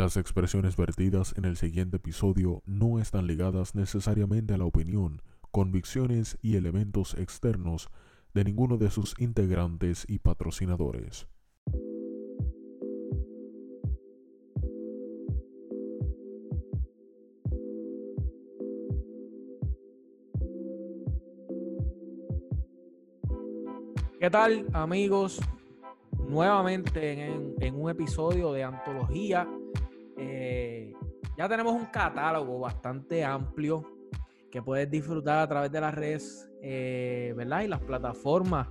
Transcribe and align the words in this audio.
Las 0.00 0.16
expresiones 0.16 0.78
vertidas 0.78 1.34
en 1.36 1.44
el 1.44 1.58
siguiente 1.58 1.98
episodio 1.98 2.62
no 2.64 2.98
están 3.00 3.26
ligadas 3.26 3.74
necesariamente 3.74 4.54
a 4.54 4.56
la 4.56 4.64
opinión, 4.64 5.20
convicciones 5.50 6.38
y 6.40 6.56
elementos 6.56 7.12
externos 7.18 7.90
de 8.32 8.44
ninguno 8.44 8.78
de 8.78 8.88
sus 8.88 9.14
integrantes 9.20 10.06
y 10.08 10.20
patrocinadores. 10.20 11.28
¿Qué 24.18 24.30
tal 24.30 24.66
amigos? 24.72 25.42
Nuevamente 26.26 27.26
en, 27.60 27.74
un 27.74 27.90
episodio 27.90 28.54
de 28.54 28.64
antología. 28.64 29.46
Ya 31.40 31.48
tenemos 31.48 31.72
un 31.72 31.86
catálogo 31.86 32.58
bastante 32.58 33.24
amplio 33.24 33.82
que 34.50 34.60
puedes 34.60 34.90
disfrutar 34.90 35.38
a 35.38 35.48
través 35.48 35.72
de 35.72 35.80
las 35.80 35.94
redes, 35.94 36.50
eh, 36.60 37.32
¿verdad? 37.34 37.62
Y 37.62 37.68
las 37.68 37.80
plataformas 37.80 38.68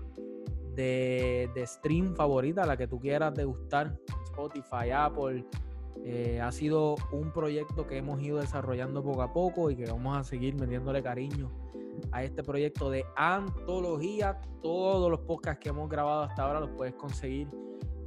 de, 0.75 1.49
stream 1.65 2.13
favoritas, 2.13 2.67
la 2.67 2.77
que 2.77 2.85
tú 2.85 2.99
quieras 2.99 3.33
degustar, 3.33 3.97
Spotify, 4.25 4.91
Apple. 4.93 5.47
Eh, 6.05 6.39
ha 6.39 6.51
sido 6.51 6.93
un 7.11 7.33
proyecto 7.33 7.87
que 7.87 7.97
hemos 7.97 8.21
ido 8.21 8.37
desarrollando 8.37 9.01
poco 9.01 9.23
a 9.23 9.33
poco 9.33 9.71
y 9.71 9.75
que 9.75 9.85
vamos 9.85 10.15
a 10.15 10.23
seguir 10.23 10.53
metiéndole 10.53 11.01
cariño 11.01 11.49
a 12.11 12.23
este 12.23 12.43
proyecto 12.43 12.91
de 12.91 13.03
antología. 13.15 14.39
Todos 14.61 15.09
los 15.09 15.21
podcasts 15.21 15.59
que 15.59 15.69
hemos 15.69 15.89
grabado 15.89 16.21
hasta 16.21 16.43
ahora 16.43 16.59
los 16.59 16.69
puedes 16.69 16.93
conseguir 16.93 17.49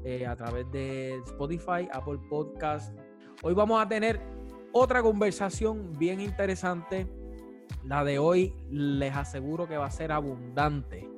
eh, 0.05 0.24
a 0.24 0.36
través 0.36 0.70
de 0.70 1.16
Spotify, 1.27 1.88
Apple 1.92 2.20
Podcast. 2.30 2.97
Hoy 3.42 3.55
vamos 3.55 3.83
a 3.83 3.88
tener 3.88 4.31
otra 4.72 5.02
conversación 5.02 5.98
bien 5.98 6.20
interesante. 6.20 7.06
La 7.84 8.05
de 8.05 8.19
hoy 8.19 8.55
les 8.70 9.14
aseguro 9.14 9.69
que 9.69 9.77
va 9.77 9.86
a 9.86 9.91
ser 9.91 10.12
abundante. 10.12 11.08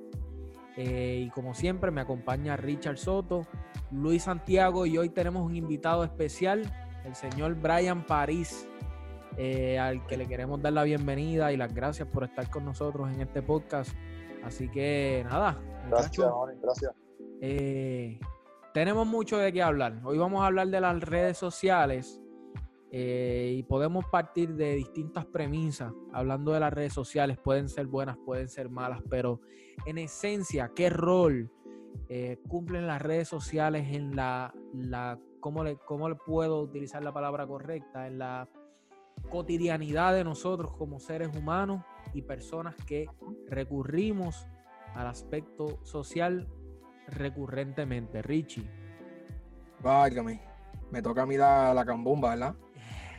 Eh, 0.76 1.24
y 1.26 1.30
como 1.30 1.54
siempre 1.54 1.90
me 1.90 2.00
acompaña 2.00 2.56
Richard 2.56 2.98
Soto, 2.98 3.46
Luis 3.92 4.24
Santiago 4.24 4.86
y 4.86 4.98
hoy 4.98 5.08
tenemos 5.08 5.42
un 5.46 5.54
invitado 5.54 6.02
especial, 6.02 6.62
el 7.04 7.14
señor 7.14 7.54
Brian 7.54 8.04
París. 8.04 8.68
Eh, 9.36 9.80
al 9.80 10.06
que 10.06 10.16
le 10.16 10.28
queremos 10.28 10.62
dar 10.62 10.72
la 10.72 10.84
bienvenida 10.84 11.50
y 11.50 11.56
las 11.56 11.74
gracias 11.74 12.06
por 12.06 12.22
estar 12.22 12.48
con 12.50 12.64
nosotros 12.64 13.12
en 13.12 13.20
este 13.20 13.42
podcast. 13.42 13.90
Así 14.44 14.68
que 14.68 15.24
nada. 15.28 15.58
Gracias, 15.90 16.30
gracias. 16.62 16.92
Eh, 17.40 18.20
tenemos 18.72 19.08
mucho 19.08 19.38
de 19.38 19.52
qué 19.52 19.60
hablar. 19.60 20.00
Hoy 20.04 20.18
vamos 20.18 20.42
a 20.42 20.46
hablar 20.46 20.68
de 20.68 20.80
las 20.80 21.00
redes 21.00 21.36
sociales 21.36 22.20
eh, 22.96 23.56
y 23.56 23.64
podemos 23.64 24.04
partir 24.04 24.54
de 24.54 24.76
distintas 24.76 25.26
premisas. 25.26 25.92
Hablando 26.12 26.52
de 26.52 26.60
las 26.60 26.72
redes 26.72 26.92
sociales, 26.92 27.38
pueden 27.42 27.68
ser 27.68 27.88
buenas, 27.88 28.16
pueden 28.24 28.48
ser 28.48 28.70
malas, 28.70 29.02
pero 29.10 29.40
en 29.84 29.98
esencia, 29.98 30.70
¿qué 30.76 30.90
rol 30.90 31.50
cumplen 32.46 32.86
las 32.86 33.02
redes 33.02 33.26
sociales 33.26 33.88
en 33.90 34.14
la, 34.14 34.54
la 34.72 35.18
¿cómo 35.40 35.64
le, 35.64 35.76
cómo 35.76 36.08
le 36.08 36.14
puedo 36.14 36.60
utilizar 36.60 37.02
la 37.02 37.12
palabra 37.12 37.48
correcta? 37.48 38.06
En 38.06 38.18
la 38.18 38.48
cotidianidad 39.28 40.14
de 40.14 40.22
nosotros 40.22 40.72
como 40.76 41.00
seres 41.00 41.36
humanos 41.36 41.82
y 42.12 42.22
personas 42.22 42.76
que 42.86 43.08
recurrimos 43.48 44.46
al 44.94 45.08
aspecto 45.08 45.84
social 45.84 46.48
recurrentemente. 47.08 48.22
Richie. 48.22 48.70
Válgame, 49.82 50.40
me 50.92 51.02
toca 51.02 51.22
a 51.22 51.26
mí 51.26 51.36
la, 51.36 51.74
la 51.74 51.84
cambumba, 51.84 52.30
¿verdad? 52.30 52.54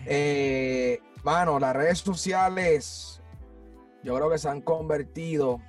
Eh, 0.07 0.99
mano, 1.23 1.59
las 1.59 1.75
redes 1.75 1.99
sociales 1.99 3.21
yo 4.03 4.15
creo 4.15 4.29
que 4.29 4.37
se 4.37 4.47
han 4.47 4.61
convertido 4.61 5.59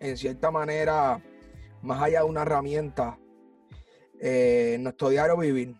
en 0.00 0.16
cierta 0.16 0.50
manera 0.50 1.22
más 1.82 2.02
allá 2.02 2.20
de 2.20 2.24
una 2.24 2.42
herramienta 2.42 3.18
eh, 4.18 4.72
en 4.76 4.84
nuestro 4.84 5.10
diario 5.10 5.36
vivir. 5.36 5.76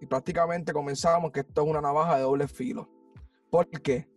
Y 0.00 0.06
prácticamente 0.06 0.72
comenzamos 0.72 1.32
que 1.32 1.40
esto 1.40 1.62
es 1.62 1.68
una 1.68 1.80
navaja 1.80 2.16
de 2.16 2.22
doble 2.22 2.46
filo. 2.46 2.88
Porque 3.50 4.08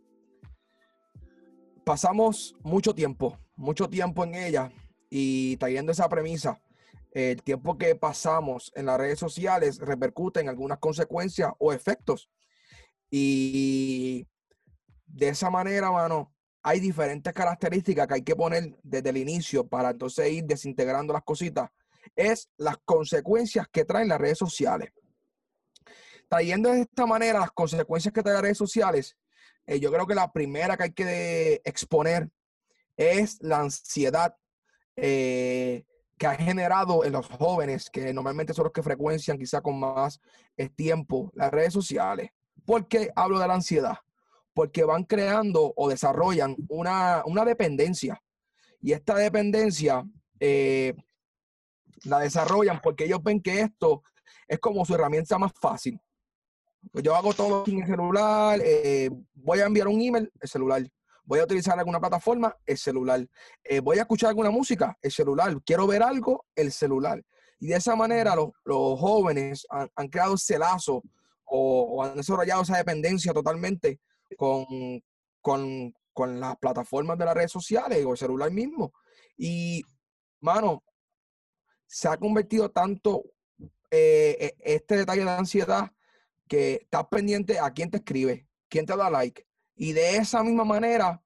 pasamos 1.83 2.55
mucho 2.61 2.93
tiempo, 2.93 3.39
mucho 3.55 3.89
tiempo 3.89 4.23
en 4.23 4.35
ella 4.35 4.71
y 5.09 5.57
trayendo 5.57 5.91
esa 5.91 6.07
premisa, 6.09 6.61
el 7.11 7.41
tiempo 7.41 7.77
que 7.77 7.95
pasamos 7.95 8.71
en 8.75 8.85
las 8.85 8.99
redes 8.99 9.17
sociales 9.17 9.79
repercute 9.79 10.41
en 10.41 10.49
algunas 10.49 10.77
consecuencias 10.77 11.51
o 11.57 11.73
efectos. 11.73 12.29
Y 13.11 14.25
de 15.05 15.27
esa 15.27 15.49
manera, 15.49 15.91
mano, 15.91 16.33
hay 16.63 16.79
diferentes 16.79 17.33
características 17.33 18.07
que 18.07 18.13
hay 18.15 18.21
que 18.23 18.35
poner 18.35 18.77
desde 18.81 19.09
el 19.09 19.17
inicio 19.17 19.67
para 19.67 19.91
entonces 19.91 20.31
ir 20.31 20.45
desintegrando 20.45 21.13
las 21.13 21.23
cositas. 21.23 21.69
Es 22.15 22.49
las 22.57 22.77
consecuencias 22.85 23.67
que 23.71 23.85
traen 23.85 24.07
las 24.07 24.19
redes 24.19 24.37
sociales. 24.37 24.91
Trayendo 26.29 26.71
de 26.71 26.81
esta 26.81 27.05
manera 27.05 27.39
las 27.39 27.51
consecuencias 27.51 28.13
que 28.13 28.23
traen 28.23 28.35
las 28.35 28.43
redes 28.43 28.57
sociales, 28.57 29.17
eh, 29.65 29.79
yo 29.79 29.91
creo 29.91 30.07
que 30.07 30.15
la 30.15 30.31
primera 30.31 30.77
que 30.77 30.83
hay 30.83 30.93
que 30.93 31.61
exponer 31.65 32.29
es 32.95 33.37
la 33.41 33.59
ansiedad 33.59 34.35
eh, 34.95 35.83
que 36.17 36.27
ha 36.27 36.35
generado 36.35 37.03
en 37.03 37.13
los 37.13 37.27
jóvenes, 37.27 37.89
que 37.89 38.13
normalmente 38.13 38.53
son 38.53 38.65
los 38.65 38.73
que 38.73 38.83
frecuencian 38.83 39.37
quizá 39.37 39.59
con 39.59 39.79
más 39.79 40.21
eh, 40.55 40.69
tiempo 40.69 41.31
las 41.35 41.51
redes 41.51 41.73
sociales. 41.73 42.31
¿Por 42.65 42.87
qué 42.87 43.11
hablo 43.15 43.39
de 43.39 43.47
la 43.47 43.55
ansiedad? 43.55 43.97
Porque 44.53 44.83
van 44.83 45.03
creando 45.03 45.73
o 45.75 45.89
desarrollan 45.89 46.55
una, 46.67 47.23
dependencia. 47.45 48.21
Y 48.81 48.93
esta 48.93 49.15
dependencia 49.15 50.05
la 52.03 52.19
desarrollan 52.19 52.79
porque 52.81 53.05
ellos 53.05 53.21
ven 53.23 53.41
que 53.41 53.61
esto 53.61 54.03
es 54.47 54.59
como 54.59 54.85
su 54.85 54.95
herramienta 54.95 55.37
más 55.37 55.51
fácil. 55.59 55.99
Pues 56.91 57.03
yo 57.03 57.15
hago 57.15 57.33
todo 57.33 57.63
en 57.67 57.81
el 57.81 57.87
celular, 57.87 58.59
eh, 58.63 59.09
voy 59.33 59.59
a 59.59 59.65
enviar 59.65 59.87
un 59.87 60.01
email, 60.01 60.31
el 60.39 60.49
celular. 60.49 60.83
Voy 61.23 61.39
a 61.39 61.43
utilizar 61.43 61.77
alguna 61.77 61.99
plataforma, 61.99 62.55
el 62.65 62.77
celular. 62.77 63.25
Eh, 63.63 63.79
voy 63.79 63.99
a 63.99 64.01
escuchar 64.01 64.29
alguna 64.29 64.49
música, 64.49 64.97
el 65.01 65.11
celular. 65.11 65.55
Quiero 65.63 65.85
ver 65.85 66.01
algo, 66.01 66.45
el 66.55 66.71
celular. 66.71 67.23
Y 67.59 67.67
de 67.67 67.75
esa 67.75 67.95
manera 67.95 68.35
los, 68.35 68.49
jóvenes 68.99 69.67
han, 69.69 70.07
creado 70.09 70.33
ese 70.33 70.57
lazo 70.57 71.03
o, 71.53 72.03
han 72.03 72.15
desarrollado 72.15 72.63
esa 72.63 72.77
dependencia 72.77 73.33
totalmente 73.33 73.99
con, 74.37 74.65
con, 75.41 75.93
con 76.13 76.39
las 76.39 76.55
plataformas 76.57 77.17
de 77.17 77.25
las 77.25 77.35
redes 77.35 77.51
sociales 77.51 78.05
o 78.05 78.11
el 78.11 78.17
celular 78.17 78.51
mismo. 78.51 78.93
Y, 79.37 79.83
mano, 80.39 80.83
se 81.87 82.07
ha 82.07 82.17
convertido 82.17 82.71
tanto 82.71 83.23
eh, 83.91 84.37
e, 84.39 84.75
este 84.75 84.95
detalle 84.95 85.25
de 85.25 85.31
ansiedad 85.31 85.91
que 86.47 86.75
estás 86.75 87.05
pendiente 87.07 87.59
a 87.59 87.71
quién 87.71 87.91
te 87.91 87.97
escribe, 87.97 88.47
quién 88.69 88.85
te 88.85 88.95
da 88.95 89.09
like. 89.09 89.45
Y 89.75 89.91
de 89.91 90.17
esa 90.17 90.43
misma 90.43 90.63
manera 90.63 91.21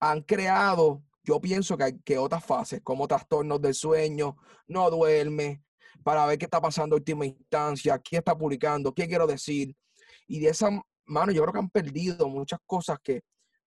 han 0.00 0.22
creado, 0.22 1.04
yo 1.22 1.40
pienso 1.40 1.76
que 1.76 2.00
que 2.04 2.18
otras 2.18 2.44
fases, 2.44 2.80
como 2.82 3.06
trastornos 3.06 3.60
del 3.60 3.74
sueño, 3.74 4.36
no 4.66 4.90
duerme, 4.90 5.62
para 6.02 6.26
ver 6.26 6.38
qué 6.38 6.44
está 6.44 6.60
pasando 6.60 6.96
en 6.96 7.00
última 7.00 7.26
instancia, 7.26 7.98
quién 7.98 8.20
está 8.20 8.36
publicando, 8.36 8.94
qué 8.94 9.06
quiero 9.06 9.26
decir. 9.26 9.74
Y 10.26 10.40
de 10.40 10.48
esa 10.48 10.70
mano 11.06 11.32
yo 11.32 11.42
creo 11.42 11.52
que 11.52 11.58
han 11.58 11.70
perdido 11.70 12.28
muchas 12.28 12.60
cosas 12.66 12.98
que 13.02 13.22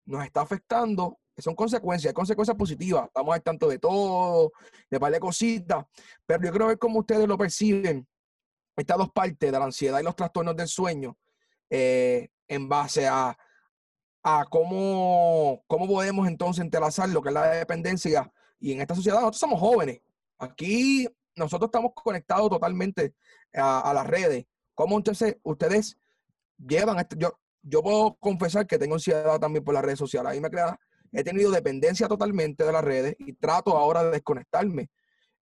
nos 0.06 0.24
está 0.24 0.41
afectando, 0.41 1.20
que 1.36 1.41
son 1.41 1.56
consecuencias, 1.56 2.14
consecuencias 2.14 2.58
positivas. 2.58 3.06
Estamos 3.06 3.34
al 3.34 3.41
tanto 3.41 3.68
de 3.68 3.80
todo, 3.80 4.52
de 4.90 5.00
par 5.00 5.12
de 5.12 5.20
cositas, 5.20 5.86
pero 6.25 6.44
yo 6.44 6.52
creo 6.52 6.70
que 6.70 6.78
como 6.78 7.00
ustedes 7.00 7.28
lo 7.28 7.38
perciben, 7.38 8.08
estas 8.75 8.97
dos 8.97 9.12
partes 9.12 9.52
de 9.52 9.58
la 9.58 9.66
ansiedad 9.66 10.00
y 10.00 10.03
los 10.03 10.16
trastornos 10.16 10.56
del 10.56 10.68
sueño 10.68 11.18
eh, 11.70 12.30
en 12.47 12.70
base 12.70 13.08
a, 13.08 13.38
a 14.23 14.46
cómo, 14.50 15.64
cómo 15.67 15.88
podemos 15.88 16.28
entonces 16.28 16.64
entrelazar 16.64 17.09
lo 17.09 17.22
que 17.22 17.29
es 17.29 17.34
la 17.34 17.47
dependencia. 17.52 18.32
Y 18.59 18.73
en 18.73 18.82
esta 18.82 18.96
sociedad 18.96 19.20
nosotros 19.20 19.40
somos 19.40 19.59
jóvenes. 19.59 20.02
Aquí 20.38 21.08
nosotros 21.35 21.67
estamos 21.67 21.91
conectados 21.95 22.49
totalmente 22.49 23.13
a, 23.53 23.91
las 23.93 24.07
redes. 24.07 24.45
¿Cómo 24.73 24.97
entonces 24.97 25.37
ustedes 25.43 25.97
llevan 26.57 26.99
esto? 26.99 27.16
Yo, 27.17 27.39
yo 27.61 27.81
puedo 27.83 28.16
confesar 28.16 28.67
que 28.67 28.78
tengo 28.78 28.95
ansiedad 28.95 29.39
también 29.39 29.63
por 29.63 29.73
las 29.73 29.83
redes 29.83 29.99
sociales. 29.99 30.31
Ahí 30.31 30.41
me 30.41 30.49
crea, 30.49 30.79
he 31.11 31.23
tenido 31.23 31.51
dependencia 31.51 32.07
totalmente 32.07 32.63
de 32.63 32.72
las 32.72 32.83
redes 32.83 33.16
y 33.19 33.33
trato 33.33 33.78
ahora 33.78 34.03
de 34.03 34.11
desconectarme. 34.11 34.89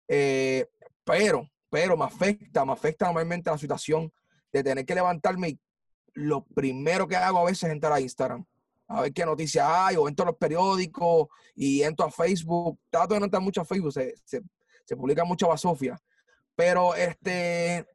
Eh, 0.08 0.66
pero 1.04 1.50
pero 1.70 1.98
me 1.98 2.06
afecta, 2.06 2.66
me 2.66 2.74
afecta 2.74 3.06
normalmente 3.06 3.50
la 3.50 3.58
situación 3.58 4.12
de 4.52 4.64
tener 4.64 4.86
que 4.86 4.96
levantarme 4.96 5.50
y 5.50 5.60
lo 6.14 6.46
primero 6.46 7.08
que 7.08 7.16
hago 7.16 7.40
a 7.40 7.46
veces 7.46 7.64
es 7.64 7.72
entrar 7.72 7.94
a 7.94 8.00
Instagram, 8.00 8.46
a 8.88 9.02
ver 9.02 9.14
qué 9.14 9.26
noticias 9.26 9.68
hay, 9.70 9.96
o 9.96 10.08
entro 10.08 10.24
a 10.24 10.28
los 10.28 10.38
periódicos 10.38 11.28
y 11.56 11.84
entro 11.84 12.06
a 12.06 12.12
Facebook. 12.12 12.80
Trato 12.90 13.14
de 13.14 13.20
no 13.20 13.26
entrar 13.26 13.42
mucho 13.42 13.62
a 13.62 13.66
Facebook, 13.66 13.94
se, 13.94 14.42
publica 14.96 15.24
mucha 15.26 15.48
basofia. 15.48 16.00
Pero 16.56 16.96
este, 16.96 17.86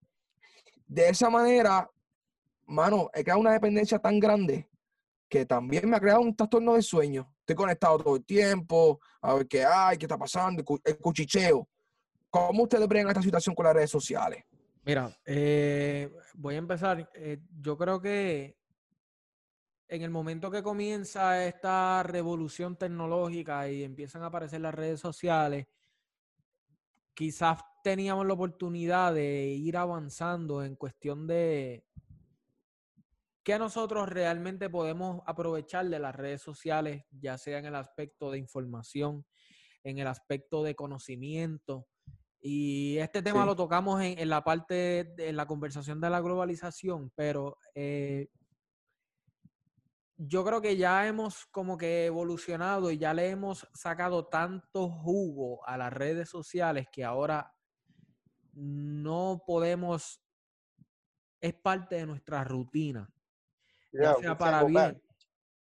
de 0.87 1.09
esa 1.09 1.31
manera, 1.31 1.89
mano, 2.67 3.11
he 3.15 3.23
creado 3.23 3.41
una 3.41 3.53
dependencia 3.53 3.99
tan 3.99 4.21
grande 4.21 4.69
que 5.29 5.47
también 5.47 5.89
me 5.89 5.97
ha 5.97 6.01
creado 6.01 6.21
un 6.21 6.37
trastorno 6.37 6.75
de 6.75 6.83
sueño. 6.83 7.35
Estoy 7.41 7.57
conectado 7.57 7.99
todo 7.99 8.17
el 8.17 8.25
tiempo, 8.25 9.01
a 9.23 9.35
ver 9.35 9.49
qué 9.49 9.65
hay, 9.65 9.97
qué 9.97 10.05
está 10.05 10.19
pasando, 10.19 10.63
el 10.85 10.99
cuchicheo. 10.99 11.67
¿Cómo 12.29 12.65
ustedes 12.65 12.87
ven 12.87 13.09
esta 13.09 13.23
situación 13.23 13.55
con 13.55 13.65
las 13.65 13.75
redes 13.75 13.91
sociales? 13.91 14.45
Mira, 14.85 15.17
eh, 15.25 16.11
voy 16.35 16.57
a 16.57 16.59
empezar. 16.59 17.11
Eh, 17.15 17.39
yo 17.61 17.79
creo 17.79 18.01
que 18.01 18.57
en 19.89 20.03
el 20.03 20.11
momento 20.11 20.51
que 20.51 20.63
comienza 20.63 21.45
esta 21.47 22.03
revolución 22.03 22.77
tecnológica 22.77 23.69
y 23.69 23.85
empiezan 23.85 24.23
a 24.23 24.27
aparecer 24.27 24.61
las 24.61 24.75
redes 24.75 25.01
sociales, 25.01 25.67
quizás 27.15 27.61
teníamos 27.83 28.27
la 28.27 28.35
oportunidad 28.35 29.15
de 29.15 29.47
ir 29.47 29.77
avanzando 29.77 30.63
en 30.65 30.77
cuestión 30.77 31.27
de 31.27 31.85
qué 33.43 33.59
nosotros 33.59 34.09
realmente 34.09 34.71
podemos 34.71 35.23
aprovechar 35.27 35.89
de 35.89 35.99
las 35.99 36.15
redes 36.15 36.43
sociales, 36.43 37.05
ya 37.11 37.39
sea 37.39 37.59
en 37.59 37.67
el 37.67 37.75
aspecto 37.75 38.31
de 38.31 38.39
información, 38.39 39.27
en 39.83 39.99
el 39.99 40.07
aspecto 40.07 40.63
de 40.63 40.75
conocimiento. 40.75 41.87
Y 42.41 42.99
este 42.99 43.23
tema 43.23 43.47
lo 43.47 43.55
tocamos 43.55 44.03
en, 44.03 44.29
la 44.29 44.43
parte 44.43 45.05
de 45.17 45.33
la 45.33 45.47
conversación 45.47 46.01
de 46.01 46.11
la 46.11 46.21
globalización, 46.21 47.13
pero 47.15 47.57
eh, 47.75 48.29
yo 50.27 50.45
creo 50.45 50.61
que 50.61 50.77
ya 50.77 51.07
hemos 51.07 51.47
como 51.47 51.77
que 51.77 52.07
evolucionado 52.07 52.91
y 52.91 52.99
ya 52.99 53.13
le 53.13 53.29
hemos 53.29 53.69
sacado 53.75 54.27
tanto 54.27 54.89
jugo 54.89 55.67
a 55.67 55.77
las 55.77 55.93
redes 55.93 56.29
sociales 56.29 56.87
que 56.93 57.05
ahora 57.05 57.53
no 58.53 59.43
podemos, 59.47 60.23
es 61.41 61.55
parte 61.55 61.97
de 61.97 62.07
nuestra 62.07 62.45
rutina. 62.45 63.11
Ya 63.93 64.15
sea 64.15 64.39
para 64.39 64.65
bien. 64.65 65.03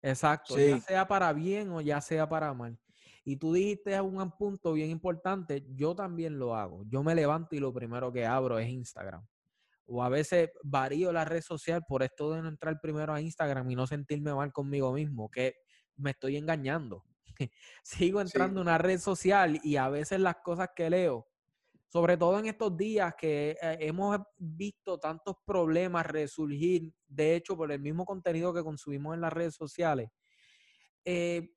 Exacto, 0.00 0.58
ya 0.58 0.81
sea 0.81 1.08
para 1.08 1.32
bien 1.32 1.70
o 1.72 1.81
ya 1.81 2.00
sea 2.00 2.28
para 2.28 2.54
mal. 2.54 2.78
Y 3.25 3.37
tú 3.37 3.52
dijiste 3.52 4.00
un 4.00 4.31
punto 4.31 4.72
bien 4.72 4.90
importante, 4.90 5.66
yo 5.75 5.96
también 5.96 6.38
lo 6.38 6.54
hago. 6.54 6.84
Yo 6.87 7.02
me 7.02 7.14
levanto 7.14 7.56
y 7.56 7.58
lo 7.58 7.72
primero 7.72 8.12
que 8.12 8.25
abro 8.25 8.58
es 8.60 8.69
Instagram. 8.69 9.26
O 9.87 10.03
a 10.03 10.09
veces 10.09 10.50
varío 10.62 11.12
la 11.12 11.25
red 11.25 11.43
social 11.43 11.83
por 11.88 12.03
esto 12.03 12.33
de 12.33 12.43
no 12.43 12.49
entrar 12.49 12.81
primero 12.81 13.15
a 13.15 13.21
Instagram 13.21 13.71
y 13.71 13.77
no 13.77 13.87
sentirme 13.87 14.35
mal 14.35 14.53
conmigo 14.53 14.93
mismo, 14.93 15.31
que 15.31 15.55
me 15.97 16.11
estoy 16.11 16.37
engañando. 16.37 17.05
Sigo 17.83 18.21
entrando 18.21 18.61
en 18.61 18.69
una 18.69 18.79
red 18.79 18.99
social 18.99 19.61
y 19.62 19.77
a 19.77 19.88
veces 19.88 20.21
las 20.21 20.37
cosas 20.43 20.71
que 20.75 20.91
leo 20.91 21.27
sobre 21.88 22.17
todo 22.17 22.38
en 22.38 22.47
estos 22.47 22.77
días 22.77 23.15
que 23.17 23.56
eh, 23.62 23.79
hemos 23.81 24.19
visto 24.37 24.99
tantos 24.99 25.37
problemas 25.47 26.05
resurgir, 26.05 26.93
de 27.06 27.37
hecho, 27.37 27.56
por 27.56 27.71
el 27.73 27.81
mismo 27.81 28.05
contenido 28.05 28.53
que 28.53 28.62
consumimos 28.62 29.15
en 29.15 29.21
las 29.21 29.33
redes 29.33 29.55
sociales. 29.55 30.11
Eh, 31.05 31.55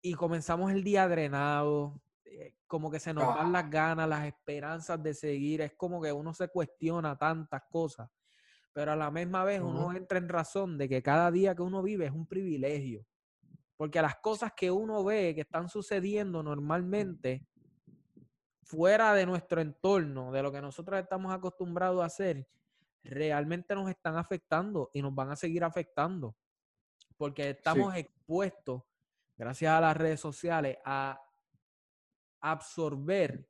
y 0.00 0.14
comenzamos 0.14 0.72
el 0.72 0.82
día 0.82 1.06
drenado, 1.06 2.00
eh, 2.28 2.54
como 2.66 2.90
que 2.90 2.98
se 2.98 3.14
nos 3.14 3.26
van 3.26 3.52
las 3.52 3.70
ganas, 3.70 4.08
las 4.08 4.26
esperanzas 4.26 5.02
de 5.02 5.14
seguir, 5.14 5.60
es 5.60 5.74
como 5.74 6.02
que 6.02 6.12
uno 6.12 6.34
se 6.34 6.48
cuestiona 6.48 7.16
tantas 7.16 7.62
cosas, 7.70 8.10
pero 8.72 8.92
a 8.92 8.96
la 8.96 9.10
misma 9.10 9.44
vez 9.44 9.60
uno 9.60 9.92
entra 9.92 10.18
en 10.18 10.28
razón 10.28 10.76
de 10.76 10.88
que 10.88 11.02
cada 11.02 11.30
día 11.30 11.54
que 11.54 11.62
uno 11.62 11.82
vive 11.82 12.06
es 12.06 12.12
un 12.12 12.26
privilegio, 12.26 13.06
porque 13.76 14.02
las 14.02 14.16
cosas 14.16 14.52
que 14.56 14.70
uno 14.70 15.04
ve 15.04 15.34
que 15.34 15.42
están 15.42 15.68
sucediendo 15.68 16.42
normalmente 16.42 17.46
fuera 18.62 19.14
de 19.14 19.26
nuestro 19.26 19.60
entorno, 19.60 20.32
de 20.32 20.42
lo 20.42 20.50
que 20.50 20.60
nosotros 20.60 20.98
estamos 20.98 21.32
acostumbrados 21.32 22.02
a 22.02 22.06
hacer, 22.06 22.48
realmente 23.04 23.74
nos 23.76 23.88
están 23.88 24.16
afectando 24.16 24.90
y 24.92 25.00
nos 25.00 25.14
van 25.14 25.30
a 25.30 25.36
seguir 25.36 25.62
afectando. 25.62 26.36
Porque 27.16 27.50
estamos 27.50 27.94
expuestos, 27.94 28.82
gracias 29.36 29.72
a 29.72 29.80
las 29.80 29.96
redes 29.96 30.20
sociales, 30.20 30.78
a 30.84 31.25
absorber 32.40 33.48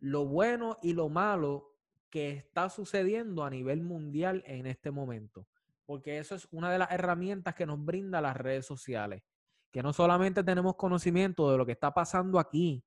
lo 0.00 0.26
bueno 0.26 0.76
y 0.82 0.92
lo 0.92 1.08
malo 1.08 1.74
que 2.10 2.30
está 2.30 2.70
sucediendo 2.70 3.44
a 3.44 3.50
nivel 3.50 3.82
mundial 3.82 4.42
en 4.46 4.66
este 4.66 4.90
momento. 4.90 5.46
Porque 5.84 6.18
eso 6.18 6.34
es 6.34 6.46
una 6.50 6.70
de 6.70 6.78
las 6.78 6.90
herramientas 6.90 7.54
que 7.54 7.66
nos 7.66 7.82
brinda 7.84 8.20
las 8.20 8.36
redes 8.36 8.66
sociales. 8.66 9.22
Que 9.70 9.82
no 9.82 9.92
solamente 9.92 10.42
tenemos 10.42 10.76
conocimiento 10.76 11.50
de 11.50 11.58
lo 11.58 11.66
que 11.66 11.72
está 11.72 11.92
pasando 11.92 12.38
aquí, 12.38 12.84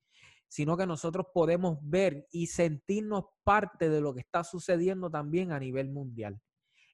sino 0.47 0.75
que 0.75 0.85
nosotros 0.85 1.27
podemos 1.33 1.77
ver 1.81 2.27
y 2.31 2.47
sentirnos 2.47 3.25
parte 3.43 3.89
de 3.89 4.01
lo 4.01 4.13
que 4.13 4.19
está 4.19 4.43
sucediendo 4.43 5.09
también 5.09 5.51
a 5.51 5.59
nivel 5.59 5.89
mundial. 5.89 6.39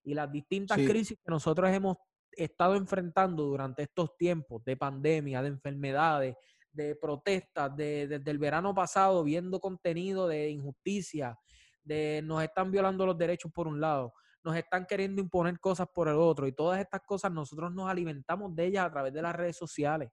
Y 0.04 0.14
las 0.14 0.32
distintas 0.32 0.78
crisis 0.78 1.18
que 1.18 1.32
nosotros 1.32 1.70
hemos 1.72 1.98
estado 2.32 2.76
enfrentando 2.76 3.44
durante 3.44 3.84
estos 3.84 4.16
tiempos 4.16 4.64
de 4.64 4.78
pandemia, 4.78 5.42
de 5.42 5.48
enfermedades, 5.50 6.36
de 6.77 6.95
protestas, 6.95 7.75
de, 7.75 8.07
desde 8.07 8.31
el 8.31 8.38
verano 8.38 8.74
pasado, 8.74 9.24
viendo 9.24 9.59
contenido 9.59 10.27
de 10.27 10.50
injusticia, 10.50 11.38
de 11.83 12.21
nos 12.24 12.44
están 12.44 12.71
violando 12.71 13.06
los 13.06 13.18
derechos 13.18 13.51
por 13.51 13.68
un 13.68 13.81
lado, 13.81 14.13
nos 14.44 14.56
están 14.56 14.85
queriendo 14.85 15.21
imponer 15.21 15.59
cosas 15.59 15.88
por 15.94 16.07
el 16.07 16.15
otro, 16.15 16.47
y 16.47 16.53
todas 16.53 16.79
estas 16.79 17.01
cosas 17.01 17.31
nosotros 17.31 17.74
nos 17.74 17.89
alimentamos 17.89 18.56
de 18.56 18.65
ellas 18.68 18.85
a 18.85 18.91
través 18.91 19.12
de 19.12 19.21
las 19.21 19.35
redes 19.35 19.57
sociales. 19.57 20.09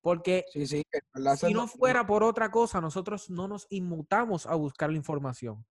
Porque 0.00 0.44
si 0.52 1.52
no 1.52 1.68
fuera 1.68 2.04
por 2.04 2.24
otra 2.24 2.50
cosa, 2.50 2.80
nosotros 2.80 3.30
no 3.30 3.46
nos 3.46 3.68
inmutamos 3.70 4.46
a 4.46 4.56
buscar 4.56 4.90
la 4.90 4.96
información. 4.96 5.64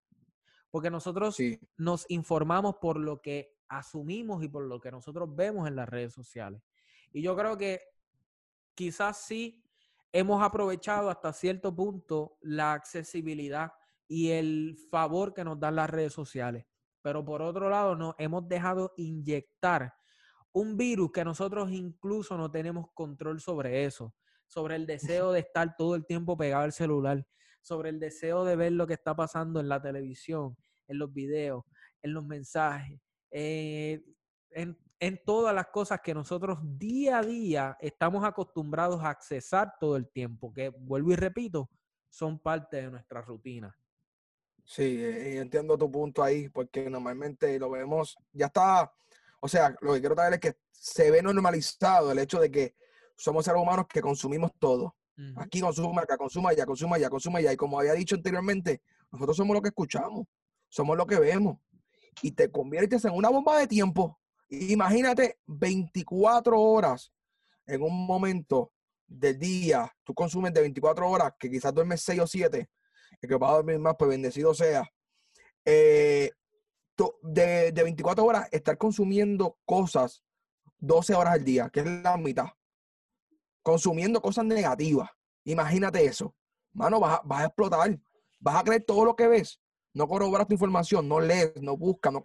Porque 0.69 0.89
nosotros 0.89 1.35
nos 1.75 2.05
informamos 2.09 2.75
por 2.79 2.97
lo 2.97 3.19
que 3.21 3.57
asumimos 3.67 4.41
y 4.41 4.47
por 4.47 4.63
lo 4.63 4.79
que 4.79 4.89
nosotros 4.89 5.35
vemos 5.35 5.67
en 5.67 5.75
las 5.75 5.89
redes 5.89 6.13
sociales. 6.13 6.61
Y 7.11 7.21
yo 7.21 7.35
creo 7.35 7.57
que 7.57 7.81
quizás 8.73 9.17
sí 9.17 9.60
hemos 10.11 10.43
aprovechado 10.43 11.09
hasta 11.09 11.33
cierto 11.33 11.75
punto 11.75 12.37
la 12.41 12.73
accesibilidad 12.73 13.71
y 14.07 14.31
el 14.31 14.77
favor 14.89 15.33
que 15.33 15.43
nos 15.43 15.59
dan 15.59 15.75
las 15.75 15.89
redes 15.89 16.13
sociales. 16.13 16.65
Pero 17.01 17.23
por 17.25 17.41
otro 17.41 17.69
lado, 17.69 17.95
nos 17.95 18.15
hemos 18.17 18.47
dejado 18.47 18.93
inyectar 18.97 19.93
un 20.51 20.75
virus 20.75 21.11
que 21.11 21.23
nosotros 21.23 21.71
incluso 21.71 22.37
no 22.37 22.51
tenemos 22.51 22.87
control 22.93 23.39
sobre 23.39 23.85
eso 23.85 24.13
sobre 24.51 24.75
el 24.75 24.85
deseo 24.85 25.31
de 25.31 25.39
estar 25.39 25.75
todo 25.77 25.95
el 25.95 26.05
tiempo 26.05 26.37
pegado 26.37 26.63
al 26.63 26.73
celular, 26.73 27.25
sobre 27.61 27.89
el 27.89 27.99
deseo 27.99 28.43
de 28.43 28.55
ver 28.55 28.73
lo 28.73 28.85
que 28.85 28.93
está 28.93 29.15
pasando 29.15 29.59
en 29.59 29.69
la 29.69 29.81
televisión, 29.81 30.57
en 30.87 30.99
los 30.99 31.13
videos, 31.13 31.63
en 32.01 32.13
los 32.13 32.25
mensajes, 32.25 32.99
eh, 33.31 34.03
en, 34.49 34.77
en, 35.01 35.21
todas 35.25 35.53
las 35.53 35.67
cosas 35.67 35.99
que 36.01 36.13
nosotros 36.13 36.59
día 36.61 37.19
a 37.19 37.23
día 37.23 37.77
estamos 37.81 38.23
acostumbrados 38.23 39.03
a 39.03 39.09
accesar 39.09 39.73
todo 39.79 39.97
el 39.97 40.07
tiempo, 40.09 40.53
que 40.53 40.69
vuelvo 40.69 41.11
y 41.11 41.15
repito, 41.15 41.69
son 42.09 42.39
parte 42.39 42.77
de 42.77 42.91
nuestra 42.91 43.21
rutina. 43.21 43.75
Sí, 44.63 44.83
eh, 44.83 45.39
entiendo 45.39 45.77
tu 45.77 45.91
punto 45.91 46.23
ahí, 46.23 46.47
porque 46.49 46.89
normalmente 46.89 47.57
lo 47.59 47.71
vemos, 47.71 48.15
ya 48.31 48.45
está, 48.45 48.93
o 49.39 49.47
sea, 49.47 49.75
lo 49.81 49.93
que 49.93 49.99
quiero 49.99 50.15
traer 50.15 50.33
es 50.33 50.39
que 50.39 50.57
se 50.71 51.09
ve 51.09 51.21
normalizado 51.21 52.11
el 52.11 52.19
hecho 52.19 52.39
de 52.39 52.51
que 52.51 52.75
somos 53.15 53.43
seres 53.43 53.61
humanos 53.61 53.87
que 53.87 54.01
consumimos 54.01 54.51
todo. 54.57 54.95
Aquí 55.35 55.61
consuma, 55.61 56.01
acá 56.01 56.17
consuma, 56.17 56.49
allá 56.49 56.65
consuma, 56.65 56.95
allá 56.95 57.09
consuma, 57.09 57.39
allá. 57.39 57.53
Y 57.53 57.57
como 57.57 57.79
había 57.79 57.93
dicho 57.93 58.15
anteriormente, 58.15 58.81
nosotros 59.11 59.37
somos 59.37 59.53
lo 59.53 59.61
que 59.61 59.67
escuchamos, 59.67 60.25
somos 60.67 60.97
lo 60.97 61.05
que 61.05 61.19
vemos. 61.19 61.57
Y 62.23 62.31
te 62.31 62.49
conviertes 62.49 63.05
en 63.05 63.13
una 63.13 63.29
bomba 63.29 63.59
de 63.59 63.67
tiempo. 63.67 64.19
Imagínate 64.51 65.39
24 65.47 66.59
horas 66.59 67.11
en 67.65 67.81
un 67.81 68.05
momento 68.05 68.71
del 69.07 69.39
día, 69.39 69.91
tú 70.03 70.13
consumes 70.13 70.53
de 70.53 70.61
24 70.61 71.09
horas, 71.09 71.33
que 71.39 71.49
quizás 71.49 71.73
duermes 71.73 72.01
6 72.01 72.19
o 72.19 72.27
7, 72.27 72.69
el 73.21 73.29
que 73.29 73.35
va 73.35 73.49
a 73.49 73.55
dormir 73.55 73.79
más, 73.79 73.95
pues 73.97 74.09
bendecido 74.09 74.53
sea. 74.53 74.83
Eh, 75.65 76.31
de, 77.23 77.71
de 77.71 77.83
24 77.83 78.23
horas, 78.23 78.47
estar 78.51 78.77
consumiendo 78.77 79.57
cosas 79.65 80.23
12 80.77 81.15
horas 81.15 81.33
al 81.33 81.43
día, 81.43 81.69
que 81.69 81.79
es 81.79 81.85
la 81.85 82.15
mitad 82.17 82.47
consumiendo 83.61 84.21
cosas 84.21 84.45
negativas. 84.45 85.09
Imagínate 85.43 86.05
eso. 86.05 86.35
Mano, 86.73 86.99
vas 86.99 87.19
a, 87.19 87.21
vas 87.23 87.41
a 87.41 87.45
explotar. 87.45 87.99
Vas 88.39 88.55
a 88.55 88.63
creer 88.63 88.83
todo 88.85 89.05
lo 89.05 89.15
que 89.15 89.27
ves. 89.27 89.60
No 89.93 90.07
corroboras 90.07 90.47
tu 90.47 90.53
información, 90.53 91.07
no 91.07 91.19
lees, 91.19 91.53
no 91.61 91.75
buscas. 91.75 92.13
No 92.13 92.21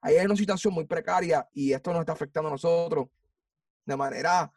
Ahí 0.00 0.16
hay 0.16 0.26
una 0.26 0.36
situación 0.36 0.74
muy 0.74 0.84
precaria 0.84 1.48
y 1.52 1.72
esto 1.72 1.92
nos 1.92 2.00
está 2.00 2.12
afectando 2.12 2.48
a 2.48 2.52
nosotros 2.52 3.08
de 3.84 3.96
manera 3.96 4.52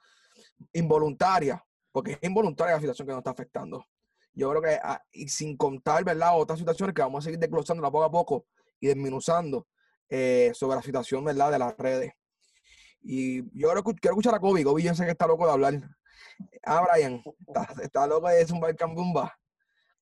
involuntaria, 0.74 1.64
porque 1.92 2.14
es 2.14 2.20
involuntaria 2.22 2.76
la 2.76 2.80
situación 2.80 3.08
que 3.08 3.12
nos 3.12 3.20
está 3.20 3.32
afectando. 3.32 3.86
Yo 4.34 4.50
creo 4.52 4.62
que, 4.62 4.80
ah, 4.82 5.02
y 5.12 5.28
sin 5.28 5.58
contar, 5.58 6.04
¿verdad? 6.04 6.40
Otras 6.40 6.60
situaciones 6.60 6.94
que 6.94 7.02
vamos 7.02 7.24
a 7.24 7.26
seguir 7.26 7.40
desglosando 7.40 7.84
poco 7.84 8.04
a 8.04 8.12
poco 8.12 8.46
y 8.80 8.88
desminuzando 8.88 9.68
eh, 10.10 10.52
sobre 10.54 10.76
la 10.76 10.82
situación, 10.82 11.24
¿verdad? 11.24 11.52
De 11.52 11.60
las 11.60 11.76
redes. 11.78 12.14
Y 13.02 13.42
yo 13.60 13.70
quiero, 13.70 13.84
quiero 13.84 14.14
escuchar 14.14 14.36
a 14.36 14.40
Kobe. 14.40 14.64
Kobe 14.64 14.84
yo 14.84 14.94
sé 14.94 15.06
que 15.06 15.12
está 15.12 15.28
loco 15.28 15.46
de 15.46 15.52
hablar. 15.52 15.74
Ah, 16.64 16.86
Brian, 16.92 17.22
está, 17.82 18.08
loco 18.08 18.28
de 18.30 18.46
zumbar 18.46 18.76
cambumba. 18.76 19.38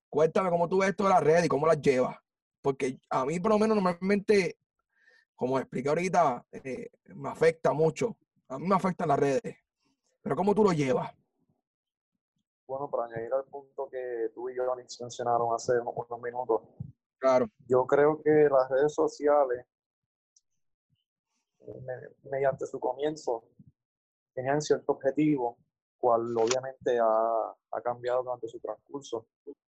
Cuéntame 0.09 0.49
cómo 0.49 0.67
tú 0.67 0.79
ves 0.79 0.89
esto 0.89 1.03
de 1.03 1.09
las 1.09 1.23
redes 1.23 1.45
y 1.45 1.49
cómo 1.49 1.67
las 1.67 1.81
llevas. 1.81 2.17
Porque 2.65 2.99
a 3.11 3.23
mí, 3.27 3.39
por 3.39 3.51
lo 3.51 3.59
menos, 3.59 3.75
normalmente 3.75 4.57
como 5.35 5.59
expliqué 5.59 5.87
ahorita, 5.89 6.43
eh, 6.51 6.89
me 7.13 7.29
afecta 7.29 7.73
mucho. 7.73 8.17
A 8.47 8.57
mí 8.57 8.67
me 8.67 8.73
afectan 8.73 9.07
las 9.07 9.19
redes. 9.19 9.55
Pero 10.23 10.35
¿cómo 10.35 10.55
tú 10.55 10.63
lo 10.63 10.71
llevas? 10.71 11.13
Bueno, 12.65 12.89
para 12.89 13.05
añadir 13.05 13.31
al 13.31 13.43
punto 13.43 13.87
que 13.87 14.31
tú 14.33 14.49
y 14.49 14.55
yo 14.55 14.63
mencionaron 14.75 15.53
hace 15.53 15.73
unos 15.73 16.21
minutos, 16.23 16.63
Claro. 17.19 17.47
yo 17.67 17.85
creo 17.85 18.19
que 18.23 18.31
las 18.31 18.67
redes 18.67 18.95
sociales, 18.95 19.63
eh, 21.59 22.09
mediante 22.23 22.65
su 22.65 22.79
comienzo, 22.79 23.43
tenían 24.33 24.59
cierto 24.59 24.93
objetivo, 24.93 25.59
cual 25.99 26.35
obviamente 26.35 26.97
ha, 26.97 27.55
ha 27.71 27.81
cambiado 27.83 28.23
durante 28.23 28.47
su 28.47 28.59
transcurso. 28.59 29.27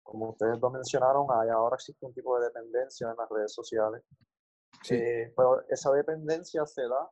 Como 0.09 0.31
ustedes 0.31 0.59
lo 0.59 0.71
mencionaron, 0.71 1.27
hay, 1.31 1.51
ahora 1.51 1.75
existe 1.75 2.07
un 2.07 2.15
tipo 2.15 2.39
de 2.39 2.47
dependencia 2.47 3.11
en 3.11 3.17
las 3.17 3.29
redes 3.29 3.53
sociales. 3.53 4.03
Sí. 4.83 4.95
Eh, 4.95 5.35
pero 5.37 5.61
esa 5.69 5.93
dependencia 5.93 6.65
se 6.65 6.89
da 6.89 7.11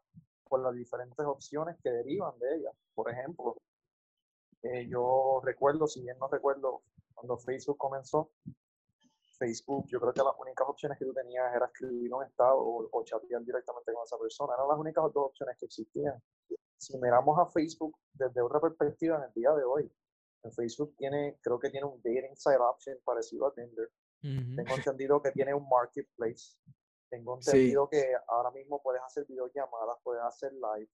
por 0.48 0.60
las 0.60 0.74
diferentes 0.74 1.26
opciones 1.26 1.76
que 1.82 1.90
derivan 1.90 2.38
de 2.38 2.56
ella. 2.56 2.70
Por 2.94 3.10
ejemplo, 3.10 3.58
eh, 4.62 4.88
yo 4.88 5.42
recuerdo, 5.44 5.86
si 5.86 6.00
bien 6.00 6.16
no 6.18 6.28
recuerdo, 6.28 6.84
cuando 7.12 7.36
Facebook 7.36 7.76
comenzó, 7.76 8.30
Facebook, 9.38 9.84
yo 9.88 10.00
creo 10.00 10.14
que 10.14 10.22
las 10.22 10.32
únicas 10.38 10.66
opciones 10.66 10.98
que 10.98 11.04
tú 11.04 11.12
tenías 11.12 11.54
era 11.54 11.66
escribir 11.66 12.14
un 12.14 12.24
estado 12.24 12.56
o, 12.56 12.88
o 12.90 13.04
chatear 13.04 13.42
directamente 13.44 13.92
con 13.92 14.04
esa 14.04 14.16
persona. 14.16 14.54
Eran 14.54 14.68
las 14.68 14.78
únicas 14.78 15.04
dos 15.12 15.26
opciones 15.26 15.58
que 15.58 15.66
existían. 15.66 16.18
Si 16.78 16.96
miramos 16.96 17.38
a 17.38 17.44
Facebook 17.44 17.94
desde 18.14 18.40
otra 18.40 18.58
perspectiva 18.58 19.18
en 19.18 19.24
el 19.24 19.32
día 19.34 19.52
de 19.52 19.64
hoy, 19.64 19.92
en 20.46 20.52
Facebook 20.52 20.94
tiene, 20.96 21.38
creo 21.42 21.58
que 21.58 21.70
tiene 21.70 21.86
un 21.86 22.00
dating 22.02 22.36
site 22.36 22.56
option 22.58 22.98
parecido 23.04 23.46
a 23.46 23.54
Tinder. 23.54 23.90
Tengo 24.22 24.74
entendido 24.96 25.20
que 25.22 25.30
tiene 25.32 25.54
un 25.54 25.68
marketplace. 25.68 26.56
Tengo 27.10 27.40
Sí. 27.40 27.50
entendido 27.50 27.88
que 27.88 28.04
ahora 28.28 28.50
mismo 28.50 28.80
puedes 28.82 29.02
hacer 29.02 29.24
videollamadas, 29.26 29.98
puedes 30.02 30.22
hacer 30.24 30.52
live. 30.52 30.88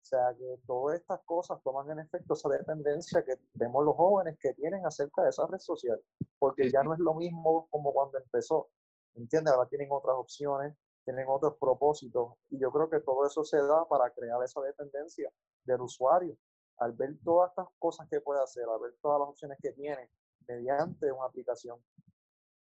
O 0.00 0.06
sea 0.06 0.34
que 0.36 0.58
todas 0.66 1.00
estas 1.00 1.20
cosas 1.24 1.62
toman 1.62 1.90
en 1.90 2.00
efecto 2.00 2.34
esa 2.34 2.48
dependencia 2.50 3.24
que 3.24 3.36
vemos 3.54 3.84
los 3.84 3.96
jóvenes 3.96 4.36
que 4.38 4.52
tienen 4.54 4.84
acerca 4.84 5.22
de 5.22 5.30
esa 5.30 5.46
red 5.46 5.58
social. 5.58 5.98
Porque 6.38 6.64
Sí, 6.64 6.72
ya 6.72 6.82
no 6.82 6.92
es 6.92 7.00
lo 7.00 7.14
mismo 7.14 7.68
como 7.70 7.92
cuando 7.92 8.18
empezó. 8.18 8.68
¿Entiendes? 9.14 9.54
Ahora 9.54 9.68
tienen 9.68 9.88
otras 9.90 10.16
opciones, 10.16 10.74
tienen 11.04 11.26
otros 11.28 11.56
propósitos. 11.58 12.34
Y 12.50 12.58
yo 12.58 12.70
creo 12.72 12.90
que 12.90 13.00
todo 13.00 13.26
eso 13.26 13.44
se 13.44 13.56
da 13.58 13.86
para 13.88 14.10
crear 14.10 14.42
esa 14.42 14.60
dependencia 14.60 15.30
del 15.64 15.80
usuario. 15.80 16.36
Al 16.78 16.92
ver 16.92 17.16
todas 17.24 17.50
estas 17.50 17.68
cosas 17.78 18.08
que 18.08 18.20
puede 18.20 18.42
hacer, 18.42 18.64
al 18.68 18.80
ver 18.80 18.96
todas 19.00 19.20
las 19.20 19.28
opciones 19.28 19.58
que 19.62 19.72
tiene 19.72 20.10
mediante 20.46 21.10
una 21.12 21.26
aplicación, 21.26 21.82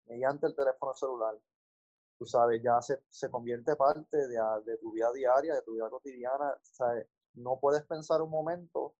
mediante 0.06 0.46
el 0.46 0.56
teléfono 0.56 0.94
celular, 0.94 1.38
tú 2.18 2.24
sabes, 2.26 2.62
ya 2.62 2.80
se, 2.80 3.02
se 3.10 3.30
convierte 3.30 3.76
parte 3.76 4.16
de, 4.26 4.78
tu 4.80 4.92
vida 4.92 5.12
diaria, 5.12 5.54
de 5.54 5.62
tu 5.62 5.74
vida 5.74 5.88
cotidiana. 5.90 6.58
¿sabes? 6.62 7.06
No 7.34 7.58
puedes 7.60 7.84
pensar 7.84 8.22
un 8.22 8.30
momento, 8.30 8.94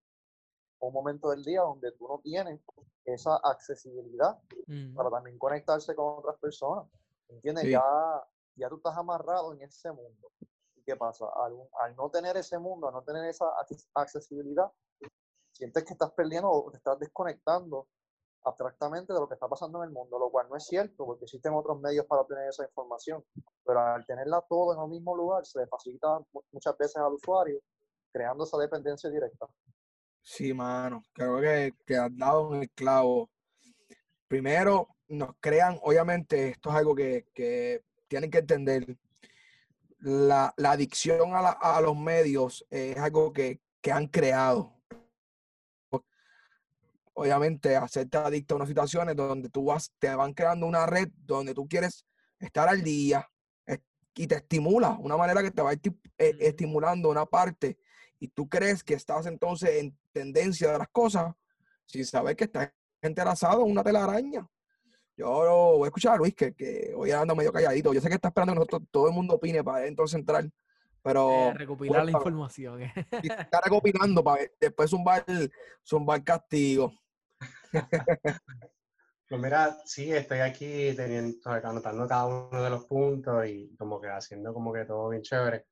un 0.80 0.92
momento 0.92 1.30
del 1.30 1.42
día 1.42 1.62
donde 1.62 1.90
tú 1.92 2.06
no 2.06 2.20
tienes 2.20 2.60
esa 3.04 3.36
accesibilidad 3.42 4.38
para 4.94 5.10
también 5.10 5.38
conectarse 5.38 5.94
con 5.94 6.18
otras 6.18 6.38
personas. 6.38 6.86
¿Entiendes? 7.28 7.64
Sí. 7.64 7.70
Ya, 7.72 7.82
ya 8.56 8.68
tú 8.68 8.76
estás 8.76 8.96
amarrado 8.96 9.52
en 9.54 9.62
ese 9.62 9.90
mundo. 9.90 10.30
¿Y 10.76 10.82
qué 10.82 10.94
pasa? 10.94 11.26
Al, 11.34 11.56
al 11.80 11.96
no 11.96 12.10
tener 12.10 12.36
ese 12.36 12.58
mundo, 12.58 12.88
al 12.88 12.94
no 12.94 13.02
tener 13.02 13.24
esa 13.24 13.46
acces- 13.56 13.88
accesibilidad, 13.94 14.70
sientes 15.58 15.84
que 15.84 15.92
estás 15.92 16.12
perdiendo 16.12 16.48
o 16.50 16.70
te 16.70 16.76
estás 16.78 16.98
desconectando 16.98 17.88
abstractamente 18.44 19.12
de 19.12 19.18
lo 19.18 19.28
que 19.28 19.34
está 19.34 19.48
pasando 19.48 19.82
en 19.82 19.88
el 19.88 19.94
mundo, 19.94 20.18
lo 20.18 20.30
cual 20.30 20.48
no 20.48 20.56
es 20.56 20.64
cierto, 20.64 21.04
porque 21.04 21.24
existen 21.24 21.52
otros 21.52 21.78
medios 21.80 22.06
para 22.06 22.22
obtener 22.22 22.48
esa 22.48 22.64
información. 22.64 23.24
Pero 23.64 23.80
al 23.80 24.06
tenerla 24.06 24.42
todo 24.48 24.74
en 24.74 24.80
el 24.80 24.88
mismo 24.88 25.16
lugar, 25.16 25.44
se 25.44 25.58
le 25.58 25.66
facilita 25.66 26.20
mu- 26.32 26.42
muchas 26.52 26.78
veces 26.78 26.96
al 26.96 27.12
usuario, 27.12 27.60
creando 28.12 28.44
esa 28.44 28.56
dependencia 28.56 29.10
directa. 29.10 29.46
Sí, 30.22 30.54
mano. 30.54 31.02
Creo 31.12 31.40
que, 31.40 31.74
que 31.84 31.96
has 31.96 32.16
dado 32.16 32.54
el 32.54 32.70
clavo. 32.70 33.28
Primero, 34.28 34.88
nos 35.08 35.30
crean, 35.40 35.78
obviamente, 35.82 36.50
esto 36.50 36.70
es 36.70 36.76
algo 36.76 36.94
que, 36.94 37.82
tienen 38.06 38.30
que 38.30 38.38
entender. 38.38 38.96
La, 39.98 40.54
adicción 40.64 41.32
a, 41.34 41.80
los 41.80 41.96
medios 41.96 42.64
es 42.70 42.96
algo 42.96 43.32
que 43.32 43.60
han 43.92 44.06
creado. 44.06 44.77
Obviamente, 47.20 47.74
hacerte 47.74 48.16
adicto 48.16 48.54
a 48.54 48.58
unas 48.58 48.68
situaciones 48.68 49.16
donde 49.16 49.48
tú 49.48 49.64
vas, 49.64 49.92
te 49.98 50.14
van 50.14 50.32
creando 50.32 50.66
una 50.66 50.86
red 50.86 51.08
donde 51.16 51.52
tú 51.52 51.66
quieres 51.66 52.06
estar 52.38 52.68
al 52.68 52.80
día 52.84 53.28
y 54.14 54.26
te 54.28 54.36
estimula, 54.36 54.96
una 55.00 55.16
manera 55.16 55.42
que 55.42 55.50
te 55.50 55.60
va 55.60 55.72
Ujú. 55.72 55.96
estimulando 56.16 57.10
una 57.10 57.26
parte 57.26 57.76
y 58.20 58.28
tú 58.28 58.48
crees 58.48 58.84
que 58.84 58.94
estás 58.94 59.26
entonces 59.26 59.70
en 59.80 59.98
tendencia 60.12 60.70
de 60.70 60.78
las 60.78 60.88
cosas 60.88 61.34
sin 61.86 62.04
saber 62.04 62.36
que 62.36 62.44
estás 62.44 62.72
entrelazado 63.02 63.64
en 63.64 63.72
una 63.72 63.82
telaraña. 63.82 64.48
Yo 65.16 65.28
voy 65.76 65.86
a 65.86 65.88
escuchar 65.88 66.14
a 66.14 66.16
Luis, 66.18 66.34
que, 66.36 66.54
que 66.54 66.92
hoy 66.96 67.10
anda 67.10 67.34
medio 67.34 67.52
calladito. 67.52 67.92
Yo 67.92 68.00
sé 68.00 68.08
que 68.08 68.14
está 68.14 68.28
esperando 68.28 68.52
que 68.52 68.58
nosotros, 68.60 68.82
todo 68.92 69.08
el 69.08 69.14
mundo 69.14 69.34
opine 69.34 69.64
para 69.64 69.86
entonces 69.86 70.16
entrar, 70.16 70.48
pero 71.02 71.50
Eh, 71.50 71.54
recopilar 71.54 72.04
la 72.04 72.12
información. 72.12 72.80
está 73.10 73.60
recopilando 73.60 74.22
para 74.22 74.44
después 74.60 74.90
zumbar, 74.90 75.24
zumbar 75.84 76.22
castigo. 76.22 76.92
Pues 79.28 79.42
mira, 79.42 79.76
sí, 79.84 80.10
estoy 80.10 80.38
aquí 80.38 80.94
teniendo, 80.96 81.50
anotando 81.50 82.08
cada 82.08 82.24
uno 82.24 82.62
de 82.62 82.70
los 82.70 82.86
puntos 82.86 83.46
y 83.46 83.76
como 83.76 84.00
que 84.00 84.08
haciendo 84.08 84.54
como 84.54 84.72
que 84.72 84.86
todo 84.86 85.10
bien 85.10 85.22
chévere. 85.22 85.66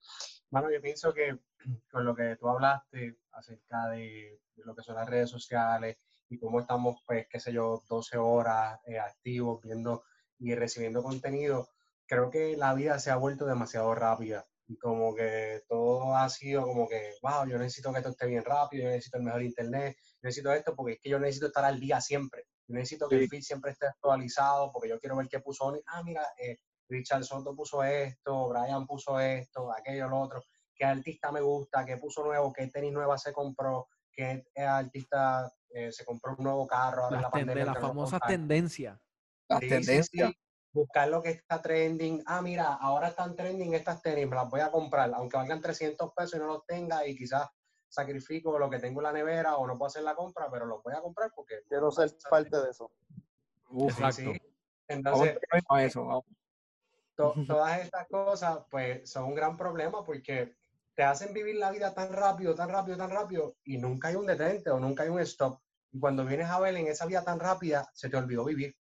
Bueno, 0.51 0.71
yo 0.71 0.79
pienso 0.83 1.15
que 1.15 1.39
con 1.91 2.05
lo 2.05 2.15
que 2.15 2.37
tú 2.37 2.49
hablaste 2.51 3.17
acerca 3.33 3.89
de, 3.89 4.43
lo 4.57 4.75
que 4.75 4.83
son 4.83 4.97
las 4.97 5.09
redes 5.09 5.31
sociales 5.31 5.97
y 6.29 6.39
cómo 6.39 6.61
estamos, 6.61 7.03
pues, 7.07 7.27
qué 7.31 7.41
sé 7.41 7.51
yo, 7.51 7.83
12 7.89 8.19
horas 8.19 8.79
eh, 8.85 8.99
activos 8.99 9.63
viendo 9.63 10.05
y 10.39 10.55
recibiendo 10.55 11.03
contenido, 11.03 11.71
creo 12.07 12.29
que 12.29 12.59
la 12.59 12.75
vida 12.75 12.99
se 12.99 13.11
ha 13.11 13.17
vuelto 13.17 13.47
demasiado 13.47 13.95
rápida 13.95 14.45
y 14.69 14.77
como 14.77 15.15
que 15.15 15.63
todo 15.67 16.15
ha 16.15 16.29
sido 16.29 16.63
como 16.67 16.87
que, 16.89 17.15
wow, 17.23 17.47
yo 17.49 17.57
necesito 17.57 17.91
que 17.91 17.99
esto 17.99 18.11
esté 18.11 18.27
bien 18.27 18.45
rápido, 18.45 18.85
yo 18.85 18.91
necesito 18.91 19.17
el 19.17 19.25
mejor 19.25 19.43
internet, 19.43 19.97
necesito 20.23 20.53
esto 20.53 20.75
porque 20.75 20.95
es 20.95 21.01
que 21.01 21.11
yo 21.11 21.19
necesito 21.19 21.47
estar 21.47 21.65
al 21.65 21.79
día 21.81 22.01
siempre. 22.01 22.45
Yo 22.67 22.75
necesito 22.75 23.09
que 23.09 23.17
Sí. 23.19 23.23
el 23.25 23.29
feed 23.29 23.43
siempre 23.43 23.71
esté 23.73 23.87
actualizado 23.87 24.73
porque 24.73 24.89
yo 24.89 24.99
quiero 24.99 25.17
ver 25.17 25.29
qué 25.29 25.41
puso. 25.41 25.73
Ah, 25.87 26.03
mira, 26.03 26.27
eh, 26.39 26.59
Richard 26.89 27.25
Soto 27.25 27.55
puso 27.55 27.83
esto, 27.83 28.49
Brian 28.49 28.87
puso 28.87 29.19
esto, 29.21 29.73
aquello, 29.73 30.09
lo 30.09 30.21
otro. 30.21 30.43
¿Qué 30.75 30.85
artista 30.85 31.33
me 31.33 31.41
gusta? 31.41 31.85
¿Qué 31.85 31.97
puso 31.97 32.25
nuevo? 32.25 32.53
¿Qué 32.53 32.67
tenis 32.69 32.93
nueva 32.93 33.17
se 33.19 33.33
compró? 33.33 33.89
¿Qué 34.13 34.45
eh, 34.55 34.63
artista 34.63 35.53
eh, 35.71 35.91
se 35.93 36.05
compró 36.05 36.35
un 36.37 36.45
nuevo 36.45 36.67
carro 36.67 37.05
ahora 37.05 37.17
Las, 37.17 37.23
la 37.23 37.31
pandemia? 37.31 37.65
las 37.67 37.75
no 37.75 37.81
famosas 37.81 38.21
contaron? 38.21 38.37
tendencias. 38.49 38.99
Las 39.49 39.61
Sí, 39.61 39.67
sí, 39.69 39.75
tendencias. 39.75 40.31
sí. 40.31 40.39
Buscar 40.73 41.09
lo 41.09 41.23
que 41.23 41.31
está 41.31 41.63
trending. 41.63 42.23
Ah, 42.27 42.43
mira, 42.43 42.75
ahora 42.75 43.09
están 43.09 43.35
trending 43.35 43.73
estas 43.75 44.03
tenis, 44.03 44.29
me 44.29 44.37
las 44.37 44.49
voy 44.51 44.61
a 44.61 44.71
comprar, 44.71 45.11
aunque 45.15 45.37
valgan 45.39 45.61
300 45.61 46.13
pesos 46.13 46.35
y 46.35 46.39
no 46.39 46.47
los 46.47 46.67
tenga 46.67 47.07
y 47.07 47.17
quizás 47.17 47.49
sacrifico 47.97 48.59
lo 48.59 48.69
que 48.71 48.79
tengo 48.79 49.01
en 49.01 49.05
la 49.05 49.13
nevera 49.13 49.57
o 49.57 49.67
no 49.67 49.77
puedo 49.77 49.89
hacer 49.89 50.03
la 50.03 50.15
compra, 50.15 50.49
pero 50.51 50.67
los 50.67 50.83
voy 50.83 50.95
a 50.95 51.01
comprar 51.01 51.33
porque 51.35 51.63
Quiero 51.69 51.91
ser 51.91 52.11
parte 52.31 52.57
de 52.57 52.71
eso. 52.71 52.91
Exacto. 53.81 54.13
sí. 54.13 54.41
Entonces, 54.89 55.39
a 55.69 55.83
eso. 55.83 56.05
vamos. 56.05 56.25
to- 57.17 57.35
todas 57.47 57.81
estas 57.81 58.07
cosas, 58.09 58.59
pues, 58.71 59.11
son 59.11 59.25
un 59.25 59.35
gran 59.35 59.57
problema 59.57 60.05
porque 60.05 60.55
te 60.95 61.03
hacen 61.03 61.33
vivir 61.33 61.57
la 61.57 61.71
vida 61.71 61.93
tan 61.95 62.13
rápido, 62.13 62.55
tan 62.55 62.69
rápido, 62.69 62.97
tan 62.97 63.11
rápido, 63.11 63.57
y 63.65 63.79
nunca 63.79 64.09
hay 64.09 64.15
un 64.17 64.27
detente 64.27 64.71
o 64.71 64.79
nunca 64.79 65.03
hay 65.03 65.09
un 65.09 65.21
stop. 65.21 65.59
Y 65.93 65.99
cuando 65.99 66.25
vienes 66.25 66.49
a 66.51 66.61
ver 66.61 66.77
en 66.77 66.87
esa 66.87 67.07
vida 67.07 67.25
tan 67.25 67.41
rápida, 67.41 67.89
se 67.95 68.09
te 68.11 68.17
olvidó 68.17 68.45
vivir. 68.45 68.77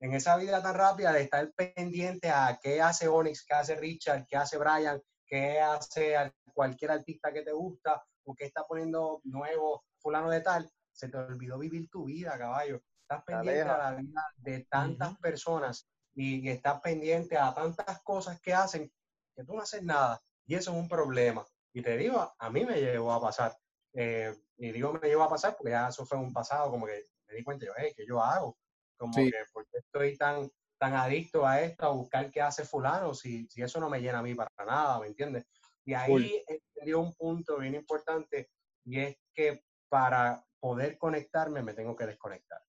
En 0.00 0.14
esa 0.14 0.36
vida 0.36 0.62
tan 0.62 0.74
rápida 0.74 1.12
de 1.12 1.22
estar 1.22 1.52
pendiente 1.52 2.30
a 2.30 2.58
qué 2.62 2.80
hace 2.80 3.08
Onyx, 3.08 3.44
qué 3.44 3.54
hace 3.54 3.74
Richard, 3.74 4.24
qué 4.28 4.36
hace 4.36 4.56
Brian, 4.56 5.02
qué 5.26 5.60
hace 5.60 6.16
al- 6.16 6.32
cualquier 6.58 6.90
artista 6.90 7.32
que 7.32 7.42
te 7.42 7.52
gusta, 7.52 8.02
o 8.24 8.34
qué 8.34 8.46
está 8.46 8.64
poniendo 8.66 9.20
nuevo 9.24 9.84
fulano 10.00 10.28
de 10.28 10.40
tal, 10.40 10.68
se 10.92 11.08
te 11.08 11.16
olvidó 11.16 11.56
vivir 11.56 11.88
tu 11.88 12.06
vida, 12.06 12.36
caballo. 12.36 12.82
Estás 13.02 13.22
Te 13.26 13.34
pendiente 13.34 13.68
a 13.68 13.78
la 13.78 13.94
vida 13.94 14.22
de 14.42 14.66
tantas 14.68 15.10
Ujú. 15.10 15.20
personas 15.20 15.88
y, 16.14 16.40
y 16.44 16.48
estás 16.50 16.80
pendiente 16.80 17.36
a 17.38 17.54
tantas 17.54 18.02
cosas 18.02 18.40
que 18.40 18.52
hacen 18.52 18.90
que 19.36 19.44
tú 19.44 19.54
no 19.54 19.62
haces 19.62 19.84
nada. 19.84 20.20
Y 20.46 20.56
eso 20.56 20.72
es 20.72 20.76
un 20.78 20.88
problema. 20.88 21.46
Y 21.72 21.80
te 21.80 21.96
digo, 21.96 22.34
a 22.36 22.50
mí 22.50 22.64
me 22.64 22.80
llegó 22.80 23.12
a 23.12 23.20
pasar. 23.20 23.56
Eh, 23.92 24.34
y 24.56 24.72
digo 24.72 24.92
me 24.94 25.08
llegó 25.08 25.22
a 25.22 25.28
pasar 25.30 25.56
porque 25.56 25.70
ya 25.70 25.88
eso 25.88 26.04
fue 26.06 26.18
un 26.18 26.32
pasado, 26.32 26.70
como 26.70 26.86
que 26.86 27.04
me 27.28 27.34
di 27.36 27.44
cuenta, 27.44 27.66
yo, 27.66 27.72
hey, 27.76 27.92
¿qué 27.96 28.04
yo 28.06 28.20
hago? 28.20 28.58
Como 28.96 29.24
Sí. 29.24 29.30
que, 29.30 29.44
¿por 29.52 29.64
qué 29.68 29.78
estoy 29.78 30.16
tan, 30.16 30.50
tan 30.78 30.94
adicto 30.94 31.46
a 31.46 31.60
esto, 31.60 31.86
a 31.86 31.90
buscar 31.90 32.30
qué 32.32 32.42
hace 32.42 32.64
fulano, 32.64 33.14
si, 33.14 33.46
si 33.48 33.62
eso 33.62 33.78
no 33.80 33.88
me 33.88 34.00
llena 34.00 34.18
a 34.18 34.22
mí 34.22 34.34
para 34.34 34.50
nada, 34.66 34.98
¿me 35.00 35.06
entiendes? 35.06 35.44
Y 35.88 35.94
ahí 35.94 36.44
entendí 36.46 36.92
un 36.92 37.14
punto 37.14 37.58
bien 37.58 37.74
importante 37.74 38.50
y 38.84 39.00
es 39.00 39.16
que 39.32 39.62
para 39.88 40.44
poder 40.60 40.98
conectarme 40.98 41.62
me 41.62 41.72
tengo 41.72 41.96
que 41.96 42.06
desconectar 42.06 42.60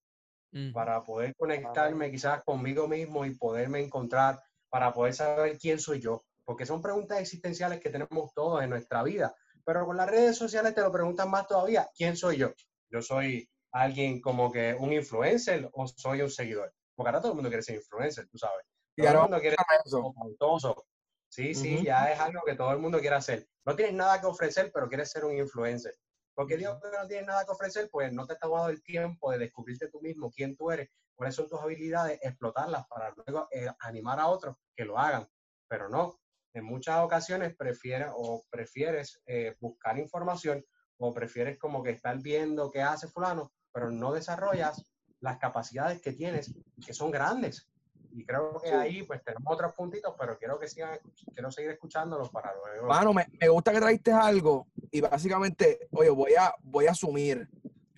para 0.73 1.03
poder 1.03 1.35
conectarme 1.35 2.11
quizás 2.11 2.43
conmigo 2.43 2.87
mismo 2.87 3.25
y 3.25 3.35
poderme 3.35 3.79
encontrar, 3.81 4.41
para 4.69 4.91
poder 4.93 5.13
saber 5.13 5.57
quién 5.57 5.79
soy 5.79 5.99
yo. 5.99 6.23
porque 6.45 6.65
son 6.65 6.81
preguntas 6.81 7.19
existenciales 7.19 7.79
que 7.79 7.91
tenemos 7.91 8.33
todos 8.33 8.63
en 8.63 8.71
nuestra 8.71 9.03
vida. 9.03 9.35
Pero 9.63 9.85
con 9.85 9.95
las 9.95 10.09
redes 10.09 10.35
sociales 10.35 10.73
te 10.73 10.81
lo 10.81 10.91
preguntan 10.91 11.29
más 11.29 11.45
todavía, 11.45 11.87
¿quién 11.95 12.17
soy 12.17 12.37
yo? 12.37 12.51
Yo 12.89 13.03
soy 13.03 13.47
alguien 13.71 14.19
como 14.19 14.51
que 14.51 14.75
un 14.79 14.91
influencer 14.91 15.69
o 15.71 15.87
soy 15.87 16.23
un 16.23 16.31
seguidor. 16.31 16.73
Porque 16.95 17.09
ahora 17.09 17.21
todo 17.21 17.33
el 17.33 17.35
mundo 17.35 17.49
quiere 17.49 17.61
ser 17.61 17.75
influencer, 17.75 18.27
tú 18.29 18.39
sabes. 18.39 18.65
Todo 18.97 19.11
el 19.11 19.19
mundo 19.19 19.39
quiere 19.39 19.57
ser. 19.85 20.88
Sí, 21.29 21.53
sí, 21.53 21.83
ya 21.83 22.11
es 22.11 22.19
algo 22.19 22.41
que 22.45 22.55
todo 22.55 22.71
el 22.71 22.79
mundo 22.79 22.99
quiere 22.99 23.15
hacer. 23.15 23.47
No 23.65 23.75
tienes 23.75 23.93
nada 23.93 24.19
que 24.19 24.25
ofrecer, 24.25 24.71
pero 24.73 24.87
quieres 24.87 25.11
ser 25.11 25.25
un 25.25 25.37
influencer. 25.37 25.93
Porque 26.33 26.57
Dios 26.57 26.79
que 26.81 26.89
no 26.89 27.07
tienes 27.07 27.27
nada 27.27 27.45
que 27.45 27.51
ofrecer, 27.51 27.89
pues 27.91 28.11
no 28.11 28.25
te 28.25 28.33
está 28.33 28.47
dando 28.47 28.69
el 28.69 28.81
tiempo 28.81 29.31
de 29.31 29.37
descubrirte 29.37 29.89
tú 29.89 30.01
mismo, 30.01 30.31
quién 30.31 30.55
tú 30.55 30.71
eres, 30.71 30.89
cuáles 31.13 31.35
son 31.35 31.47
tus 31.47 31.59
habilidades, 31.59 32.19
explotarlas 32.21 32.87
para 32.87 33.13
luego 33.13 33.47
eh, 33.51 33.67
animar 33.81 34.19
a 34.19 34.27
otros 34.27 34.55
que 34.75 34.85
lo 34.85 34.97
hagan. 34.97 35.27
Pero 35.67 35.89
no, 35.89 36.19
en 36.53 36.63
muchas 36.63 36.99
ocasiones 36.99 37.55
prefieres 37.55 38.09
o 38.15 38.43
prefieres 38.49 39.21
eh, 39.25 39.55
buscar 39.59 39.99
información 39.99 40.65
o 40.97 41.13
prefieres 41.13 41.57
como 41.59 41.83
que 41.83 41.91
estar 41.91 42.17
viendo 42.19 42.71
qué 42.71 42.81
hace 42.81 43.07
fulano, 43.07 43.53
pero 43.71 43.91
no 43.91 44.13
desarrollas 44.13 44.83
las 45.19 45.37
capacidades 45.37 46.01
que 46.01 46.13
tienes, 46.13 46.53
que 46.85 46.93
son 46.93 47.11
grandes. 47.11 47.69
Y 48.11 48.25
creo 48.25 48.59
que 48.61 48.71
ahí 48.71 49.03
pues 49.03 49.23
tenemos 49.23 49.53
otros 49.53 49.73
puntitos, 49.73 50.13
pero 50.17 50.37
quiero 50.37 50.59
que 50.59 50.67
sigan, 50.67 50.97
quiero 51.33 51.51
seguir 51.51 51.71
escuchándolos 51.71 52.29
para 52.29 52.53
luego. 52.55 52.87
Mano, 52.87 53.13
me, 53.13 53.27
me 53.39 53.47
gusta 53.49 53.71
que 53.71 53.79
traiste 53.79 54.11
algo 54.11 54.67
y 54.91 55.01
básicamente, 55.01 55.87
oye, 55.91 56.09
voy 56.09 56.33
a, 56.33 56.53
voy 56.63 56.87
a 56.87 56.91
asumir, 56.91 57.47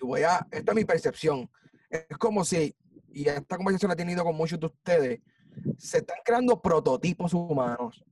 voy 0.00 0.22
a, 0.22 0.46
esta 0.50 0.72
es 0.72 0.76
mi 0.76 0.84
percepción. 0.84 1.50
Es 1.88 2.16
como 2.18 2.44
si, 2.44 2.74
y 3.12 3.28
esta 3.28 3.56
conversación 3.56 3.88
la 3.88 3.94
he 3.94 3.96
tenido 3.96 4.24
con 4.24 4.34
muchos 4.34 4.60
de 4.60 4.66
ustedes, 4.66 5.20
se 5.78 5.98
están 5.98 6.18
creando 6.24 6.60
prototipos 6.60 7.32
humanos. 7.34 8.04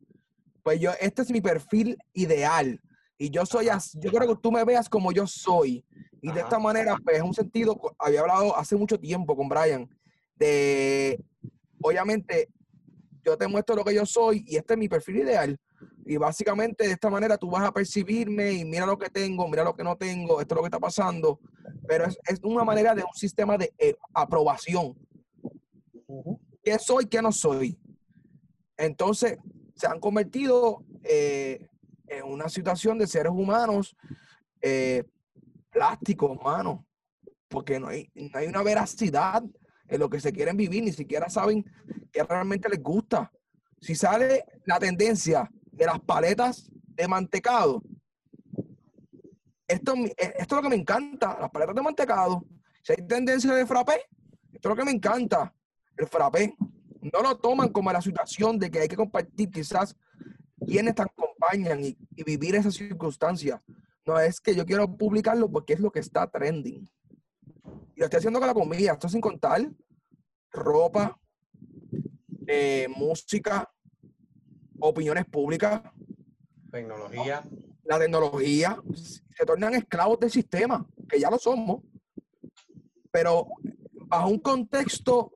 Pues 0.63 0.81
yo, 0.81 0.93
este 1.01 1.23
es 1.23 1.31
mi 1.31 1.41
perfil 1.41 1.99
ideal. 2.13 2.81
Y 3.17 3.31
yo 3.31 3.45
soy 3.45 3.69
así, 3.69 3.99
yo 4.01 4.11
quiero 4.11 4.27
que 4.27 4.41
tú 4.41 4.51
me 4.51 4.65
veas 4.65 4.89
como 4.89 5.13
yo 5.13 5.27
soy. 5.27 5.85
Y 6.23 6.33
de 6.33 6.41
esta 6.41 6.59
manera, 6.59 6.97
pues, 7.03 7.19
en 7.19 7.25
un 7.25 7.35
sentido, 7.35 7.79
había 7.99 8.21
hablado 8.21 8.57
hace 8.57 8.77
mucho 8.77 8.99
tiempo 8.99 9.37
con 9.37 9.49
Brian, 9.49 9.89
de, 10.37 11.23
obviamente, 11.83 12.49
yo 13.25 13.37
te 13.37 13.49
muestro 13.49 13.77
lo 13.77 13.85
que 13.85 13.95
yo 13.95 14.07
soy 14.07 14.45
y 14.47 14.57
este 14.57 14.75
es 14.75 14.79
mi 14.79 14.89
perfil 14.89 15.19
ideal. 15.19 15.59
Y 16.07 16.17
básicamente 16.17 16.87
de 16.87 16.93
esta 16.93 17.11
manera 17.11 17.37
tú 17.37 17.51
vas 17.51 17.63
a 17.63 17.73
percibirme 17.73 18.53
y 18.53 18.65
mira 18.65 18.87
lo 18.87 18.99
que 18.99 19.11
tengo, 19.11 19.49
mira 19.49 19.65
lo 19.65 19.75
que 19.75 19.85
no 19.85 19.97
tengo, 19.97 20.41
esto 20.41 20.55
es 20.55 20.57
lo 20.57 20.63
que 20.63 20.69
está 20.69 20.81
pasando. 20.81 21.41
Pero 21.87 22.07
es, 22.07 22.19
es 22.27 22.41
una 22.43 22.65
manera 22.65 22.95
de 22.95 23.03
un 23.03 23.15
sistema 23.15 23.57
de 23.57 23.73
eh, 23.79 23.95
aprobación. 24.15 24.97
¿Qué 26.63 26.79
soy, 26.79 27.07
qué 27.07 27.23
no 27.23 27.33
soy? 27.33 27.79
Entonces, 28.77 29.39
se 29.75 29.87
han 29.87 30.01
convertido 30.01 30.85
eh, 31.03 31.69
en 32.07 32.25
una 32.25 32.49
situación 32.49 32.99
de 32.99 33.07
seres 33.07 33.33
humanos 33.33 33.97
eh, 34.61 35.05
plásticos, 35.71 36.39
mano. 36.43 36.87
Porque 37.49 37.81
no 37.81 37.89
hay, 37.89 38.11
no 38.15 38.39
hay 38.39 38.47
una 38.47 38.63
veracidad 38.63 39.43
en 39.91 39.99
lo 39.99 40.09
que 40.09 40.21
se 40.21 40.33
quieren 40.33 40.57
vivir, 40.57 40.85
ni 40.85 40.93
siquiera 40.93 41.29
saben 41.29 41.65
qué 42.13 42.23
realmente 42.23 42.69
les 42.69 42.83
gusta. 42.83 43.31
Si 43.81 43.95
sale 43.95 44.45
la 44.65 44.79
tendencia 44.79 45.51
de 45.73 45.87
las 45.87 46.01
paletas 46.01 46.71
de 46.87 47.09
mantecado. 47.09 47.83
Esto, 49.67 49.95
esto 50.17 50.35
es 50.39 50.51
lo 50.51 50.63
que 50.63 50.69
me 50.69 50.77
encanta, 50.77 51.39
las 51.41 51.51
paletas 51.51 51.75
de 51.75 51.83
mantecado. 51.83 52.45
Si 52.83 52.93
hay 52.93 53.07
tendencia 53.07 53.53
de 53.55 53.67
frappé, 53.67 54.07
esto 54.53 54.69
es 54.69 54.71
lo 54.71 54.77
que 54.77 54.85
me 54.85 54.91
encanta, 54.91 55.53
el 55.97 56.07
frappé. 56.07 56.55
No 57.01 57.23
lo 57.23 57.37
toman 57.39 57.71
como 57.71 57.93
la 57.93 58.03
situación 58.03 58.59
de 58.59 58.71
que 58.71 58.81
hay 58.81 58.89
que 58.89 58.97
compartir 58.97 59.51
quizás 59.51 59.97
quienes 60.67 60.95
te 60.95 61.03
acompañan 61.03 61.83
y, 61.83 61.97
y 62.15 62.23
vivir 62.23 62.55
esa 62.55 62.71
circunstancia. 62.71 63.63
No, 64.07 64.19
es 64.19 64.41
que 64.41 64.55
yo 64.55 64.67
quiero 64.67 64.97
publicarlo 64.97 65.51
porque 65.51 65.73
es 65.73 65.81
lo 65.81 65.91
que 65.91 66.01
está 66.01 66.27
trending. 66.31 66.89
Y 68.01 68.03
lo 68.03 68.07
estoy 68.07 68.17
haciendo 68.17 68.39
con 68.39 68.49
la 68.49 68.55
comida, 68.55 68.93
esto 68.93 69.11
sin 69.11 69.21
contar 69.21 69.61
ropa, 70.53 71.21
eh, 72.47 72.89
música, 72.97 73.71
opiniones 74.79 75.27
públicas, 75.27 75.83
Tecnología. 76.73 77.45
la 77.85 77.99
tecnología, 77.99 78.83
se 78.95 79.45
tornan 79.45 79.75
esclavos 79.75 80.19
del 80.19 80.31
sistema, 80.31 80.87
que 81.07 81.21
ya 81.21 81.29
lo 81.29 81.39
somos, 81.39 81.83
pero 83.11 83.49
bajo 84.07 84.31
un 84.31 84.39
contexto 84.39 85.33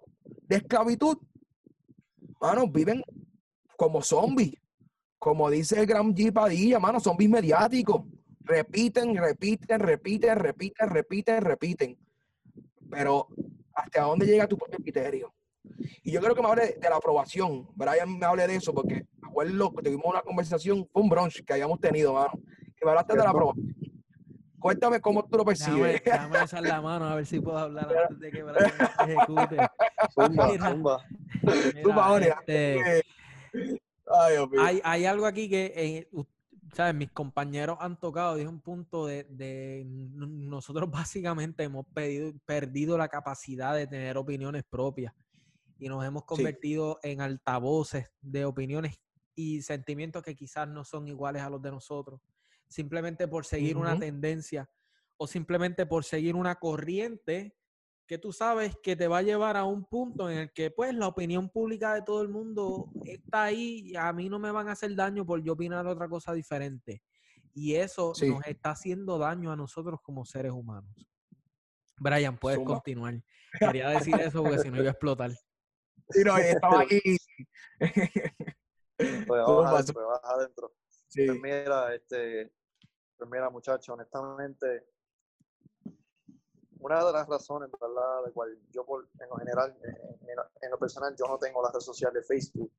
de 0.48 0.57
esclavitud, 0.57 1.18
mano, 2.40 2.66
viven 2.66 3.03
como 3.77 4.00
zombies, 4.00 4.55
como 5.18 5.50
dice 5.50 5.81
el 5.81 5.85
gran 5.85 6.14
G. 6.14 6.33
Padilla, 6.33 6.79
mano, 6.79 6.98
zombies 6.98 7.29
mediáticos, 7.29 8.07
repiten, 8.40 9.14
repiten, 9.18 9.81
repiten, 9.81 10.38
repiten, 10.38 10.88
repiten, 10.88 11.42
repiten, 11.42 11.98
pero 12.90 13.29
¿hasta 13.75 14.03
dónde 14.03 14.27
llega 14.27 14.47
tu 14.47 14.57
propio 14.57 14.79
criterio? 14.79 15.35
Y 16.03 16.12
yo 16.12 16.20
creo 16.20 16.35
que 16.35 16.42
me 16.42 16.49
hable 16.49 16.77
de 16.81 16.90
la 16.90 16.97
aprobación. 16.97 17.68
Brian 17.75 18.18
me 18.18 18.27
hable 18.27 18.47
de 18.47 18.57
eso 18.57 18.73
porque 18.75 19.07
me 19.20 19.29
acuerdo 19.29 19.73
que 19.75 19.83
tuvimos 19.83 20.07
una 20.07 20.23
conversación, 20.23 20.87
fue 20.92 21.03
un 21.03 21.09
brunch 21.09 21.42
que 21.44 21.53
habíamos 21.53 21.81
tenido, 21.81 22.12
mano. 22.12 22.33
Que 22.77 22.85
me 22.85 22.90
hablaste 22.90 23.14
de 23.16 23.23
la 23.23 23.31
aprobación. 23.31 23.75
Cuéntame 24.59 25.01
cómo 25.01 25.25
tú 25.25 25.37
lo 25.37 25.44
percibes. 25.44 26.03
Déjame, 26.05 26.38
déjame 26.40 26.68
la 26.68 26.81
mano 26.81 27.07
a 27.07 27.16
ver 27.16 27.27
si 27.27 27.40
puedo 27.40 27.59
hablar 27.59 27.87
antes 28.09 28.18
de 28.20 28.31
que 28.31 28.42
Brian 28.42 28.73
me 29.07 29.12
ejecute. 29.14 29.57
Zumba, 30.14 30.49
Mira. 30.49 30.70
zumba. 30.70 31.05
Mira, 31.42 31.83
Tú, 31.83 31.88
Paola, 31.90 32.27
este, 32.27 33.05
Ay, 34.07 34.33
Dios 34.33 34.51
mío. 34.51 34.61
hay, 34.62 34.81
hay 34.85 35.05
algo 35.07 35.27
aquí 35.27 35.49
que, 35.49 35.73
eh, 35.77 36.09
¿sabes? 36.75 36.95
Mis 36.95 37.11
compañeros 37.11 37.77
han 37.81 37.99
tocado, 37.99 38.35
dije 38.37 38.49
un 38.49 38.61
punto 38.61 39.07
de, 39.07 39.25
de 39.25 39.85
nosotros 39.87 40.91
básicamente 41.09 41.63
hemos 41.65 41.87
pedido- 41.95 42.33
perdido 42.45 42.99
la 42.99 43.09
capacidad 43.09 43.75
de 43.75 43.87
tener 43.87 44.17
opiniones 44.17 44.65
propias 44.69 45.15
y 45.79 45.89
nos 45.89 46.05
hemos 46.05 46.25
convertido 46.25 46.99
en 47.03 47.21
altavoces 47.21 48.11
de 48.21 48.45
opiniones 48.45 49.01
y 49.35 49.63
sentimientos 49.63 50.23
que 50.23 50.37
quizás 50.37 50.69
no 50.69 50.85
son 50.85 51.09
iguales 51.09 51.43
a 51.43 51.51
los 51.51 51.61
de 51.61 51.71
nosotros, 51.71 52.21
simplemente 52.69 53.27
por 53.29 53.45
seguir 53.45 53.77
una 53.77 53.93
tendencia 54.01 54.71
o 55.17 55.27
simplemente 55.27 55.87
por 55.87 56.05
seguir 56.05 56.35
una 56.37 56.55
corriente 56.57 57.57
que 58.07 58.19
tú 58.19 58.33
sabes 58.33 58.77
que 58.83 58.97
te 58.97 59.09
va 59.09 59.19
a 59.19 59.23
llevar 59.23 59.57
a 59.57 59.64
un 59.64 59.85
punto 59.85 60.29
en 60.31 60.38
el 60.38 60.53
que 60.53 60.71
pues 60.71 60.95
la 60.95 61.09
opinión 61.09 61.49
pública 61.49 61.95
de 61.95 62.03
todo 62.03 62.23
el 62.23 62.29
mundo 62.29 62.90
está 63.05 63.45
ahí 63.45 63.81
y 63.93 63.97
a 63.97 64.12
mí 64.12 64.29
no 64.29 64.38
me 64.38 64.51
van 64.51 64.69
a 64.69 64.73
hacer 64.73 64.95
daño 64.95 65.25
por 65.25 65.43
yo 65.43 65.55
opinar 65.55 65.87
otra 65.87 66.09
cosa 66.09 66.33
diferente. 66.33 67.03
Y 67.55 67.77
eso 67.77 68.14
Sí. 68.14 68.29
nos 68.29 68.47
está 68.47 68.71
haciendo 68.73 69.17
daño 69.19 69.53
a 69.53 69.57
nosotros 69.57 70.01
como 70.03 70.25
seres 70.25 70.53
humanos. 70.53 71.09
Brian, 71.99 72.37
puedes 72.37 72.59
continuar. 72.61 73.14
Quería 73.59 73.88
decir 73.90 74.14
eso 74.21 74.43
porque 74.43 74.59
si 74.59 74.71
no 74.71 74.79
iba 74.79 74.88
a 74.88 74.90
explotar. 74.90 75.31
Sí, 76.11 76.25
no, 76.25 76.37
estaba 76.37 76.81
aquí. 76.83 77.01
Pues 78.97 79.45
zumba. 79.45 79.71
pues 79.73 79.93
vas 79.93 80.21
adentro. 80.23 80.73
Sí. 81.09 81.27
Pues 81.27 81.40
mira, 81.40 81.93
este, 81.95 82.53
pues 83.17 83.29
mira, 83.29 83.51
muchachos, 83.51 83.88
honestamente, 83.88 84.87
una 86.85 87.03
de 87.03 87.12
las 87.14 87.27
razones, 87.27 87.70
¿verdad?, 87.81 88.25
de 88.27 88.33
cual 88.33 88.59
yo, 88.70 88.85
por, 88.85 89.09
en 89.18 89.29
lo 89.31 89.37
general, 89.37 89.75
en, 90.61 90.70
lo 90.70 90.79
personal, 90.79 91.16
yo 91.16 91.27
no 91.27 91.38
tengo 91.38 91.62
la 91.62 91.70
red 91.73 91.81
social 91.81 92.12
de 92.12 92.23
Facebook, 92.23 92.70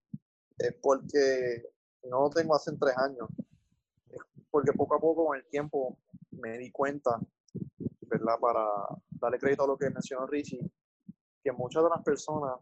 es 0.60 0.74
porque 0.76 1.74
no 2.04 2.22
lo 2.22 2.30
tengo 2.30 2.56
hace 2.56 2.72
tres 2.78 2.96
años. 2.98 3.28
Es 4.12 4.22
porque 4.52 4.74
poco 4.74 4.96
a 4.96 5.00
poco, 5.00 5.26
con 5.26 5.38
el 5.38 5.46
tiempo, 5.48 5.98
me 6.34 6.56
di 6.60 6.72
cuenta, 6.72 7.20
¿verdad?, 8.02 8.40
para 8.40 8.64
darle 9.10 9.40
crédito 9.40 9.64
a 9.64 9.68
lo 9.68 9.78
que 9.78 9.90
mencionó 9.90 10.28
Richie, 10.28 10.72
que 11.44 11.52
muchas 11.52 11.84
de 11.84 11.90
las 11.90 12.04
personas 12.04 12.60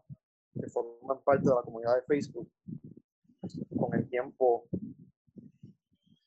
que 0.58 0.66
forman 0.68 1.20
parte 1.22 1.46
de 1.46 1.54
la 1.54 1.62
comunidad 1.62 1.96
de 1.96 2.02
Facebook, 2.04 2.50
con 3.76 3.92
el 3.92 4.08
tiempo 4.08 4.66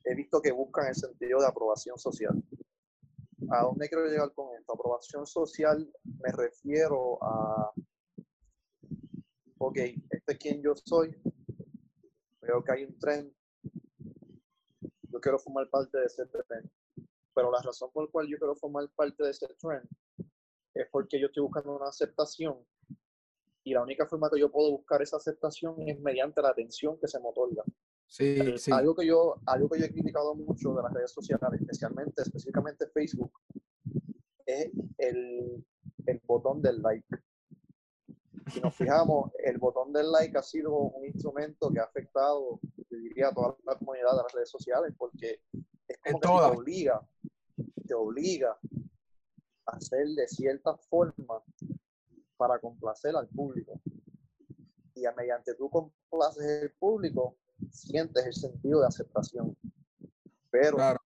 he 0.04 0.14
visto 0.14 0.40
que 0.42 0.52
buscan 0.52 0.88
el 0.88 0.96
sentido 0.96 1.40
de 1.40 1.48
aprobación 1.48 1.98
social. 1.98 2.36
¿A 3.50 3.64
dónde 3.64 3.88
quiero 3.88 4.06
llegar 4.06 4.34
con 4.34 4.54
esto? 4.58 4.74
Aprobación 4.74 5.26
social 5.26 5.90
me 6.04 6.32
refiero 6.34 7.18
a, 7.24 7.72
ok, 9.58 9.78
este 10.10 10.34
es 10.34 10.38
quien 10.38 10.62
yo 10.62 10.74
soy, 10.76 11.16
veo 12.42 12.62
que 12.64 12.72
hay 12.74 12.84
un 12.84 13.00
tren, 13.00 13.34
yo 15.04 15.22
quiero 15.22 15.40
formar 15.40 15.70
parte 15.70 15.98
de 15.98 16.06
ese 16.06 16.26
tren, 16.26 16.70
pero 17.34 17.50
la 17.52 17.62
razón 17.62 17.90
por 17.94 18.06
la 18.06 18.12
cual 18.12 18.28
yo 18.28 18.38
quiero 18.38 18.56
formar 18.56 18.90
parte 18.96 19.24
de 19.24 19.32
ese 19.32 19.48
tren 19.60 19.82
es 20.74 20.88
porque 20.92 21.20
yo 21.20 21.28
estoy 21.28 21.44
buscando 21.44 21.76
una 21.76 21.88
aceptación 21.88 22.66
y 23.64 23.74
la 23.74 23.82
única 23.82 24.06
forma 24.08 24.30
que 24.30 24.40
yo 24.40 24.52
puedo 24.52 24.72
buscar 24.72 25.02
esa 25.02 25.18
aceptación 25.18 25.88
es 25.88 26.00
mediante 26.02 26.42
la 26.42 26.50
atención 26.50 27.00
que 27.00 27.08
se 27.08 27.20
me 27.20 27.30
otorga. 27.30 27.64
Sí, 28.08 28.58
sí. 28.58 28.72
Algo 28.72 28.96
que 28.96 29.06
yo, 29.06 29.36
algo 29.46 29.70
que 29.70 29.80
yo 29.80 29.86
he 29.86 29.92
criticado 29.92 30.34
mucho 30.34 30.74
de 30.74 30.82
las 30.82 30.94
redes 30.94 31.12
sociales, 31.12 31.62
especialmente, 31.62 32.22
específicamente 32.22 32.88
Facebook, 32.88 33.32
es 34.46 34.72
el, 34.98 35.66
el 36.06 36.22
botón 36.26 36.62
del 36.62 36.82
like. 36.82 37.06
Si 38.52 38.62
nos 38.62 38.74
fijamos, 38.76 39.32
el 39.44 39.58
botón 39.58 39.92
del 39.92 40.12
like 40.12 40.38
ha 40.38 40.42
sido 40.42 40.74
un 40.74 41.06
instrumento 41.06 41.70
que 41.70 41.80
ha 41.80 41.84
afectado 41.84 42.60
yo 42.90 42.98
diría 42.98 43.28
a 43.28 43.34
toda 43.34 43.58
la 43.66 43.76
comunidad 43.76 44.12
de 44.12 44.24
las 44.24 44.34
redes 44.34 44.50
sociales, 44.50 44.94
porque 44.98 45.42
es 45.88 45.98
como 46.02 46.20
que 46.20 46.28
te 46.28 46.58
obliga, 46.58 47.08
te 47.86 47.94
obliga 47.94 48.58
a 49.66 49.76
hacer 49.76 50.08
de 50.08 50.28
cierta 50.28 50.78
forma 50.78 51.44
para 52.38 52.60
complacer 52.60 53.16
al 53.16 53.28
público. 53.28 53.82
Y 54.96 55.04
mediante 55.16 55.54
tú 55.56 55.70
complaces 55.70 56.64
el 56.64 56.72
público, 56.72 57.38
sientes 57.72 58.26
el 58.26 58.34
sentido 58.34 58.82
de 58.82 58.88
aceptación. 58.88 59.56
Pero 60.50 60.78
Claro. 60.78 61.00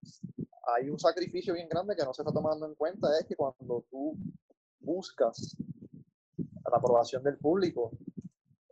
hay 0.76 0.90
un 0.90 1.00
sacrificio 1.00 1.54
bien 1.54 1.68
grande 1.70 1.96
que 1.96 2.04
no 2.04 2.14
se 2.14 2.22
está 2.22 2.32
tomando 2.34 2.66
en 2.66 2.76
cuenta, 2.76 3.08
es 3.20 3.26
que 3.26 3.36
cuando 3.36 3.86
tú 3.90 4.18
buscas 4.80 5.56
la 6.38 6.78
aprobación 6.78 7.24
del 7.24 7.38
público, 7.38 7.92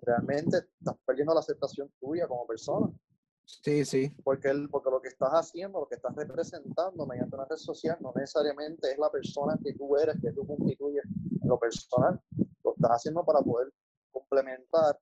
realmente 0.01 0.57
estás 0.79 0.95
perdiendo 1.05 1.33
la 1.33 1.41
aceptación 1.41 1.91
tuya 1.99 2.27
como 2.27 2.47
persona, 2.47 2.87
Sí, 3.45 3.83
sí. 3.83 4.15
porque, 4.23 4.49
el, 4.49 4.69
porque 4.69 4.91
lo 4.91 5.01
que 5.01 5.09
estás 5.09 5.31
haciendo, 5.31 5.79
lo 5.79 5.87
que 5.87 5.95
estás 5.95 6.15
representando 6.15 7.05
mediante 7.07 7.35
una 7.35 7.45
red 7.45 7.57
social, 7.57 7.97
no 7.99 8.13
necesariamente 8.15 8.91
es 8.91 8.97
la 8.99 9.09
persona 9.11 9.59
que 9.63 9.73
tú 9.73 9.97
eres, 9.97 10.15
que 10.21 10.31
tú 10.31 10.45
constituyes 10.45 11.03
en 11.41 11.47
lo 11.49 11.59
personal, 11.59 12.21
lo 12.63 12.73
estás 12.75 12.91
haciendo 12.91 13.25
para 13.25 13.41
poder 13.41 13.73
complementar 14.11 14.99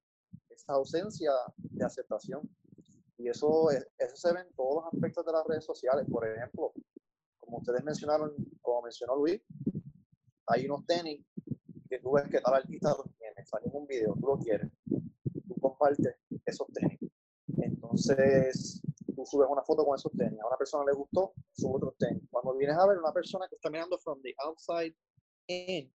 esa 0.49 0.73
ausencia 0.73 1.31
de 1.57 1.85
aceptación. 1.85 2.49
Y 3.17 3.29
eso, 3.29 3.71
es- 3.71 3.87
eso 3.97 4.15
se 4.15 4.33
ve 4.33 4.41
en 4.41 4.53
todos 4.53 4.75
los 4.83 4.93
aspectos 4.93 5.25
de 5.25 5.31
las 5.31 5.45
redes 5.47 5.65
sociales. 5.65 6.05
Por 6.11 6.27
ejemplo, 6.27 6.73
como 7.39 7.57
ustedes 7.57 7.83
mencionaron, 7.83 8.33
como 8.61 8.83
mencionó 8.83 9.15
Luis, 9.15 9.41
hay 10.47 10.65
unos 10.65 10.85
tenis 10.85 11.25
que 11.89 11.99
tú 11.99 12.11
ves 12.11 12.29
que 12.29 12.39
tal 12.41 12.53
artista 12.53 12.89
los 12.89 13.07
tiene, 13.17 13.45
sale 13.45 13.65
en 13.67 13.75
un 13.75 13.87
video, 13.87 14.13
tú 14.19 14.27
lo 14.27 14.37
quieres, 14.37 14.69
tú 14.85 15.55
compartes 15.61 16.15
esos 16.45 16.67
tenis. 16.73 16.99
Entonces, 17.57 18.81
tú 19.15 19.25
subes 19.25 19.47
una 19.49 19.63
foto 19.63 19.85
con 19.85 19.95
esos 19.95 20.11
tenis, 20.11 20.39
a 20.41 20.47
una 20.47 20.57
persona 20.57 20.85
le 20.85 20.93
gustó, 20.93 21.33
sube 21.53 21.75
otros 21.77 21.95
tenis. 21.97 22.23
Cuando 22.29 22.55
vienes 22.55 22.77
a 22.77 22.85
ver 22.87 22.97
una 22.97 23.13
persona 23.13 23.47
que 23.47 23.55
está 23.55 23.69
mirando 23.69 23.97
from 23.99 24.21
the 24.21 24.33
outside 24.45 24.95
in, 25.47 25.91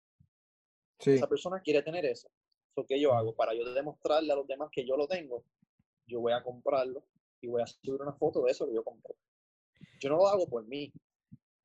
Sí. 1.01 1.13
esa 1.13 1.27
persona 1.29 1.61
quiere 1.61 1.83
tener 1.83 2.05
eso. 2.07 2.29
So, 2.75 2.85
¿Qué 2.87 3.01
yo 3.01 3.13
hago? 3.15 3.35
Para 3.35 3.55
yo 3.55 3.65
demostrarle 3.73 4.33
a 4.33 4.37
los 4.37 4.47
demás 4.47 4.69
que 4.71 4.87
yo 4.87 4.97
lo 4.97 5.07
tengo, 5.09 5.45
yo 6.09 6.21
voy 6.21 6.33
a 6.33 6.43
comprarlo 6.43 7.05
y 7.41 7.47
voy 7.47 7.63
a 7.63 7.67
subir 7.67 8.01
una 8.01 8.13
foto 8.13 8.43
de 8.43 8.51
eso 8.51 8.67
que 8.67 8.75
yo 8.75 8.83
compré. 8.83 9.15
Yo 10.01 10.09
no 10.11 10.17
lo 10.17 10.29
hago 10.29 10.49
por 10.49 10.67
mí, 10.67 10.93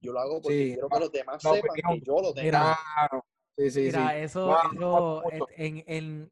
yo 0.01 0.11
lo 0.11 0.19
hago 0.19 0.41
porque 0.41 0.57
Sí, 0.57 0.73
quiero 0.73 0.89
que 0.89 0.99
los 0.99 1.11
demás 1.11 1.41
sepan 1.41 1.71
opinión. 1.71 1.99
que 1.99 2.05
yo 2.05 2.13
lo 2.21 2.33
tengo. 2.33 2.45
Mira, 2.45 2.77
Claro. 2.95 3.25
Sí, 3.57 3.69
sí, 3.71 3.81
Mira, 3.83 4.09
sí. 4.11 4.17
eso, 4.17 4.45
Wow, 4.47 5.21
eso 5.31 5.47
en, 5.55 5.83
en, 5.87 6.31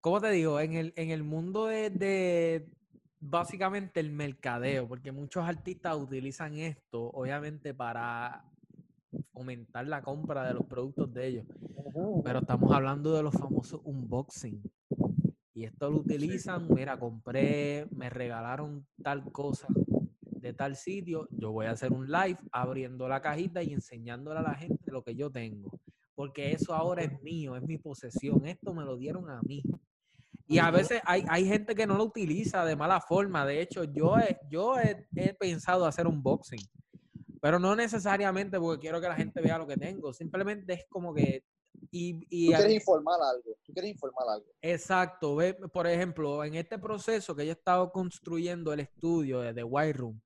¿cómo 0.00 0.20
te 0.20 0.30
digo? 0.30 0.58
En 0.60 0.72
el, 0.74 0.92
en 0.96 1.10
el 1.10 1.22
mundo 1.22 1.66
de, 1.66 1.90
de 1.90 2.66
básicamente 3.20 4.00
el 4.00 4.10
mercadeo, 4.10 4.88
porque 4.88 5.12
muchos 5.12 5.46
artistas 5.46 5.96
utilizan 5.96 6.54
esto, 6.58 7.10
obviamente, 7.10 7.74
para 7.74 8.44
fomentar 9.32 9.86
la 9.86 10.02
compra 10.02 10.44
de 10.46 10.54
los 10.54 10.64
productos 10.66 11.12
de 11.12 11.26
ellos. 11.26 11.46
Pero 12.24 12.38
estamos 12.40 12.72
hablando 12.72 13.14
de 13.14 13.22
los 13.22 13.34
famosos 13.34 13.80
unboxing. 13.84 14.62
Y 15.60 15.64
esto 15.64 15.90
lo 15.90 15.98
utilizan, 15.98 16.68
mira, 16.70 16.98
compré, 16.98 17.86
me 17.90 18.08
regalaron 18.08 18.86
tal 19.02 19.30
cosa 19.30 19.68
de 20.16 20.54
tal 20.54 20.74
sitio, 20.74 21.28
yo 21.30 21.52
voy 21.52 21.66
a 21.66 21.72
hacer 21.72 21.92
un 21.92 22.10
live 22.10 22.38
abriendo 22.50 23.06
la 23.06 23.20
cajita 23.20 23.62
y 23.62 23.74
enseñándole 23.74 24.40
a 24.40 24.42
la 24.42 24.54
gente 24.54 24.90
lo 24.90 25.04
que 25.04 25.14
yo 25.14 25.30
tengo. 25.30 25.78
Porque 26.14 26.52
eso 26.52 26.72
ahora 26.72 27.02
es 27.02 27.20
mío, 27.20 27.56
es 27.56 27.62
mi 27.62 27.76
posesión. 27.76 28.46
Esto 28.46 28.72
me 28.72 28.86
lo 28.86 28.96
dieron 28.96 29.28
a 29.28 29.42
mí. 29.42 29.62
Y 30.46 30.56
a 30.56 30.70
veces 30.70 31.02
hay, 31.04 31.26
hay 31.28 31.44
gente 31.44 31.74
que 31.74 31.86
no 31.86 31.98
lo 31.98 32.04
utiliza 32.04 32.64
de 32.64 32.74
mala 32.74 32.98
forma. 32.98 33.44
De 33.44 33.60
hecho, 33.60 33.84
yo 33.84 34.18
he, 34.18 34.38
yo 34.48 34.80
he, 34.80 35.06
he 35.14 35.34
pensado 35.34 35.84
hacer 35.84 36.06
un 36.06 36.22
boxing. 36.22 36.66
Pero 37.42 37.58
no 37.58 37.76
necesariamente 37.76 38.58
porque 38.58 38.80
quiero 38.80 38.98
que 38.98 39.08
la 39.08 39.16
gente 39.16 39.42
vea 39.42 39.58
lo 39.58 39.66
que 39.66 39.76
tengo. 39.76 40.14
Simplemente 40.14 40.72
es 40.72 40.86
como 40.88 41.12
que... 41.12 41.44
Y, 41.92 42.24
y 42.30 42.46
Tú 42.46 42.52
quieres 42.56 42.74
informar 42.74 43.18
algo, 43.20 43.56
tú 43.64 43.72
quieres 43.72 43.90
informar 43.90 44.28
algo. 44.28 44.46
Exacto. 44.62 45.34
Ve, 45.36 45.54
por 45.54 45.86
ejemplo, 45.86 46.44
en 46.44 46.54
este 46.54 46.78
proceso 46.78 47.34
que 47.34 47.44
yo 47.44 47.50
he 47.50 47.54
estado 47.54 47.90
construyendo 47.90 48.72
el 48.72 48.80
estudio 48.80 49.40
de 49.40 49.52
The 49.52 49.64
White 49.64 49.92
Room, 49.94 50.20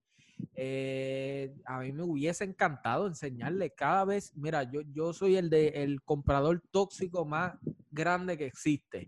eh, 0.57 1.55
a 1.65 1.81
mí 1.81 1.93
me 1.93 2.03
hubiese 2.03 2.45
encantado 2.45 3.07
enseñarle 3.07 3.71
cada 3.71 4.05
vez, 4.05 4.33
mira, 4.37 4.63
yo, 4.71 4.83
yo 4.93 5.13
soy 5.13 5.37
el 5.37 5.49
de 5.51 5.69
el 5.69 6.03
comprador 6.03 6.63
tóxico 6.71 7.25
más 7.25 7.55
grande 7.91 8.37
que 8.37 8.47
existe. 8.47 9.07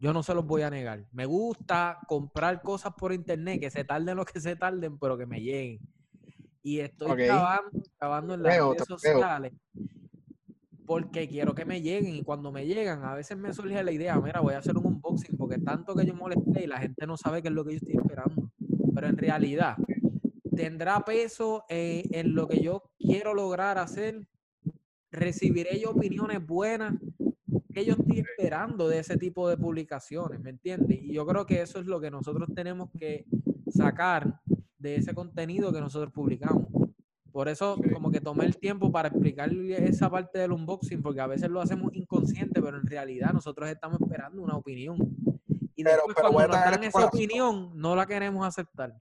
Yo 0.00 0.12
no 0.12 0.22
se 0.22 0.32
los 0.32 0.46
voy 0.46 0.62
a 0.62 0.70
negar. 0.70 1.04
Me 1.12 1.26
gusta 1.26 1.98
comprar 2.06 2.62
cosas 2.62 2.94
por 2.96 3.12
internet, 3.12 3.60
que 3.60 3.70
se 3.70 3.84
tarden 3.84 4.16
lo 4.16 4.24
que 4.24 4.40
se 4.40 4.56
tarden, 4.56 4.98
pero 4.98 5.18
que 5.18 5.26
me 5.26 5.40
lleguen. 5.40 5.80
Y 6.62 6.80
estoy 6.80 7.10
Ok. 7.12 7.18
trabajando, 7.18 7.82
trabajando 7.98 8.34
en 8.34 8.42
las 8.42 8.52
Veo, 8.54 8.72
redes 8.72 8.86
te 8.86 9.08
veo. 9.08 9.20
Porque 10.88 11.28
quiero 11.28 11.54
que 11.54 11.66
me 11.66 11.82
lleguen 11.82 12.14
y 12.14 12.22
cuando 12.22 12.50
me 12.50 12.66
llegan 12.66 13.04
a 13.04 13.14
veces 13.14 13.36
me 13.36 13.52
surge 13.52 13.84
la 13.84 13.92
idea, 13.92 14.18
mira, 14.18 14.40
voy 14.40 14.54
a 14.54 14.58
hacer 14.58 14.74
un 14.74 14.86
unboxing 14.86 15.36
porque 15.36 15.58
tanto 15.58 15.94
que 15.94 16.06
yo 16.06 16.14
molesté 16.14 16.64
y 16.64 16.66
la 16.66 16.78
gente 16.78 17.06
no 17.06 17.18
sabe 17.18 17.42
qué 17.42 17.48
es 17.48 17.54
lo 17.54 17.62
que 17.62 17.72
yo 17.72 17.76
estoy 17.76 17.96
esperando. 17.96 18.50
Pero 18.94 19.06
en 19.06 19.18
realidad, 19.18 19.76
¿tendrá 20.56 21.04
peso 21.04 21.64
eh, 21.68 22.04
en 22.12 22.34
lo 22.34 22.48
que 22.48 22.62
yo 22.62 22.84
quiero 22.98 23.34
lograr 23.34 23.76
hacer? 23.76 24.26
¿Recibiré 25.12 25.84
opiniones 25.84 26.44
buenas? 26.46 26.94
¿Qué 27.70 27.84
yo 27.84 27.92
estoy 27.92 28.20
esperando 28.20 28.88
de 28.88 29.00
ese 29.00 29.18
tipo 29.18 29.46
de 29.46 29.58
publicaciones? 29.58 30.40
¿Me 30.40 30.48
entiendes? 30.48 31.02
Y 31.02 31.12
yo 31.12 31.26
creo 31.26 31.44
que 31.44 31.60
eso 31.60 31.80
es 31.80 31.86
lo 31.86 32.00
que 32.00 32.10
nosotros 32.10 32.48
tenemos 32.54 32.88
que 32.98 33.26
sacar 33.68 34.40
de 34.78 34.96
ese 34.96 35.12
contenido 35.12 35.70
que 35.70 35.80
nosotros 35.80 36.14
publicamos. 36.14 36.77
Por 37.38 37.48
eso, 37.48 37.76
como 37.94 38.10
que 38.10 38.20
tomé 38.20 38.46
el 38.46 38.56
tiempo 38.58 38.90
para 38.90 39.10
explicar 39.10 39.48
esa 39.52 40.10
parte 40.10 40.40
del 40.40 40.50
unboxing, 40.50 41.00
porque 41.00 41.20
a 41.20 41.28
veces 41.28 41.48
lo 41.48 41.60
hacemos 41.60 41.94
inconsciente, 41.94 42.60
pero 42.60 42.78
en 42.78 42.84
realidad 42.84 43.30
nosotros 43.32 43.68
estamos 43.70 44.00
esperando 44.00 44.42
una 44.42 44.56
opinión. 44.56 44.96
Y 45.76 45.84
Pero- 45.84 45.98
después, 45.98 46.16
pero 46.16 46.32
cuando 46.32 46.56
nos 46.56 46.64
dan 46.64 46.82
esa 46.82 47.06
opinión, 47.06 47.70
no 47.76 47.94
la 47.94 48.06
queremos 48.06 48.44
aceptar. 48.44 48.92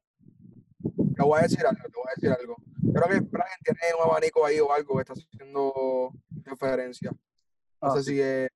Te 1.15 1.23
voy 1.23 1.39
a 1.39 1.41
decir 1.41 1.65
algo, 1.65 1.81
te 1.81 1.95
voy 1.95 2.05
a 2.05 2.13
decir 2.15 2.29
algo. 2.39 2.57
Creo 2.93 3.09
que 3.09 3.19
Brian 3.21 3.59
tiene 3.63 3.79
un 3.99 4.07
abanico 4.07 4.45
ahí 4.45 4.59
o 4.59 4.71
algo 4.71 4.93
que 4.97 5.01
está 5.01 5.13
haciendo 5.13 6.13
referencia. 6.43 7.09
No 7.09 7.17
Ah, 7.91 7.95
sé 7.95 8.03
si 8.03 8.21
es. 8.21 8.51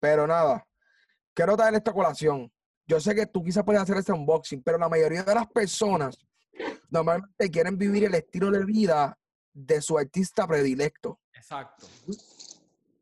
Pero 0.00 0.26
nada, 0.26 0.66
quiero 1.34 1.56
traer 1.56 1.74
esta 1.76 1.92
colación. 1.92 2.50
Yo 2.88 2.98
sé 2.98 3.14
que 3.14 3.26
tú 3.26 3.44
quizás 3.44 3.62
puedes 3.62 3.80
hacer 3.80 3.96
este 3.98 4.10
unboxing, 4.12 4.60
pero 4.60 4.76
la 4.76 4.88
mayoría 4.88 5.22
de 5.22 5.34
las 5.36 5.46
personas 5.46 6.18
normalmente 6.92 7.50
quieren 7.50 7.78
vivir 7.78 8.04
el 8.04 8.14
estilo 8.14 8.50
de 8.50 8.64
vida 8.64 9.18
de 9.54 9.80
su 9.80 9.96
artista 9.98 10.46
predilecto. 10.46 11.18
Exacto. 11.32 11.86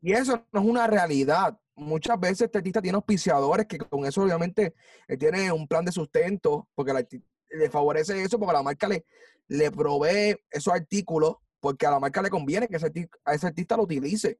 Y 0.01 0.13
eso 0.13 0.45
no 0.51 0.61
es 0.61 0.65
una 0.65 0.87
realidad. 0.87 1.59
Muchas 1.75 2.19
veces 2.19 2.41
este 2.41 2.57
artista 2.57 2.81
tiene 2.81 2.95
auspiciadores 2.95 3.65
que 3.67 3.77
con 3.77 4.05
eso 4.05 4.23
obviamente 4.23 4.73
él 5.07 5.17
tiene 5.17 5.51
un 5.51 5.67
plan 5.67 5.83
de 5.83 5.91
sustento 5.91 6.69
porque 6.73 7.21
le 7.49 7.69
favorece 7.69 8.21
eso 8.21 8.39
porque 8.39 8.53
la 8.53 8.63
marca 8.63 8.87
le, 8.87 9.05
le 9.47 9.71
provee 9.71 10.37
esos 10.49 10.73
artículos 10.73 11.35
porque 11.59 11.85
a 11.85 11.91
la 11.91 11.99
marca 11.99 12.21
le 12.21 12.29
conviene 12.29 12.67
que 12.67 12.77
ese 12.77 13.09
a 13.25 13.33
ese 13.33 13.47
artista 13.47 13.75
lo 13.75 13.83
utilice. 13.83 14.39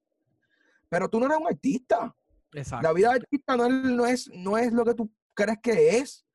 Pero 0.88 1.10
tú 1.10 1.20
no 1.20 1.26
eres 1.26 1.38
un 1.38 1.48
artista. 1.48 2.16
Exacto. 2.54 2.88
La 2.88 2.94
vida 2.94 3.10
de 3.10 3.16
artista 3.16 3.58
no 3.58 3.66
es, 3.66 3.72
no, 3.74 4.06
es, 4.06 4.30
no 4.34 4.58
es 4.58 4.72
lo 4.72 4.86
que 4.86 4.94
tú 4.94 5.12
crees 5.34 5.60
que 5.62 5.98
es. 5.98 6.26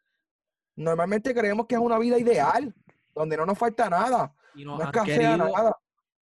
Normalmente 0.76 1.34
creemos 1.34 1.66
que 1.66 1.74
es 1.74 1.80
una 1.80 1.98
vida 1.98 2.18
ideal, 2.18 2.74
donde 3.16 3.36
no 3.36 3.46
nos 3.46 3.58
falta 3.58 3.88
nada, 3.90 4.34
Y 4.54 4.64
nos 4.64 4.78
no 4.78 4.84
escasea 4.84 5.36
nada. 5.36 5.76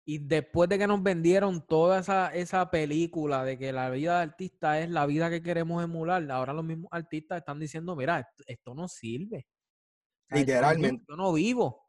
Y 0.06 0.18
después 0.18 0.68
de 0.68 0.78
que 0.78 0.86
nos 0.86 1.02
vendieron 1.02 1.66
toda 1.66 2.00
esa, 2.00 2.32
esa 2.34 2.70
película 2.70 3.42
de 3.42 3.58
que 3.58 3.72
la 3.72 3.88
vida 3.90 4.18
de 4.18 4.22
artista 4.22 4.78
es 4.80 4.90
la 4.90 5.06
vida 5.06 5.30
que 5.30 5.42
queremos 5.42 5.82
emular, 5.82 6.30
ahora 6.30 6.52
los 6.52 6.64
mismos 6.64 6.88
artistas 6.92 7.38
están 7.38 7.58
diciendo, 7.58 7.96
mira, 7.96 8.20
esto, 8.20 8.44
esto 8.46 8.74
no 8.74 8.86
sirve. 8.86 9.46
Literalmente. 10.28 11.04
Yo, 11.08 11.16
no 11.16 11.32
vivo. 11.32 11.82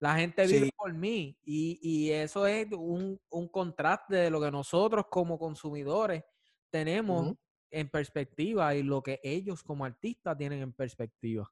La 0.00 0.16
gente 0.16 0.46
vive 0.46 0.66
Sí. 0.66 0.70
por 0.76 0.92
mí. 0.92 1.38
Y, 1.44 1.78
y 1.80 2.10
eso 2.10 2.46
es 2.46 2.66
un, 2.72 3.20
un 3.30 3.48
contraste 3.48 4.16
de 4.16 4.30
lo 4.30 4.40
que 4.40 4.50
nosotros 4.50 5.06
como 5.08 5.38
consumidores 5.38 6.24
tenemos 6.70 7.34
en 7.70 7.88
perspectiva 7.88 8.74
y 8.74 8.82
lo 8.82 9.02
que 9.02 9.20
ellos 9.22 9.62
como 9.62 9.84
artistas 9.84 10.36
tienen 10.36 10.60
en 10.60 10.72
perspectiva. 10.72 11.48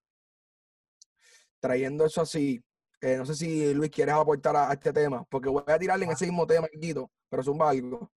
Trayendo 1.61 2.05
eso 2.07 2.21
así, 2.23 2.63
eh, 3.01 3.17
no 3.17 3.27
sé 3.27 3.35
si 3.35 3.75
Luis 3.75 3.91
quieres 3.91 4.15
aportar 4.15 4.57
a, 4.57 4.71
a 4.71 4.75
este 4.75 4.93
tema, 4.93 5.25
porque 5.31 5.49
voy 5.49 5.63
a 5.67 5.79
tirarle 5.79 6.05
en 6.05 6.13
ese 6.13 6.27
mismo 6.27 6.47
tema, 6.47 6.69
Quito, 6.69 7.11
pero 7.29 7.43
es 7.43 7.49
un 7.49 7.61
algo. 7.63 8.11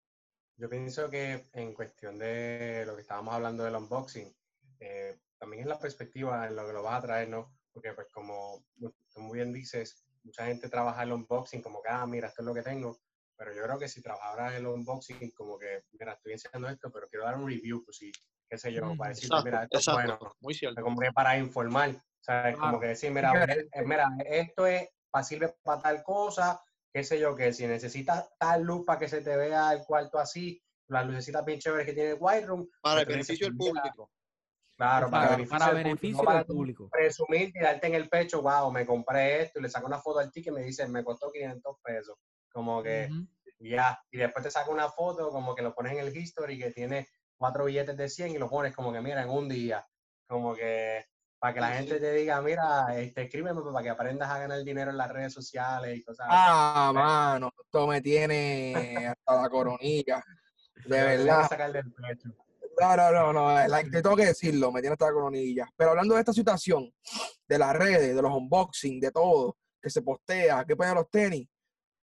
Yo 0.56 0.68
pienso 0.68 1.08
que 1.08 1.48
en 1.52 1.72
cuestión 1.72 2.18
de 2.18 2.84
lo 2.86 2.94
que 2.96 3.02
estábamos 3.02 3.34
hablando 3.34 3.64
del 3.64 3.76
unboxing, 3.76 4.34
eh, 4.80 5.18
también 5.38 5.62
es 5.62 5.68
la 5.68 5.78
perspectiva 5.78 6.46
en 6.46 6.56
lo 6.56 6.66
que 6.66 6.72
lo 6.72 6.82
vas 6.82 6.98
a 6.98 7.06
traer, 7.06 7.28
¿no? 7.28 7.54
Porque 7.72 7.92
pues 7.92 8.08
como 8.12 8.64
tú 8.78 8.92
muy 9.20 9.38
bien 9.38 9.52
dices, 9.52 10.04
mucha 10.24 10.46
gente 10.46 10.68
trabaja 10.68 11.02
el 11.02 11.12
unboxing 11.12 11.62
como 11.62 11.80
que, 11.80 11.88
ah, 11.90 12.06
mira, 12.06 12.28
esto 12.28 12.42
es 12.42 12.46
lo 12.46 12.54
que 12.54 12.62
tengo, 12.62 12.98
pero 13.36 13.54
yo 13.54 13.62
creo 13.62 13.78
que 13.78 13.88
si 13.88 14.02
trabajaras 14.02 14.54
el 14.54 14.66
unboxing 14.66 15.30
como 15.30 15.58
que, 15.58 15.84
mira, 15.92 16.14
estoy 16.14 16.32
enseñando 16.32 16.68
esto, 16.68 16.90
pero 16.92 17.08
quiero 17.08 17.24
dar 17.24 17.36
un 17.36 17.48
review, 17.48 17.84
pues 17.84 17.96
sí, 17.98 18.10
qué 18.48 18.58
sé 18.58 18.72
yo, 18.72 18.96
para 18.96 19.10
decir, 19.10 19.30
mira, 19.44 19.62
esto 19.62 19.78
es 19.78 19.86
bueno, 19.94 20.18
muy 20.40 20.54
cierto. 20.54 20.82
como 20.82 20.98
que 20.98 21.12
para 21.12 21.38
informar, 21.38 22.02
sea, 22.24 22.50
es 22.50 22.56
como 22.58 22.80
que 22.80 22.88
decir, 22.88 23.10
mira, 23.12 23.32
Diferente. 23.32 23.70
eh, 23.72 23.82
mira, 23.84 24.08
esto 24.24 24.66
es 24.66 24.88
para 25.10 25.24
sirve 25.24 25.54
para 25.62 25.82
tal 25.82 26.02
cosa, 26.02 26.60
qué 26.92 27.04
sé 27.04 27.18
yo, 27.18 27.34
que 27.34 27.52
si 27.52 27.66
necesitas 27.66 28.30
tal 28.38 28.62
luz 28.62 28.84
para 28.86 28.98
que 29.00 29.08
se 29.08 29.22
te 29.22 29.36
vea 29.36 29.72
el 29.72 29.84
cuarto 29.84 30.18
así, 30.18 30.62
las 30.88 31.06
lucecitas 31.06 31.44
bien 31.44 31.58
chéveres 31.60 31.86
que 31.86 31.92
tiene 31.94 32.10
el 32.10 32.18
White 32.20 32.46
Room, 32.46 32.68
Para 32.82 33.00
el 33.02 33.06
beneficio 33.06 33.46
del 33.46 33.54
público. 33.56 34.10
claro, 34.76 35.10
para, 35.10 35.26
Para, 35.26 35.28
beneficio, 35.28 35.56
para 35.58 35.72
del 35.72 35.80
público, 35.80 35.98
beneficio 35.98 36.24
para 36.24 36.44
del 36.44 36.44
público. 36.44 36.92
presumir 36.92 37.50
y 37.54 37.60
darte 37.60 37.86
en 37.88 37.94
el 37.94 38.08
pecho, 38.08 38.42
wow, 38.42 38.70
me 38.72 38.86
compré 38.86 39.42
esto, 39.42 39.58
y 39.58 39.62
le 39.62 39.68
saco 39.70 39.86
una 39.86 40.00
foto 40.00 40.20
al 40.20 40.30
ticket 40.32 40.52
y 40.52 40.56
me 40.56 40.62
dice, 40.62 40.86
me 40.88 41.04
costó 41.04 41.30
500 41.32 41.76
pesos. 41.82 42.16
Como 42.50 42.82
que, 42.82 43.10
Ujú. 43.10 43.28
ya, 43.60 43.98
y 44.10 44.18
después 44.18 44.44
te 44.44 44.50
saca 44.50 44.70
una 44.70 44.88
foto, 44.90 45.30
como 45.30 45.54
que 45.54 45.62
lo 45.62 45.74
pones 45.74 45.92
en 45.92 45.98
el 46.00 46.16
history, 46.16 46.58
que 46.58 46.70
tiene 46.72 47.08
cuatro 47.36 47.64
billetes 47.66 47.96
de 47.96 48.08
100 48.08 48.30
y 48.32 48.38
lo 48.38 48.48
pones 48.50 48.74
como 48.74 48.92
que, 48.92 49.00
mira, 49.00 49.22
en 49.22 49.30
un 49.30 49.48
día, 49.48 49.86
como 50.28 50.54
que 50.54 51.04
para 51.38 51.54
que 51.54 51.60
la 51.60 51.70
gente 51.72 52.00
te 52.00 52.12
diga, 52.14 52.40
mira, 52.42 52.86
este, 52.98 53.22
escríbeme 53.22 53.60
para 53.62 53.82
que 53.82 53.90
aprendas 53.90 54.28
a 54.28 54.38
ganar 54.40 54.62
dinero 54.64 54.90
en 54.90 54.96
las 54.96 55.10
redes 55.10 55.32
sociales 55.32 55.96
y 55.96 56.02
cosas 56.02 56.26
así. 56.28 56.36
Ah, 56.38 56.90
mano, 56.94 57.52
esto 57.64 57.86
me 57.86 58.00
tiene 58.00 59.06
hasta 59.06 59.42
la 59.42 59.48
coronilla. 59.48 60.22
De 60.84 61.02
verdad. 61.02 61.48
sacar 61.48 61.72
del 61.72 61.92
pecho. 61.92 62.28
No, 62.80 62.96
no, 62.96 63.10
no, 63.10 63.32
no, 63.32 63.66
la- 63.68 63.82
te 63.82 64.02
tengo 64.02 64.14
que 64.16 64.26
decirlo, 64.26 64.70
me 64.70 64.80
tiene 64.80 64.92
hasta 64.94 65.06
la 65.06 65.12
coronilla. 65.12 65.68
Pero 65.76 65.90
hablando 65.90 66.14
de 66.14 66.20
esta 66.20 66.32
situación, 66.32 66.92
de 67.48 67.58
las 67.58 67.74
redes, 67.74 68.14
de 68.14 68.22
los 68.22 68.32
unboxing, 68.32 69.00
de 69.00 69.10
todo, 69.10 69.56
que 69.82 69.90
se 69.90 70.02
postea, 70.02 70.64
que 70.64 70.76
ponen 70.76 70.94
los 70.94 71.10
tenis, 71.10 71.48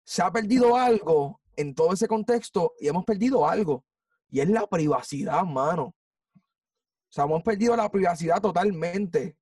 se 0.04 0.22
ha 0.24 0.32
perdido 0.32 0.76
algo 0.76 1.40
en 1.56 1.74
todo 1.76 1.94
ese 1.94 2.08
contexto 2.08 2.74
y 2.80 2.88
hemos 2.88 3.06
perdido 3.06 3.48
algo. 3.48 3.86
Y 4.30 4.40
es 4.40 4.50
la 4.50 4.66
privacidad, 4.68 5.44
mano. 5.44 5.94
Sea, 7.16 7.24
hemos 7.24 7.44
perdido 7.44 7.78
la 7.78 7.90
privacidad 7.90 8.42
totalmente. 8.42 9.38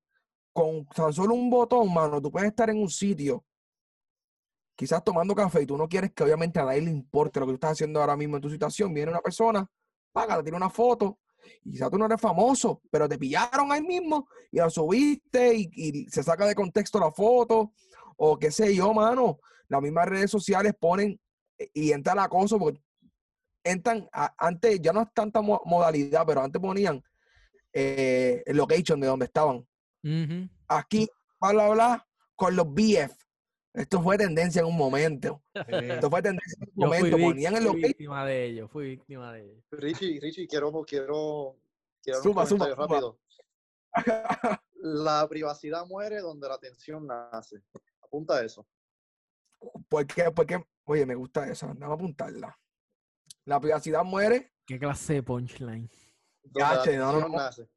Con 0.52 0.86
tan 0.86 1.12
solo 1.12 1.34
un 1.34 1.50
botón, 1.50 1.92
mano, 1.92 2.22
tú 2.22 2.30
puedes 2.30 2.50
estar 2.50 2.70
en 2.70 2.80
un 2.80 2.88
sitio, 2.88 3.44
quizás 4.76 5.02
tomando 5.02 5.34
café 5.34 5.62
y 5.62 5.66
tú 5.66 5.76
no 5.76 5.88
quieres 5.88 6.12
que 6.12 6.22
obviamente 6.22 6.60
a 6.60 6.64
nadie 6.66 6.82
le 6.82 6.92
importe 6.92 7.40
lo 7.40 7.46
que 7.46 7.50
tú 7.50 7.54
estás 7.54 7.72
haciendo 7.72 8.00
ahora 8.00 8.16
mismo 8.16 8.36
en 8.36 8.42
tu 8.42 8.48
situación. 8.48 8.94
Viene 8.94 9.10
una 9.10 9.20
persona, 9.20 9.68
paga, 10.12 10.36
le 10.36 10.44
tira 10.44 10.56
una 10.56 10.70
foto 10.70 11.18
y 11.64 11.72
quizás 11.72 11.90
tú 11.90 11.98
no 11.98 12.06
eres 12.06 12.20
famoso, 12.20 12.80
pero 12.92 13.08
te 13.08 13.18
pillaron 13.18 13.72
ahí 13.72 13.82
mismo 13.82 14.28
y 14.52 14.58
la 14.58 14.70
subiste 14.70 15.56
y, 15.56 15.68
y 15.74 16.08
se 16.08 16.22
saca 16.22 16.46
de 16.46 16.54
contexto 16.54 17.00
la 17.00 17.10
foto 17.10 17.72
o 18.16 18.38
qué 18.38 18.52
sé 18.52 18.72
yo, 18.72 18.94
mano. 18.94 19.40
Las 19.66 19.82
mismas 19.82 20.06
redes 20.06 20.30
sociales 20.30 20.74
ponen 20.78 21.20
eh, 21.58 21.68
y 21.74 21.90
entra 21.90 22.12
el 22.12 22.20
acoso 22.20 22.56
porque 22.60 22.80
entran, 23.64 24.08
antes 24.38 24.80
ya 24.80 24.92
no 24.92 25.02
es 25.02 25.08
tanta 25.12 25.40
mo- 25.42 25.62
modalidad, 25.64 26.24
pero 26.24 26.40
antes 26.42 26.62
ponían 26.62 27.02
eh, 27.74 28.42
el 28.46 28.56
location 28.56 29.00
de 29.00 29.06
donde 29.08 29.26
estaban. 29.26 29.66
Aquí, 30.68 31.08
bla, 31.40 31.52
bla, 31.52 31.68
bla, 31.70 32.08
con 32.36 32.54
los 32.56 32.66
BF. 32.72 33.12
Esto 33.74 34.00
fue 34.00 34.16
tendencia 34.16 34.60
en 34.60 34.66
un 34.66 34.76
momento. 34.76 35.42
Esto 35.52 36.08
fue 36.08 36.22
tendencia 36.22 36.56
en 36.60 36.68
un 36.68 36.82
Yo 36.82 36.88
fui, 36.88 36.98
momento. 37.10 37.16
vic- 37.16 37.26
Ponían 37.26 37.54
el 37.56 37.58
fui 37.62 37.66
location. 37.66 37.88
víctima 37.88 38.26
de 38.26 38.44
ello, 38.44 38.68
fui 38.68 38.84
víctima 38.90 39.32
de 39.32 39.42
ello. 39.42 39.62
Richie, 39.72 40.20
Richie, 40.20 40.46
quiero, 40.46 40.70
quiero, 40.84 41.56
quiero 42.00 42.18
un 42.20 42.22
Suma, 42.22 42.46
suma, 42.46 42.68
rápido. 42.74 43.18
La 44.76 45.26
privacidad 45.28 45.86
muere 45.86 46.20
donde 46.20 46.46
la 46.48 46.54
atención 46.54 47.06
nace. 47.06 47.62
Apunta 48.02 48.44
eso. 48.44 48.66
¿Por 49.88 50.06
qué? 50.06 50.30
Porque, 50.30 50.62
oye, 50.84 51.06
me 51.06 51.14
gusta 51.14 51.48
esa. 51.48 51.66
Vamos 51.68 51.82
a 51.90 51.94
apuntarla. 51.94 52.58
La 53.46 53.58
privacidad 53.60 54.04
muere 54.04 54.52
¿Qué 54.66 54.78
clase 54.78 55.14
de 55.14 55.22
punchline? 55.22 55.90
Donde 56.44 56.60
Ya, 56.60 56.74
la 56.74 56.82
che, 56.82 56.96
no, 56.96 57.04
no, 57.04 57.08
atención 57.18 57.32
no. 57.32 57.38
nace. 57.38 57.68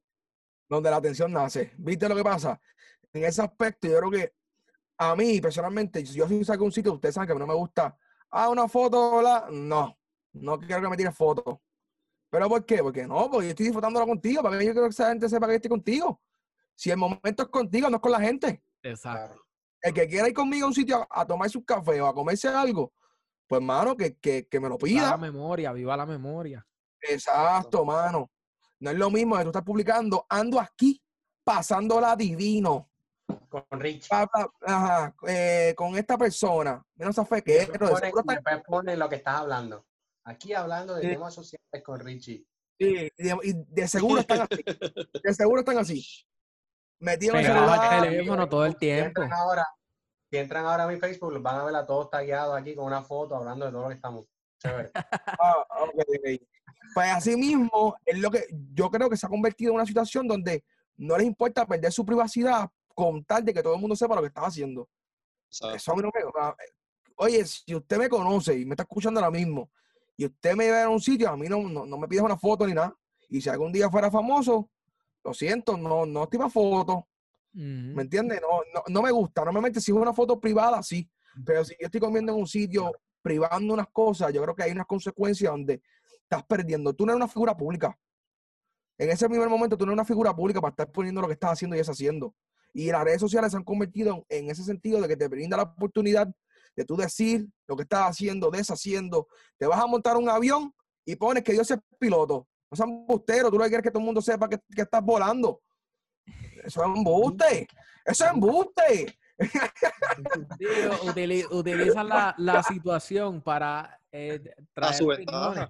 donde 0.70 0.90
la 0.90 0.96
atención 0.98 1.32
nace. 1.34 1.74
¿Viste 1.78 2.08
lo 2.10 2.16
que 2.16 2.24
pasa? 2.24 2.60
En 3.14 3.24
ese 3.24 3.42
aspecto, 3.42 3.88
yo 3.88 3.98
creo 4.00 4.12
que 4.12 4.34
a 4.98 5.16
mí, 5.16 5.40
personalmente, 5.42 6.06
si 6.06 6.14
yo 6.16 6.28
si 6.28 6.44
saco 6.44 6.64
un 6.66 6.72
sitio, 6.72 6.94
ustedes 6.94 7.16
saben 7.16 7.28
que 7.28 7.32
a 7.32 7.36
mí 7.36 7.40
no 7.40 7.48
me 7.48 7.54
gusta. 7.54 7.98
Ah, 8.30 8.50
una 8.50 8.68
foto, 8.68 9.16
¿verdad? 9.18 9.48
No. 9.50 9.98
No 10.34 10.60
quiero 10.60 10.82
que 10.82 10.90
me 10.90 10.98
tires 10.98 11.16
fotos. 11.16 11.58
¿Pero 12.30 12.50
por 12.50 12.66
qué? 12.66 12.80
Porque 12.84 13.08
no, 13.08 13.30
porque 13.32 13.46
yo 13.48 13.50
estoy 13.52 13.68
disfrutándolo 13.68 14.06
contigo. 14.06 14.44
Para 14.44 14.58
que 14.60 14.66
yo 14.66 14.74
quiero 14.74 14.88
que 14.88 14.92
esa 14.92 15.10
gente 15.10 15.30
sepa 15.30 15.48
que 15.48 15.56
estoy 15.56 15.70
contigo. 15.70 16.22
Si 16.76 16.92
el 16.92 16.98
momento 16.98 17.44
es 17.44 17.50
contigo, 17.50 17.90
no 17.90 17.96
es 17.96 18.02
con 18.02 18.12
la 18.12 18.20
gente. 18.20 18.62
Exacto. 18.84 19.42
El 19.82 19.94
que 19.94 20.08
quiera 20.08 20.28
ir 20.28 20.34
conmigo 20.34 20.66
a 20.66 20.68
un 20.68 20.74
sitio 20.76 20.98
a, 21.10 21.22
a 21.22 21.26
tomarse 21.26 21.58
un 21.58 21.64
café 21.64 22.02
o 22.02 22.08
a 22.08 22.14
comerse 22.14 22.48
algo, 22.50 22.92
pues, 23.48 23.62
mano, 23.62 23.96
que, 23.96 24.18
que, 24.18 24.48
que 24.48 24.60
me 24.60 24.68
lo 24.68 24.78
Viva 24.78 25.02
la 25.04 25.08
pida. 25.16 25.18
memoria, 25.18 25.72
viva 25.72 25.96
la 25.96 26.06
memoria. 26.06 26.68
Exacto, 27.02 27.86
mano. 27.86 28.30
No 28.80 28.92
es 28.92 28.98
lo 28.98 29.10
mismo 29.10 29.36
que 29.38 29.44
tú 29.44 29.50
estás 29.50 29.64
publicando, 29.64 30.26
ando 30.30 30.60
aquí 30.60 31.02
pasándola 31.44 32.16
divino. 32.16 32.90
Con 33.50 33.64
Rich. 33.72 34.08
ajá, 34.12 35.16
eh, 35.28 35.74
con 35.76 35.96
esta 35.98 36.18
persona. 36.18 36.84
Mira 36.96 37.10
esa 37.12 37.26
fe 37.26 37.40
Y 37.40 37.42
que 37.42 37.54
después 37.54 37.80
de 37.80 37.86
pone- 37.88 38.00
seguro 38.00 38.24
y 38.28 38.34
está- 38.34 38.34
después 38.52 38.64
pone 38.68 38.98
lo 38.98 39.10
que 39.10 39.16
estás 39.16 39.36
hablando. 39.36 39.86
Aquí 40.26 40.54
hablando 40.54 40.96
de 40.96 41.02
Sí. 41.04 41.08
temas 41.10 41.34
sociales 41.34 41.84
con 41.84 42.00
Richie. 42.00 42.46
sí, 42.80 43.10
y 43.18 43.24
de, 43.24 43.38
y 43.44 43.54
de 43.54 43.88
seguro 43.88 44.20
están 44.22 44.42
así. 44.42 44.64
De 45.24 45.34
seguro 45.34 45.60
están 45.62 45.78
así. 45.80 46.06
Metidos 47.00 47.36
en 47.36 47.42
el 47.42 47.48
celular. 47.48 48.02
teléfono 48.02 48.48
todo 48.50 48.66
el 48.66 48.74
Si 48.74 48.80
tiempo. 48.80 49.22
entran 49.22 49.34
ahora, 49.34 49.68
si 50.30 50.38
entran 50.38 50.66
ahora 50.66 50.84
a 50.84 50.88
mi 50.88 50.98
Facebook, 50.98 51.42
van 51.42 51.56
a 51.56 51.64
ver 51.64 51.76
a 51.76 51.86
todos 51.86 52.10
tagueados 52.10 52.56
aquí 52.60 52.76
con 52.76 52.86
una 52.86 53.02
foto 53.02 53.36
hablando 53.36 53.66
de 53.66 53.72
todo 53.72 53.82
lo 53.84 53.88
que 53.90 53.96
estamos. 53.96 54.28
Chévere. 54.60 54.92
Ah. 55.40 55.66
Pues 56.94 57.08
así 57.12 57.36
mismo, 57.36 57.96
es 58.06 58.18
lo 58.18 58.32
que 58.32 58.46
yo 58.74 58.90
creo 58.90 59.10
que 59.10 59.18
se 59.18 59.26
ha 59.26 59.30
convertido 59.30 59.72
en 59.72 59.76
una 59.76 59.86
situación 59.86 60.28
donde 60.28 60.64
no 60.98 61.18
les 61.18 61.28
importa 61.28 61.66
perder 61.66 61.92
su 61.92 62.06
privacidad 62.06 62.70
con 62.96 63.24
tal 63.24 63.44
de 63.46 63.54
que 63.54 63.62
todo 63.62 63.76
el 63.76 63.82
mundo 63.82 63.96
sepa 63.96 64.16
lo 64.16 64.22
que 64.22 64.28
estás 64.30 64.46
haciendo. 64.46 64.90
Eso 65.76 65.92
a 65.92 65.96
mí 65.96 66.02
no 66.02 66.08
me- 66.14 66.22
Oye, 67.18 67.46
si 67.46 67.74
usted 67.76 67.98
me 67.98 68.10
conoce 68.10 68.58
y 68.58 68.66
me 68.66 68.74
está 68.74 68.84
escuchando 68.84 69.20
ahora 69.20 69.32
mismo 69.32 69.70
y 70.16 70.26
usted 70.26 70.56
me 70.56 70.70
ve 70.72 70.82
en 70.82 70.90
un 70.90 71.00
sitio, 71.02 71.30
a 71.30 71.38
mí 71.38 71.48
no, 71.48 71.62
no, 71.64 71.86
no 71.86 71.98
me 71.98 72.08
pides 72.08 72.24
una 72.24 72.38
foto 72.38 72.66
ni 72.66 72.74
nada. 72.74 72.96
Y 73.30 73.42
si 73.42 73.50
algún 73.50 73.72
día 73.72 73.90
fuera 73.90 74.10
famoso, 74.10 74.70
lo 75.24 75.34
siento, 75.34 75.78
no, 75.78 76.06
no 76.06 76.24
estoy 76.24 76.40
para 76.40 76.50
foto. 76.50 77.08
¿Me 77.96 78.04
entiendes? 78.04 78.40
No, 78.42 78.62
no, 78.74 78.84
no 78.88 79.02
me 79.02 79.12
gusta. 79.12 79.44
Normalmente 79.44 79.82
si 79.82 79.92
es 79.92 79.98
una 79.98 80.14
foto 80.14 80.40
privada, 80.40 80.82
sí. 80.84 81.10
Pero 81.46 81.66
si 81.66 81.76
yo 81.80 81.86
estoy 81.88 82.00
comiendo 82.00 82.32
en 82.34 82.40
un 82.40 82.48
sitio 82.48 82.92
privando 83.28 83.74
unas 83.74 83.88
cosas, 83.92 84.32
yo 84.32 84.42
creo 84.42 84.56
que 84.56 84.64
hay 84.64 84.72
unas 84.72 84.86
consecuencias 84.86 85.52
donde 85.52 85.82
estás 86.22 86.46
perdiendo. 86.46 86.94
Tú 86.94 87.06
no 87.06 87.12
eres 87.12 87.18
una 87.18 87.28
figura 87.28 87.58
pública. 87.58 88.00
En 88.98 89.10
ese 89.10 89.28
primer 89.28 89.50
momento 89.50 89.78
tú 89.78 89.86
no 89.86 89.92
eres 89.92 89.98
una 89.98 90.06
figura 90.06 90.34
pública 90.34 90.62
para 90.62 90.72
estar 90.72 90.90
poniendo 90.90 91.20
lo 91.20 91.28
que 91.28 91.34
estás 91.34 91.52
haciendo 91.52 91.76
y 91.76 91.80
deshaciendo. 91.80 92.34
Y 92.74 92.90
las 92.90 93.04
redes 93.04 93.20
sociales 93.20 93.52
se 93.52 93.58
han 93.58 93.66
convertido 93.66 94.26
en, 94.30 94.50
ese 94.50 94.64
sentido 94.64 95.02
de 95.02 95.10
que 95.10 95.18
te 95.18 95.28
brinda 95.28 95.58
la 95.58 95.64
oportunidad 95.64 96.34
de 96.74 96.86
tú 96.86 96.96
decir 96.96 97.50
lo 97.68 97.76
que 97.76 97.84
estás 97.84 98.10
haciendo, 98.10 98.50
deshaciendo. 98.50 99.28
Te 99.58 99.68
vas 99.68 99.80
a 99.82 99.88
montar 99.88 100.16
un 100.16 100.30
avión 100.30 100.74
y 101.06 101.18
pones 101.18 101.44
que 101.44 101.52
Dios 101.52 101.70
es 101.70 101.80
piloto. 102.00 102.48
No 102.72 102.78
seas 102.78 102.88
embustero, 102.88 103.52
tú 103.52 103.58
lo 103.58 103.66
que 103.66 103.72
quieres 103.72 103.84
es 103.84 103.90
que 103.90 103.92
todo 103.92 104.00
el 104.00 104.06
mundo 104.06 104.22
sepa 104.22 104.48
que, 104.48 104.58
que 104.74 104.84
estás 104.84 105.04
volando. 105.04 105.62
Eso 106.64 106.82
es 106.82 106.88
embuste. 106.96 107.68
Eso 108.06 108.24
es 108.24 108.32
embuste. 108.32 109.20
Sí, 109.38 110.66
u- 110.66 111.10
utili- 111.12 111.46
utilizan 111.52 112.10
la, 112.10 112.34
la 112.38 112.64
situación 112.64 113.42
para 113.42 114.00
eh, 114.12 114.42
traer 114.74 115.04
opiniones. 115.04 115.70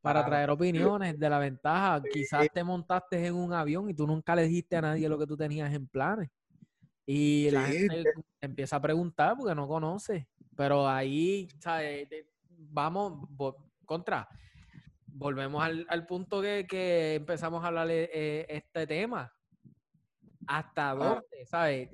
Para 0.00 0.24
traer 0.24 0.50
opiniones 0.50 1.18
de 1.18 1.30
la 1.30 1.38
ventaja. 1.38 2.02
Quizás 2.12 2.48
te 2.52 2.64
montaste 2.64 3.24
en 3.26 3.34
un 3.34 3.52
avión 3.52 3.88
y 3.88 3.94
tú 3.94 4.06
nunca 4.06 4.34
le 4.34 4.44
dijiste 4.44 4.76
a 4.76 4.80
nadie 4.80 5.08
lo 5.08 5.18
que 5.18 5.26
tú 5.26 5.36
tenías 5.36 5.72
en 5.72 5.86
planes. 5.86 6.28
Y 7.06 7.50
la 7.50 7.66
Sí, 7.66 7.88
gente 7.88 8.12
empieza 8.40 8.76
a 8.76 8.80
preguntar 8.82 9.36
porque 9.36 9.54
no 9.54 9.66
conoce. 9.68 10.28
Pero 10.56 10.88
ahí, 10.88 11.48
¿sabes? 11.60 12.08
Vamos, 12.48 13.28
contra. 13.84 14.28
Volvemos 15.06 15.62
al, 15.62 15.86
al 15.88 16.06
punto 16.06 16.40
que, 16.42 16.66
que 16.68 17.16
empezamos 17.16 17.62
a 17.62 17.68
hablar 17.68 17.86
de 17.86 18.10
eh, 18.12 18.46
este 18.48 18.86
tema. 18.86 19.32
¿Hasta 20.46 20.94
dónde? 20.94 21.46
¿Sabes? 21.46 21.90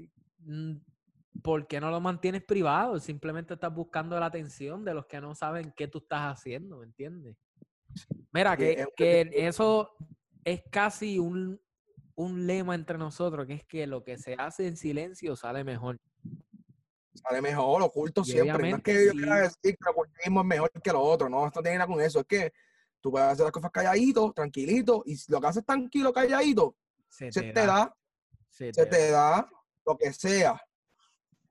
¿Por 1.43 1.67
qué 1.67 1.81
no 1.81 1.91
lo 1.91 2.01
mantienes 2.01 2.43
privado? 2.43 2.99
Simplemente 2.99 3.55
estás 3.55 3.73
buscando 3.75 4.19
la 4.19 4.27
atención 4.27 4.85
de 4.85 4.95
los 4.95 5.07
que 5.07 5.21
no 5.21 5.35
saben 5.35 5.73
qué 5.77 5.87
tú 5.89 5.99
estás 5.99 6.33
haciendo, 6.39 6.79
¿me 6.79 6.85
entiendes? 6.87 7.37
Mira, 8.33 8.57
que, 8.57 8.73
es- 8.73 8.89
que 8.97 9.31
eso 9.35 9.91
es 10.45 10.63
casi 10.71 11.19
un, 11.19 11.61
un 12.17 12.47
lema 12.47 12.75
entre 12.75 12.99
nosotros, 12.99 13.47
que 13.47 13.55
es 13.55 13.65
que 13.65 13.87
lo 13.87 14.03
que 14.05 14.19
se 14.19 14.35
hace 14.35 14.67
en 14.67 14.77
silencio 14.77 15.37
sale 15.37 15.65
mejor. 15.65 15.99
Sale 17.15 17.41
mejor, 17.43 17.83
oculto 17.83 18.23
Y 18.23 18.25
siempre. 18.31 18.71
No 18.71 18.77
es 18.77 18.83
que 18.83 19.07
yo 19.07 19.11
sí. 19.13 19.17
quiera 19.19 19.37
decir 19.41 19.57
que 19.63 19.71
el 19.81 19.89
ocultismo 19.89 20.41
es 20.41 20.47
mejor 20.47 20.71
que 20.71 20.93
lo 20.93 21.01
otro, 21.03 21.29
no, 21.29 21.47
esto 21.47 21.63
tiene 21.63 21.79
nada 21.79 21.89
con 21.93 22.01
eso. 22.01 22.21
Es 22.21 22.27
que 22.27 22.53
tú 23.01 23.11
puedes 23.11 23.29
hacer 23.29 23.45
las 23.45 23.53
cosas 23.53 23.71
calladito, 23.71 24.33
tranquilito, 24.33 25.03
y 25.07 25.17
lo 25.29 25.41
que 25.41 25.47
haces 25.47 25.65
tranquilo, 25.65 26.13
calladito, 26.13 26.77
Se 27.09 27.33
se 27.33 27.43
te 27.43 27.53
da, 27.53 27.67
da, 27.67 27.97
se 28.51 28.73
se 28.73 28.73
te 28.73 28.85
da. 28.85 28.91
te 28.91 29.11
da 29.11 29.51
lo 29.87 29.97
que 29.97 30.13
sea. 30.13 30.61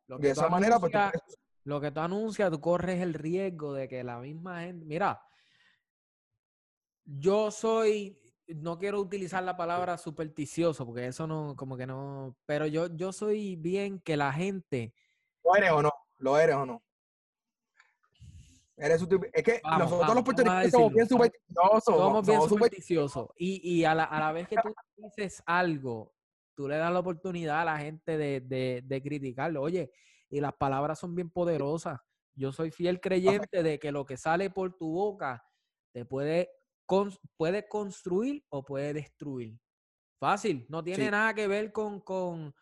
Lo 0.08 0.18
De 0.18 0.22
que 0.24 0.30
esa 0.32 0.50
manera, 0.50 0.80
pues 0.80 0.92
tú 0.92 0.98
puedes- 0.98 1.38
lo 1.64 1.82
que 1.82 1.92
tú 1.92 2.00
anuncias, 2.00 2.50
tú 2.50 2.62
corres 2.62 3.02
el 3.02 3.14
riesgo 3.14 3.74
de 3.74 3.88
que 3.88 4.04
la 4.04 4.20
misma 4.20 4.62
gente. 4.62 4.86
Mira, 4.86 5.22
yo 7.04 7.52
soy 7.52 8.18
no 8.48 8.78
quiero 8.78 9.00
utilizar 9.02 9.44
la 9.44 9.58
palabra 9.58 9.98
supersticioso, 9.98 10.86
porque 10.86 11.08
eso 11.08 11.28
no, 11.28 11.56
como 11.56 11.76
que 11.76 11.86
no, 11.86 12.36
pero 12.46 12.66
yo, 12.66 12.88
yo 12.96 13.12
soy 13.12 13.56
bien 13.58 14.00
que 14.00 14.16
la 14.16 14.32
gente... 14.32 14.94
¿Lo 15.44 15.56
eres 15.56 15.72
o 15.72 15.82
no? 15.82 15.92
¿Lo 16.18 16.40
eres 16.40 16.56
o 16.56 16.66
no? 16.66 16.84
Eres 18.78 19.02
es 19.34 19.44
que 19.44 19.60
Vamos, 19.64 19.80
nosotros 19.80 20.00
vamos, 20.02 20.16
los 20.16 20.24
puertorriqueños 20.24 20.72
somos 20.72 20.94
bien 20.94 21.08
supersticiosos. 21.10 21.84
Somos 21.84 22.28
bien 22.28 22.42
supersticiosos. 22.44 23.28
Y, 23.36 23.80
y 23.80 23.86
a, 23.86 23.96
la, 23.96 24.04
a 24.04 24.20
la 24.20 24.32
vez 24.32 24.48
que 24.48 24.56
tú 24.56 24.74
dices 24.96 25.42
algo, 25.48 26.14
tú 26.58 26.68
le 26.68 26.76
das 26.78 26.92
la 26.92 27.00
oportunidad 27.00 27.62
a 27.62 27.66
la 27.66 27.78
gente 27.78 28.18
de, 28.18 28.42
de, 28.42 28.82
de 28.84 29.02
criticarlo. 29.04 29.62
Oye, 29.62 29.92
y 30.30 30.42
las 30.42 30.54
palabras 30.54 30.98
son 31.00 31.14
bien 31.16 31.30
poderosas. 31.30 32.00
Yo 32.34 32.52
soy 32.52 32.72
fiel 32.72 33.00
creyente 33.00 33.62
de 33.64 33.80
que 33.80 33.92
lo 33.92 34.06
que 34.06 34.18
sale 34.18 34.50
por 34.50 34.76
tu 34.76 34.92
boca 34.92 35.44
te 35.94 36.04
puede, 36.04 36.50
cons- 36.88 37.20
puede 37.38 37.68
construir 37.68 38.44
o 38.50 38.64
puede 38.66 38.94
destruir. 38.94 39.58
Fácil, 40.20 40.66
no 40.68 40.84
tiene 40.84 41.06
Sí. 41.06 41.12
nada 41.12 41.34
que 41.36 41.48
ver 41.48 41.72
con, 41.72 42.02
con, 42.02 42.54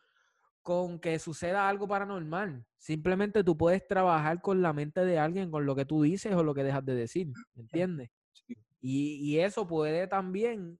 con 0.61 0.99
que 0.99 1.17
suceda 1.19 1.69
algo 1.69 1.87
paranormal. 1.87 2.65
Simplemente 2.77 3.43
tú 3.43 3.57
puedes 3.57 3.87
trabajar 3.87 4.41
con 4.41 4.61
la 4.61 4.73
mente 4.73 5.05
de 5.05 5.17
alguien, 5.17 5.49
con 5.49 5.65
lo 5.65 5.73
que 5.75 5.85
tú 5.85 6.01
dices 6.03 6.33
o 6.35 6.43
lo 6.43 6.53
que 6.53 6.63
dejas 6.63 6.85
de 6.85 6.95
decir, 6.95 7.27
¿me 7.53 7.61
entiendes? 7.61 8.09
Sí. 8.33 8.55
Y, 8.81 9.15
y 9.35 9.39
eso 9.39 9.65
puede 9.65 10.07
también 10.07 10.77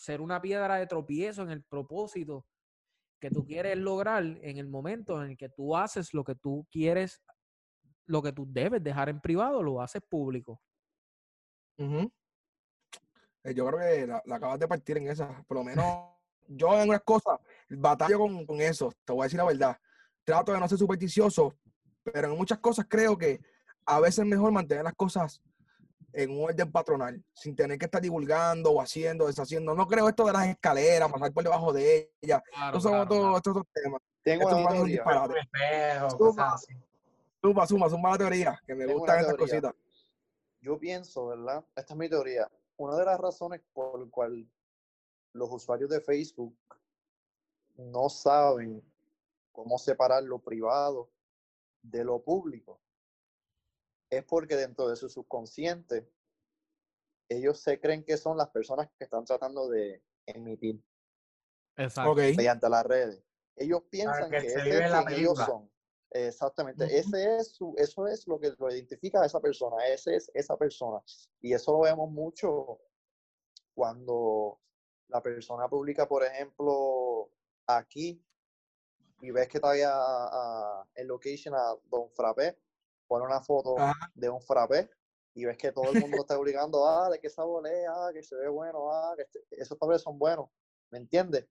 ser 0.00 0.22
una 0.22 0.40
piedra 0.40 0.76
de 0.76 0.86
tropiezo 0.86 1.42
en 1.42 1.50
el 1.50 1.62
propósito 1.62 2.46
que 3.20 3.30
tú 3.30 3.44
quieres 3.44 3.76
lograr 3.76 4.22
en 4.24 4.56
el 4.56 4.66
momento 4.66 5.22
en 5.22 5.32
el 5.32 5.36
que 5.36 5.50
tú 5.50 5.76
haces 5.76 6.14
lo 6.14 6.24
que 6.24 6.34
tú 6.34 6.66
quieres, 6.70 7.20
lo 8.06 8.22
que 8.22 8.32
tú 8.32 8.46
debes 8.48 8.82
dejar 8.82 9.10
en 9.10 9.20
privado, 9.20 9.62
lo 9.62 9.82
haces 9.82 10.00
público. 10.08 10.62
Eh, 13.44 13.54
Yo 13.54 13.66
creo 13.66 13.78
que 13.78 14.06
la, 14.06 14.22
la 14.24 14.36
acabas 14.36 14.58
de 14.58 14.66
partir 14.66 14.96
en 14.96 15.08
esa. 15.08 15.42
Por 15.46 15.58
lo 15.58 15.64
menos 15.64 15.84
yo 16.48 16.80
en 16.80 16.88
unas 16.88 17.02
cosas 17.02 17.38
batallo 17.68 18.20
con, 18.20 18.46
con 18.46 18.58
eso. 18.62 18.90
Te 19.04 19.12
voy 19.12 19.22
a 19.22 19.24
decir 19.24 19.36
la 19.36 19.44
verdad. 19.44 19.78
Trato 20.24 20.52
de 20.52 20.60
no 20.60 20.66
ser 20.66 20.78
supersticioso, 20.78 21.54
pero 22.02 22.32
en 22.32 22.38
muchas 22.38 22.58
cosas 22.58 22.86
creo 22.88 23.18
que 23.18 23.38
a 23.84 24.00
veces 24.00 24.20
es 24.20 24.26
mejor 24.26 24.50
mantener 24.50 24.84
las 24.84 24.94
cosas 24.94 25.42
en 26.12 26.30
un 26.30 26.44
orden 26.44 26.70
patronal, 26.72 27.22
sin 27.34 27.54
tener 27.54 27.78
que 27.78 27.84
estar 27.84 28.00
divulgando 28.00 28.70
o 28.72 28.80
haciendo, 28.80 29.26
deshaciendo. 29.26 29.74
No 29.74 29.86
creo 29.86 30.08
esto 30.08 30.24
de 30.24 30.32
las 30.32 30.46
escaleras, 30.48 31.10
pasar 31.10 31.32
por 31.32 31.44
debajo 31.44 31.72
de 31.72 32.12
ellas. 32.20 32.42
Claro, 32.50 32.66
Estos 32.66 32.82
son 32.82 32.92
claro, 32.92 33.04
otros 33.04 33.20
claro. 33.20 33.36
estos 33.36 33.50
otros 33.50 33.66
temas. 33.72 34.00
Tengo 34.22 34.42
Esto 34.42 34.56
una 34.56 34.68
teoría. 34.70 35.04
espejo, 35.40 36.10
Suma. 36.10 36.54
así. 36.54 36.74
Suma, 37.42 37.66
suma, 37.66 37.88
suma 37.88 38.10
la 38.10 38.18
teoría, 38.18 38.62
que 38.66 38.74
me 38.74 38.84
Tengo 38.86 38.98
gustan 38.98 39.20
estas 39.20 39.36
cositas. 39.36 39.74
Yo 40.60 40.78
pienso, 40.78 41.28
¿verdad? 41.28 41.64
Esta 41.74 41.94
es 41.94 41.98
mi 41.98 42.08
teoría. 42.08 42.50
Una 42.76 42.96
de 42.96 43.04
las 43.06 43.18
razones 43.18 43.62
por 43.72 43.98
la 43.98 44.10
cual 44.10 44.46
los 45.32 45.50
usuarios 45.50 45.88
de 45.88 46.00
Facebook 46.00 46.54
no 47.76 48.10
saben 48.10 48.82
cómo 49.52 49.78
separar 49.78 50.22
lo 50.22 50.38
privado 50.38 51.08
de 51.82 52.04
lo 52.04 52.22
público 52.22 52.78
es 54.10 54.24
porque 54.24 54.56
dentro 54.56 54.88
de 54.88 54.96
su 54.96 55.08
subconsciente 55.08 56.10
ellos 57.28 57.60
se 57.60 57.80
creen 57.80 58.04
que 58.04 58.16
son 58.16 58.36
las 58.36 58.48
personas 58.50 58.88
que 58.98 59.04
están 59.04 59.24
tratando 59.24 59.68
de 59.68 60.02
emitir 60.26 60.82
Exacto. 61.76 62.10
Ok. 62.12 62.18
mediante 62.18 62.68
las 62.68 62.84
redes. 62.84 63.22
Ellos 63.56 63.82
piensan 63.88 64.28
que 64.30 64.40
que, 64.40 64.50
se 64.50 64.58
ese 64.58 64.84
es 64.84 64.90
la 64.90 65.04
quien 65.04 65.20
ellos 65.20 65.38
son. 65.38 65.70
Exactamente. 66.10 66.84
Ujú. 66.84 66.92
Ese 66.94 67.36
es 67.36 67.48
su, 67.52 67.74
eso 67.78 68.06
es 68.08 68.26
lo 68.26 68.40
que 68.40 68.52
lo 68.58 68.70
identifica 68.72 69.22
a 69.22 69.26
esa 69.26 69.38
persona. 69.40 69.86
Ese 69.86 70.16
es 70.16 70.30
esa 70.34 70.56
persona. 70.56 71.00
Y 71.40 71.52
eso 71.52 71.72
lo 71.72 71.80
vemos 71.80 72.10
mucho 72.10 72.80
cuando 73.74 74.60
la 75.08 75.22
persona 75.22 75.68
publica, 75.68 76.08
por 76.08 76.24
ejemplo, 76.24 77.30
aquí 77.66 78.20
y 79.20 79.30
ves 79.30 79.48
que 79.48 79.60
todavía 79.60 79.90
a- 79.92 80.84
en 80.94 81.06
location 81.06 81.54
a 81.54 81.76
Don 81.84 82.10
Frappé, 82.10 82.58
pone 83.10 83.26
una 83.26 83.40
foto 83.40 83.76
Ajá. 83.76 83.92
de 84.14 84.30
un 84.30 84.40
frappé 84.40 84.88
y 85.34 85.44
ves 85.44 85.58
que 85.58 85.72
todo 85.72 85.90
el 85.90 86.00
mundo 86.00 86.18
lo 86.18 86.22
está 86.22 86.36
publicando, 86.36 86.86
ah, 86.86 87.10
de 87.10 87.18
qué 87.18 87.28
sabor 87.28 87.66
es, 87.66 87.84
ah, 87.88 88.10
que 88.12 88.22
se 88.22 88.36
ve 88.36 88.48
bueno, 88.48 88.88
ah, 88.92 89.14
que 89.16 89.22
este- 89.22 89.40
esos 89.50 89.76
frappés 89.76 90.02
son 90.02 90.16
buenos, 90.16 90.48
¿me 90.90 90.98
entiendes? 90.98 91.48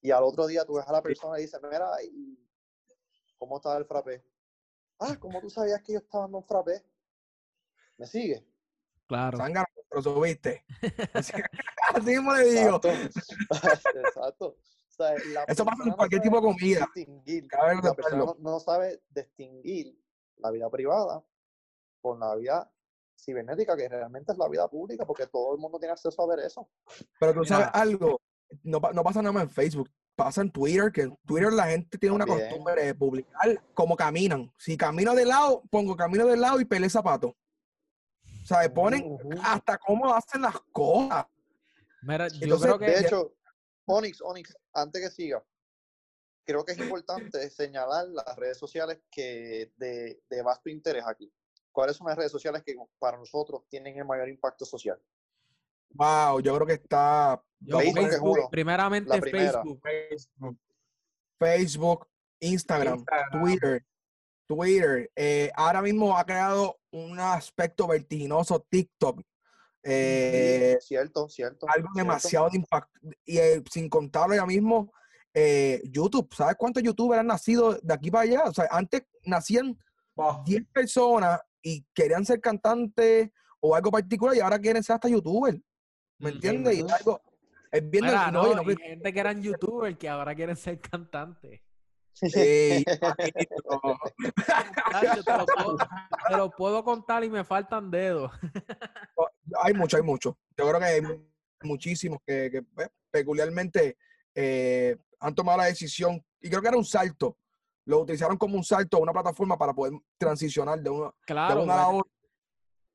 Y 0.00 0.10
al 0.10 0.24
otro 0.24 0.48
día 0.48 0.64
tú 0.64 0.74
ves 0.74 0.88
a 0.88 0.92
la 0.92 1.00
persona 1.00 1.38
y 1.38 1.42
dices, 1.42 1.60
mira, 1.62 1.90
¿y 2.02 2.36
cómo 3.38 3.58
estaba 3.58 3.76
el 3.76 3.84
frappé? 3.84 4.24
Ah, 4.98 5.16
¿cómo 5.18 5.40
tú 5.40 5.48
sabías 5.48 5.80
que 5.80 5.92
yo 5.92 6.00
estaba 6.00 6.24
dando 6.24 6.38
un 6.38 6.44
frappé? 6.44 6.84
¿Me 7.96 8.06
sigue? 8.08 8.44
Claro. 9.06 9.38
Zángano, 9.38 9.66
pero 9.88 10.02
subiste. 10.02 10.64
Así, 11.12 11.32
así 11.94 12.06
mismo 12.06 12.34
le 12.34 12.44
digo. 12.50 12.80
Exacto. 12.82 12.88
Exacto. 14.00 14.46
O 14.46 14.96
sea, 14.96 15.14
la 15.32 15.44
Eso 15.44 15.64
pasa 15.64 15.84
en 15.84 15.90
no 15.90 15.96
cualquier 15.96 16.20
tipo 16.20 16.36
de 16.36 16.42
comida. 16.42 16.88
distinguir, 16.94 17.46
la 17.82 17.94
persona 17.94 18.24
no, 18.24 18.36
no 18.38 18.58
sabe 18.60 19.02
distinguir 19.10 20.03
la 20.36 20.50
vida 20.50 20.70
privada 20.70 21.24
con 22.00 22.20
la 22.20 22.34
vida 22.34 22.70
cibernética, 23.16 23.76
que 23.76 23.88
realmente 23.88 24.32
es 24.32 24.38
la 24.38 24.48
vida 24.48 24.68
pública, 24.68 25.06
porque 25.06 25.26
todo 25.26 25.54
el 25.54 25.60
mundo 25.60 25.78
tiene 25.78 25.92
acceso 25.92 26.22
a 26.22 26.26
ver 26.26 26.44
eso. 26.44 26.68
Pero 27.18 27.32
tú 27.32 27.44
sabes 27.44 27.68
Mira. 27.68 27.80
algo, 27.80 28.20
no, 28.62 28.80
no 28.92 29.02
pasa 29.02 29.22
nada 29.22 29.32
más 29.32 29.44
en 29.44 29.50
Facebook, 29.50 29.90
pasa 30.14 30.42
en 30.42 30.50
Twitter, 30.50 30.92
que 30.92 31.02
en 31.02 31.16
Twitter 31.26 31.52
la 31.52 31.66
gente 31.66 31.98
tiene 31.98 32.14
una 32.14 32.26
costumbre 32.26 32.84
de 32.84 32.94
publicar 32.94 33.62
cómo 33.72 33.96
caminan. 33.96 34.52
Si 34.58 34.76
camino 34.76 35.14
de 35.14 35.24
lado, 35.24 35.62
pongo 35.70 35.96
camino 35.96 36.26
de 36.26 36.36
lado 36.36 36.60
y 36.60 36.64
pelé 36.64 36.88
zapato. 36.90 37.28
O 38.42 38.46
sea, 38.46 38.72
ponen 38.72 39.18
hasta 39.42 39.78
cómo 39.78 40.12
hacen 40.14 40.42
las 40.42 40.60
cosas. 40.70 41.26
Mira, 42.02 42.28
yo 42.28 42.38
Entonces, 42.42 42.66
creo 42.66 42.78
que 42.78 42.90
De 42.90 43.00
hecho, 43.00 43.34
Onyx, 43.86 44.20
Onyx, 44.20 44.56
antes 44.74 45.02
que 45.02 45.10
siga, 45.10 45.42
creo 46.44 46.64
que 46.64 46.72
es 46.72 46.78
importante 46.78 47.50
señalar 47.50 48.06
las 48.08 48.36
redes 48.36 48.58
sociales 48.58 49.00
que 49.10 49.72
de, 49.76 50.22
de 50.28 50.42
vasto 50.42 50.68
interés 50.70 51.04
aquí. 51.06 51.32
¿Cuáles 51.72 51.96
son 51.96 52.06
las 52.06 52.16
redes 52.16 52.30
sociales 52.30 52.62
que 52.64 52.76
para 52.98 53.16
nosotros 53.18 53.62
tienen 53.68 53.98
el 53.98 54.04
mayor 54.04 54.28
impacto 54.28 54.64
social? 54.64 55.00
Wow, 55.90 56.40
yo 56.40 56.54
creo 56.54 56.66
que 56.66 56.74
está 56.74 57.42
yo- 57.60 57.78
Facebook 57.78 58.08
Facebook, 58.08 58.50
primeramente. 58.50 59.20
Facebook. 59.20 59.80
Facebook, 59.82 60.58
Facebook, 61.38 62.08
Instagram, 62.40 62.98
Instagram. 62.98 63.42
Twitter, 63.42 63.84
Twitter. 64.46 65.10
Eh, 65.16 65.50
ahora 65.54 65.82
mismo 65.82 66.16
ha 66.16 66.24
creado 66.24 66.78
un 66.90 67.18
aspecto 67.18 67.86
vertiginoso 67.86 68.64
TikTok. 68.68 69.20
Eh, 69.82 70.78
cierto, 70.80 71.28
cierto. 71.28 71.66
algo 71.68 71.88
cierto. 71.92 71.98
demasiado 71.98 72.50
de 72.50 72.56
impacto. 72.56 73.00
Y 73.24 73.38
eh, 73.38 73.62
sin 73.70 73.88
contarlo 73.88 74.34
ya 74.34 74.46
mismo, 74.46 74.92
eh, 75.34 75.82
YouTube. 75.90 76.32
¿Sabes 76.34 76.54
cuántos 76.56 76.82
youtubers 76.82 77.20
han 77.20 77.26
nacido 77.26 77.74
de 77.82 77.94
aquí 77.94 78.10
para 78.10 78.22
allá? 78.22 78.44
O 78.44 78.52
sea, 78.54 78.66
antes 78.70 79.02
nacían 79.24 79.76
Bah, 80.16 80.42
10 80.44 80.66
personas 80.72 81.40
y 81.60 81.84
querían 81.92 82.24
ser 82.24 82.40
cantantes 82.40 83.30
o 83.58 83.74
algo 83.74 83.90
particular 83.90 84.36
y 84.36 84.40
ahora 84.40 84.58
quieren 84.60 84.82
ser 84.82 84.94
hasta 84.94 85.08
youtuber. 85.08 85.60
¿Me 86.18 86.30
entiendes? 86.30 86.76
Y 86.76 86.80
es 86.82 86.92
algo. 86.92 87.20
Es 87.72 87.90
bien 87.90 88.04
Mira, 88.04 88.30
no, 88.30 88.46
y 88.46 88.54
no, 88.54 88.62
no 88.62 88.70
y 88.70 88.76
que- 88.76 88.84
gente 88.84 89.12
que 89.12 89.20
eran 89.20 89.42
youtubers 89.42 89.98
que 89.98 90.08
ahora 90.08 90.34
quieren 90.34 90.56
ser 90.56 90.80
cantantes. 90.80 91.60
Papito. 93.00 93.80
Tacho, 94.92 95.24
te, 95.24 95.32
lo 95.36 95.46
puedo, 95.46 95.76
te 96.28 96.36
lo 96.36 96.50
puedo 96.50 96.84
contar 96.84 97.24
y 97.24 97.30
me 97.30 97.42
faltan 97.42 97.90
dedos. 97.90 98.30
hay 99.62 99.74
mucho, 99.74 99.96
hay 99.96 100.04
mucho. 100.04 100.38
Yo 100.56 100.68
creo 100.68 100.78
que 100.78 100.86
hay 100.86 101.02
muchísimos 101.64 102.20
que, 102.24 102.50
que, 102.52 102.62
pues, 102.62 102.88
peculiarmente 103.10 103.96
eh, 104.32 104.96
han 105.24 105.34
tomado 105.34 105.58
la 105.58 105.64
decisión 105.64 106.22
y 106.40 106.48
creo 106.50 106.60
que 106.60 106.68
era 106.68 106.76
un 106.76 106.84
salto. 106.84 107.38
Lo 107.86 108.00
utilizaron 108.00 108.36
como 108.36 108.56
un 108.56 108.64
salto, 108.64 108.98
una 108.98 109.12
plataforma 109.12 109.56
para 109.58 109.72
poder 109.74 109.94
transicionar 110.18 110.80
de 110.80 110.90
una, 110.90 111.06
de 111.06 111.12
Claro, 111.26 111.62
una 111.62 111.72
a 111.74 111.76
la 111.76 111.88
otra. 111.88 112.10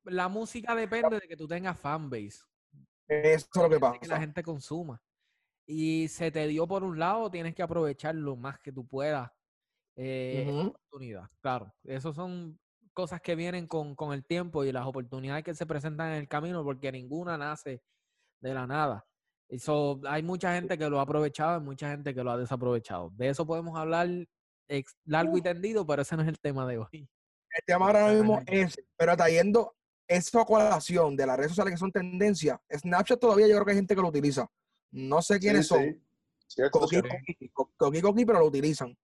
la 0.05 0.27
música 0.27 0.75
depende 0.75 1.19
de 1.19 1.27
que 1.27 1.35
tú 1.35 1.47
tengas 1.47 1.79
fanbase. 1.79 2.41
Eso 3.07 3.47
es 3.53 3.55
lo 3.55 3.63
que 3.69 3.75
de 3.75 3.79
que 3.99 4.07
la 4.07 4.15
pasa. 4.15 4.19
gente 4.19 4.43
consuma. 4.43 5.01
Y 5.65 6.07
se 6.07 6.31
te 6.31 6.47
dio 6.47 6.67
por 6.67 6.83
un 6.83 6.97
lado, 6.99 7.29
tienes 7.29 7.53
que 7.55 7.63
aprovechar 7.63 8.15
lo 8.15 8.35
más 8.35 8.59
que 8.59 8.71
tú 8.71 8.87
puedas. 8.87 9.31
eh, 10.01 10.47
Ujú. 10.47 10.67
oportunidad. 10.69 11.29
Claro, 11.41 11.73
eso 11.83 12.13
son 12.13 12.57
cosas 12.93 13.19
que 13.21 13.35
vienen 13.35 13.67
con, 13.67 13.95
con 13.95 14.13
el 14.13 14.23
tiempo 14.23 14.63
y 14.63 14.71
las 14.71 14.85
oportunidades 14.85 15.43
que 15.43 15.53
se 15.53 15.65
presentan 15.65 16.11
en 16.11 16.15
el 16.19 16.27
camino, 16.27 16.63
porque 16.63 16.89
ninguna 16.91 17.37
nace 17.37 17.83
de 18.39 18.53
la 18.53 18.65
nada. 18.65 19.05
Eso, 19.49 19.99
hay 20.07 20.21
mucha 20.23 20.53
gente 20.53 20.77
que 20.77 20.89
lo 20.89 20.99
ha 20.99 21.03
aprovechado 21.03 21.59
y 21.59 21.63
mucha 21.63 21.89
gente 21.89 22.13
que 22.13 22.23
lo 22.23 22.31
ha 22.31 22.37
desaprovechado. 22.37 23.11
De 23.15 23.29
eso 23.29 23.45
podemos 23.47 23.77
hablar 23.77 24.07
ex- 24.67 24.95
largo 25.05 25.37
y 25.37 25.41
tendido, 25.41 25.85
pero 25.87 26.03
ese 26.03 26.15
no 26.15 26.21
es 26.21 26.27
el 26.27 26.39
tema 26.39 26.67
de 26.67 26.77
hoy. 26.77 26.87
El 26.91 27.63
tema 27.65 27.87
ahora 27.87 28.11
mismo 28.13 28.39
es, 28.45 28.79
pero 28.95 29.17
trayendo 29.17 29.75
esa 30.07 30.45
colación 30.45 31.15
de 31.15 31.25
las 31.25 31.35
redes 31.37 31.51
sociales 31.51 31.73
que 31.73 31.77
son 31.79 31.91
tendencia, 31.91 32.61
Snapchat 32.71 33.19
todavía 33.19 33.47
yo 33.47 33.55
creo 33.55 33.65
que 33.65 33.71
hay 33.71 33.77
gente 33.77 33.95
que 33.95 34.01
lo 34.01 34.09
utiliza. 34.09 34.47
No 34.91 35.21
sé 35.21 35.39
quiénes 35.39 35.67
Sí, 35.67 35.73
son. 35.73 36.03
sí. 36.47 36.61
Coqui, 36.71 37.01
coqui, 37.01 37.49
co- 37.51 37.71
coqui, 37.75 38.01
coqui, 38.01 38.25
pero 38.25 38.39
lo 38.39 38.45
utilizan. 38.45 38.95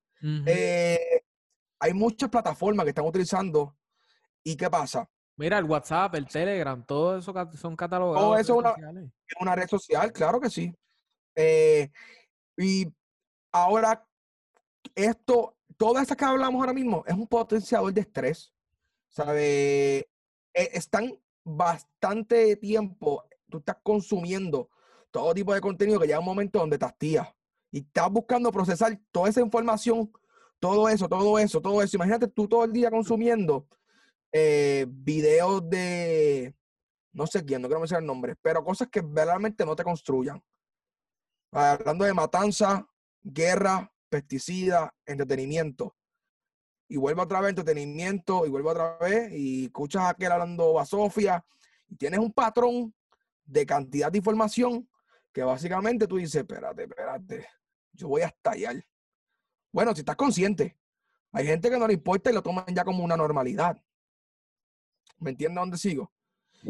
Eh, 0.45 1.21
hay 1.79 1.93
muchas 1.93 2.29
plataformas 2.29 2.83
que 2.83 2.89
están 2.89 3.05
utilizando. 3.05 3.75
¿Y 4.43 4.55
qué 4.55 4.69
pasa? 4.69 5.09
Mira, 5.37 5.57
el 5.57 5.65
WhatsApp, 5.65 6.15
el 6.15 6.27
Telegram, 6.27 6.83
todo 6.85 7.17
eso 7.17 7.33
son 7.55 7.75
catalogados. 7.75 8.21
Todo 8.21 8.37
eso 8.37 8.59
es 8.59 9.35
una- 9.39 9.55
red 9.55 9.67
social, 9.67 10.11
claro 10.13 10.39
que 10.39 10.49
sí. 10.49 10.73
Eh, 11.35 11.91
y 12.57 12.87
ahora, 13.51 14.07
esto, 14.95 15.57
todo 15.77 15.99
esto 15.99 16.15
que 16.15 16.23
hablamos 16.25 16.59
ahora 16.61 16.73
mismo 16.73 17.03
es 17.05 17.13
un 17.13 17.27
potenciador 17.27 17.93
de 17.93 18.01
estrés. 18.01 18.53
¿Sabe? 19.09 19.97
Eh, 20.53 20.69
están 20.73 21.13
bastante 21.43 22.55
tiempo, 22.55 23.23
tú 23.49 23.59
estás 23.59 23.77
consumiendo 23.83 24.69
todo 25.11 25.33
tipo 25.33 25.53
de 25.53 25.61
contenido 25.61 25.99
que 25.99 26.07
llega 26.07 26.19
un 26.19 26.25
momento 26.25 26.59
donde 26.59 26.77
te 26.77 26.85
hastías 26.85 27.27
y 27.71 27.79
estás 27.79 28.09
buscando 28.09 28.51
procesar 28.51 28.99
toda 29.11 29.29
esa 29.29 29.41
información, 29.41 30.11
todo 30.59 30.89
eso, 30.89 31.07
todo 31.07 31.39
eso, 31.39 31.61
todo 31.61 31.81
eso. 31.81 31.95
Imagínate 31.97 32.27
tú 32.27 32.47
todo 32.47 32.65
el 32.65 32.73
día 32.73 32.89
consumiendo 32.89 33.67
eh, 34.31 34.85
videos 34.89 35.69
de, 35.69 36.55
no 37.13 37.27
sé 37.27 37.45
quién, 37.45 37.61
no 37.61 37.67
quiero 37.67 37.79
mencionar 37.79 38.03
nombres, 38.03 38.35
pero 38.41 38.63
cosas 38.63 38.89
que 38.89 39.01
verdaderamente 39.01 39.65
no 39.65 39.75
te 39.75 39.83
construyan. 39.83 40.43
Hablando 41.51 42.05
de 42.05 42.13
matanza, 42.13 42.87
guerra, 43.23 43.91
pesticidas, 44.09 44.89
entretenimiento. 45.05 45.95
Y 46.87 46.97
vuelvo 46.97 47.23
otra 47.23 47.41
vez 47.41 47.49
entretenimiento, 47.49 48.45
y 48.45 48.49
vuelvo 48.49 48.71
otra 48.71 48.97
vez, 48.97 49.31
y 49.31 49.65
escuchas 49.65 50.03
a 50.03 50.09
aquel 50.09 50.31
hablando 50.31 50.79
a 50.79 50.85
Sofía, 50.85 51.43
y 51.87 51.95
tienes 51.95 52.19
un 52.19 52.31
patrón 52.31 52.93
de 53.45 53.65
cantidad 53.65 54.11
de 54.11 54.17
información 54.17 54.87
que 55.31 55.43
básicamente 55.43 56.07
tú 56.07 56.17
dices, 56.17 56.35
espérate, 56.35 56.83
espérate, 56.83 57.47
yo 57.93 58.07
voy 58.07 58.21
a 58.21 58.27
estallar. 58.27 58.85
Bueno, 59.71 59.93
si 59.93 59.99
estás 59.99 60.15
consciente, 60.15 60.77
hay 61.31 61.45
gente 61.45 61.69
que 61.69 61.77
no 61.77 61.87
le 61.87 61.93
importa 61.93 62.29
y 62.29 62.33
lo 62.33 62.41
toman 62.41 62.65
ya 62.73 62.85
como 62.85 63.03
una 63.03 63.17
normalidad. 63.17 63.77
¿Me 65.19 65.31
entiendes 65.31 65.61
dónde 65.61 65.77
sigo? 65.77 66.11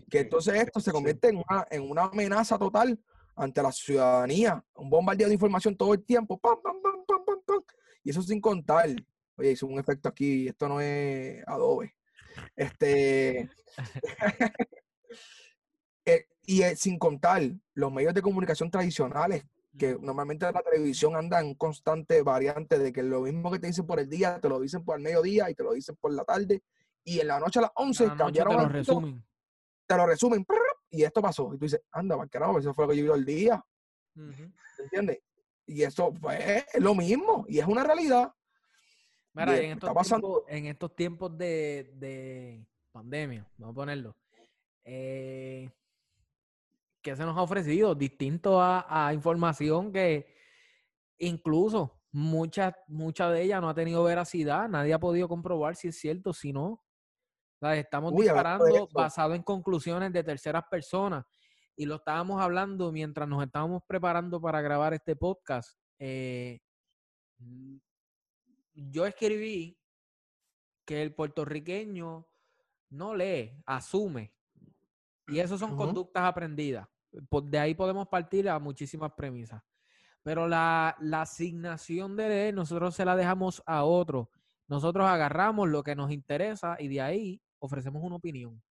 Que 0.10 0.20
entonces 0.20 0.56
esto 0.56 0.80
se 0.80 0.92
convierte 0.92 1.30
en 1.30 1.38
una, 1.38 1.68
en 1.70 1.90
una 1.90 2.04
amenaza 2.04 2.58
total 2.58 3.00
ante 3.36 3.62
la 3.62 3.72
ciudadanía, 3.72 4.64
un 4.76 4.90
bombardeo 4.90 5.28
de 5.28 5.34
información 5.34 5.76
todo 5.76 5.94
el 5.94 6.04
tiempo, 6.04 6.38
pam, 6.38 6.62
pam, 6.62 6.82
pam, 6.82 7.06
pam, 7.06 7.26
pam, 7.26 7.42
pam. 7.46 7.64
Y 8.04 8.10
eso 8.10 8.22
sin 8.22 8.40
contar. 8.40 8.90
Oye, 9.38 9.52
hizo 9.52 9.68
un 9.68 9.80
efecto 9.80 10.10
aquí, 10.10 10.48
esto 10.48 10.70
no 10.70 10.80
es 10.80 11.44
Adobe. 11.48 11.96
Este. 12.56 13.50
eh, 16.06 16.26
y 16.46 16.62
sin 16.76 16.98
contar 16.98 17.42
los 17.74 17.92
medios 17.92 18.14
de 18.14 18.22
comunicación 18.22 18.70
tradicionales, 18.70 19.44
que 19.78 19.98
normalmente 20.00 20.50
la 20.52 20.62
televisión 20.62 21.16
anda 21.16 21.42
en 21.42 21.56
constante 21.56 22.22
variante 22.22 22.80
de 22.80 22.94
que 22.94 23.04
lo 23.04 23.22
mismo 23.22 23.52
que 23.52 23.60
te 23.60 23.68
dicen 23.68 23.86
por 23.86 24.00
el 24.00 24.10
día, 24.10 24.40
te 24.40 24.48
lo 24.48 24.60
dicen 24.60 24.86
por 24.86 24.98
el 24.98 25.04
mediodía 25.04 25.50
y 25.50 25.56
te 25.56 25.64
lo 25.64 25.74
dicen 25.74 25.96
por 26.00 26.14
la 26.14 26.24
tarde. 26.24 26.64
Y 27.06 27.20
en 27.22 27.28
la 27.28 27.40
noche 27.40 27.60
a 27.60 27.62
las 27.64 27.72
11 27.76 28.04
A 28.04 28.08
la 28.08 28.14
noche 28.16 28.24
cambiaron 28.24 28.56
te 28.58 28.62
lo 28.64 28.70
resumen. 28.70 29.26
te 29.88 29.96
lo 29.98 30.06
resumen, 30.08 30.46
y 30.90 31.04
esto 31.04 31.22
pasó. 31.22 31.54
Y 31.54 31.58
tú 31.58 31.66
dices, 31.66 31.82
anda, 31.92 32.18
para 32.18 32.28
carajo, 32.28 32.60
eso 32.60 32.74
fue 32.74 32.86
lo 32.86 32.92
que 32.92 32.98
yo 32.98 33.14
vi 33.14 33.20
el 33.20 33.26
día. 33.26 33.64
Ujú. 34.16 34.52
¿Entiendes? 34.80 35.20
Y 35.68 35.84
eso 35.84 36.12
fue 36.20 36.66
lo 36.80 36.94
mismo, 36.96 37.46
y 37.48 37.60
es 37.60 37.66
una 37.68 37.84
realidad. 37.84 38.32
Mira, 39.34 39.56
Y 39.62 39.66
en 39.66 39.72
está 39.74 39.88
estos, 39.88 39.94
pasando- 39.94 40.28
tiempos, 40.28 40.44
en 40.50 40.66
estos 40.68 40.96
tiempos 40.96 41.38
de, 41.38 41.92
de 41.96 42.66
pandemia, 42.92 43.48
vamos 43.58 43.74
a 43.74 43.76
ponerlo, 43.76 44.16
eh, 44.86 45.70
¿qué 47.02 47.16
se 47.16 47.24
nos 47.26 47.38
ha 47.38 47.42
ofrecido? 47.42 47.94
Distinto 47.96 48.62
a, 48.62 49.08
a 49.08 49.14
información 49.14 49.92
que 49.92 50.34
incluso 51.18 52.00
mucha, 52.12 52.76
mucha 52.88 53.30
de 53.30 53.42
ella 53.44 53.60
no 53.60 53.70
ha 53.70 53.74
tenido 53.76 54.04
veracidad, 54.04 54.70
nadie 54.70 54.94
ha 54.94 55.00
podido 55.00 55.28
comprobar 55.28 55.76
si 55.76 55.90
es 55.90 56.00
cierto, 56.00 56.32
si 56.34 56.54
no. 56.54 56.82
Estamos 57.74 58.12
Uy, 58.14 58.24
disparando 58.24 58.88
basado 58.94 59.34
en 59.34 59.44
conclusiones 59.44 60.12
de 60.14 60.24
terceras 60.24 60.64
personas. 60.70 61.26
Y 61.76 61.86
lo 61.86 61.96
estábamos 61.96 62.42
hablando 62.42 62.92
mientras 62.92 63.28
nos 63.28 63.44
estábamos 63.44 63.84
preparando 63.88 64.40
para 64.40 64.62
grabar 64.62 64.94
este 64.94 65.16
podcast. 65.16 65.78
Eh, 66.00 66.60
yo 68.74 69.06
escribí 69.06 69.78
que 70.86 71.02
el 71.02 71.14
puertorriqueño 71.14 72.28
no 72.90 73.16
lee, 73.16 73.52
asume. 73.66 74.34
Y 75.28 75.40
eso 75.40 75.58
son 75.58 75.76
conductas 75.76 76.24
aprendidas. 76.24 76.88
Po- 77.30 77.42
De 77.42 77.58
ahí 77.58 77.74
podemos 77.74 78.08
partir 78.08 78.48
a 78.48 78.60
muchísimas 78.60 79.12
premisas. 79.14 79.62
Pero 80.24 80.48
la, 80.48 80.96
la 81.00 81.22
asignación 81.22 82.16
de 82.16 82.30
leer 82.30 82.54
nosotros 82.54 82.96
se 82.96 83.06
la 83.06 83.16
dejamos 83.16 83.62
a 83.66 83.84
otro. 83.84 84.30
Nosotros 84.68 85.06
agarramos 85.08 85.70
lo 85.70 85.84
que 85.84 85.96
nos 85.96 86.12
interesa 86.12 86.78
y 86.80 86.88
de 86.88 87.02
ahí 87.02 87.42
ofrecemos 87.60 88.04
una 88.04 88.16
opinión. 88.16 88.62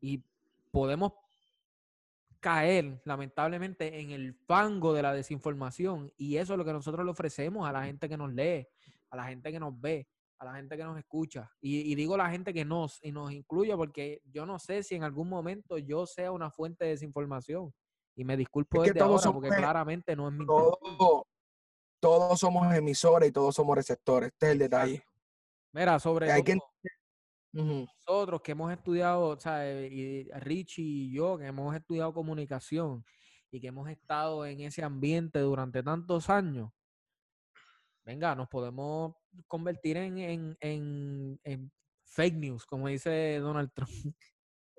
Y 0.00 0.22
podemos 0.70 1.12
caer, 2.40 3.00
lamentablemente, 3.04 4.00
en 4.00 4.10
el 4.10 4.34
fango 4.34 4.92
de 4.92 5.02
la 5.02 5.12
desinformación. 5.12 6.12
Y 6.16 6.36
eso 6.36 6.54
es 6.54 6.58
lo 6.58 6.64
que 6.64 6.72
nosotros 6.72 7.04
le 7.04 7.10
ofrecemos 7.12 7.68
a 7.68 7.72
la 7.72 7.84
gente 7.84 8.08
que 8.08 8.16
nos 8.16 8.32
lee, 8.32 8.66
a 9.10 9.16
la 9.16 9.24
gente 9.26 9.52
que 9.52 9.60
nos 9.60 9.80
ve, 9.80 10.08
a 10.38 10.44
la 10.44 10.54
gente 10.54 10.76
que 10.76 10.82
nos 10.84 10.98
escucha. 10.98 11.50
Y, 11.60 11.92
y 11.92 11.94
digo 11.94 12.16
la 12.16 12.30
gente 12.30 12.52
que 12.52 12.64
nos, 12.64 12.98
y 13.02 13.12
nos 13.12 13.30
incluyo 13.32 13.76
porque 13.76 14.22
yo 14.24 14.44
no 14.44 14.58
sé 14.58 14.82
si 14.82 14.96
en 14.96 15.04
algún 15.04 15.28
momento 15.28 15.78
yo 15.78 16.04
sea 16.06 16.32
una 16.32 16.50
fuente 16.50 16.84
de 16.84 16.90
desinformación. 16.90 17.72
Y 18.16 18.24
me 18.24 18.36
disculpo 18.36 18.82
Es 18.82 18.88
que 18.88 18.94
desde 18.94 19.04
ahora 19.04 19.32
porque 19.32 19.48
somos- 19.48 19.56
claramente 19.56 20.16
no 20.16 20.28
es 20.28 20.34
mi. 20.34 20.44
Todos, 20.44 20.78
todos 22.00 22.40
somos 22.40 22.74
emisores 22.74 23.28
y 23.28 23.32
todos 23.32 23.54
somos 23.54 23.76
receptores. 23.76 24.30
Este 24.32 24.46
es 24.46 24.52
el 24.52 24.58
detalle. 24.58 25.04
Mira, 25.72 25.98
sobre 26.00 26.30
Hay 26.30 26.42
que 26.42 26.58
nosotros 27.52 28.40
que 28.40 28.52
hemos 28.52 28.72
estudiado, 28.72 29.28
o 29.28 29.38
sea, 29.38 29.70
eh, 29.70 29.88
y 29.88 30.30
Richie 30.40 30.82
y 30.82 31.12
yo, 31.12 31.38
que 31.38 31.46
hemos 31.46 31.74
estudiado 31.74 32.14
comunicación 32.14 33.04
y 33.50 33.60
que 33.60 33.68
hemos 33.68 33.88
estado 33.90 34.46
en 34.46 34.60
ese 34.60 34.82
ambiente 34.82 35.38
durante 35.40 35.82
tantos 35.82 36.30
años, 36.30 36.70
venga, 38.04 38.34
nos 38.34 38.48
podemos 38.48 39.14
convertir 39.46 39.98
en, 39.98 40.18
en, 40.18 40.56
en, 40.60 41.40
en 41.44 41.72
fake 42.04 42.34
news, 42.34 42.66
como 42.66 42.88
dice 42.88 43.38
Donald 43.38 43.70
Trump. 43.74 43.90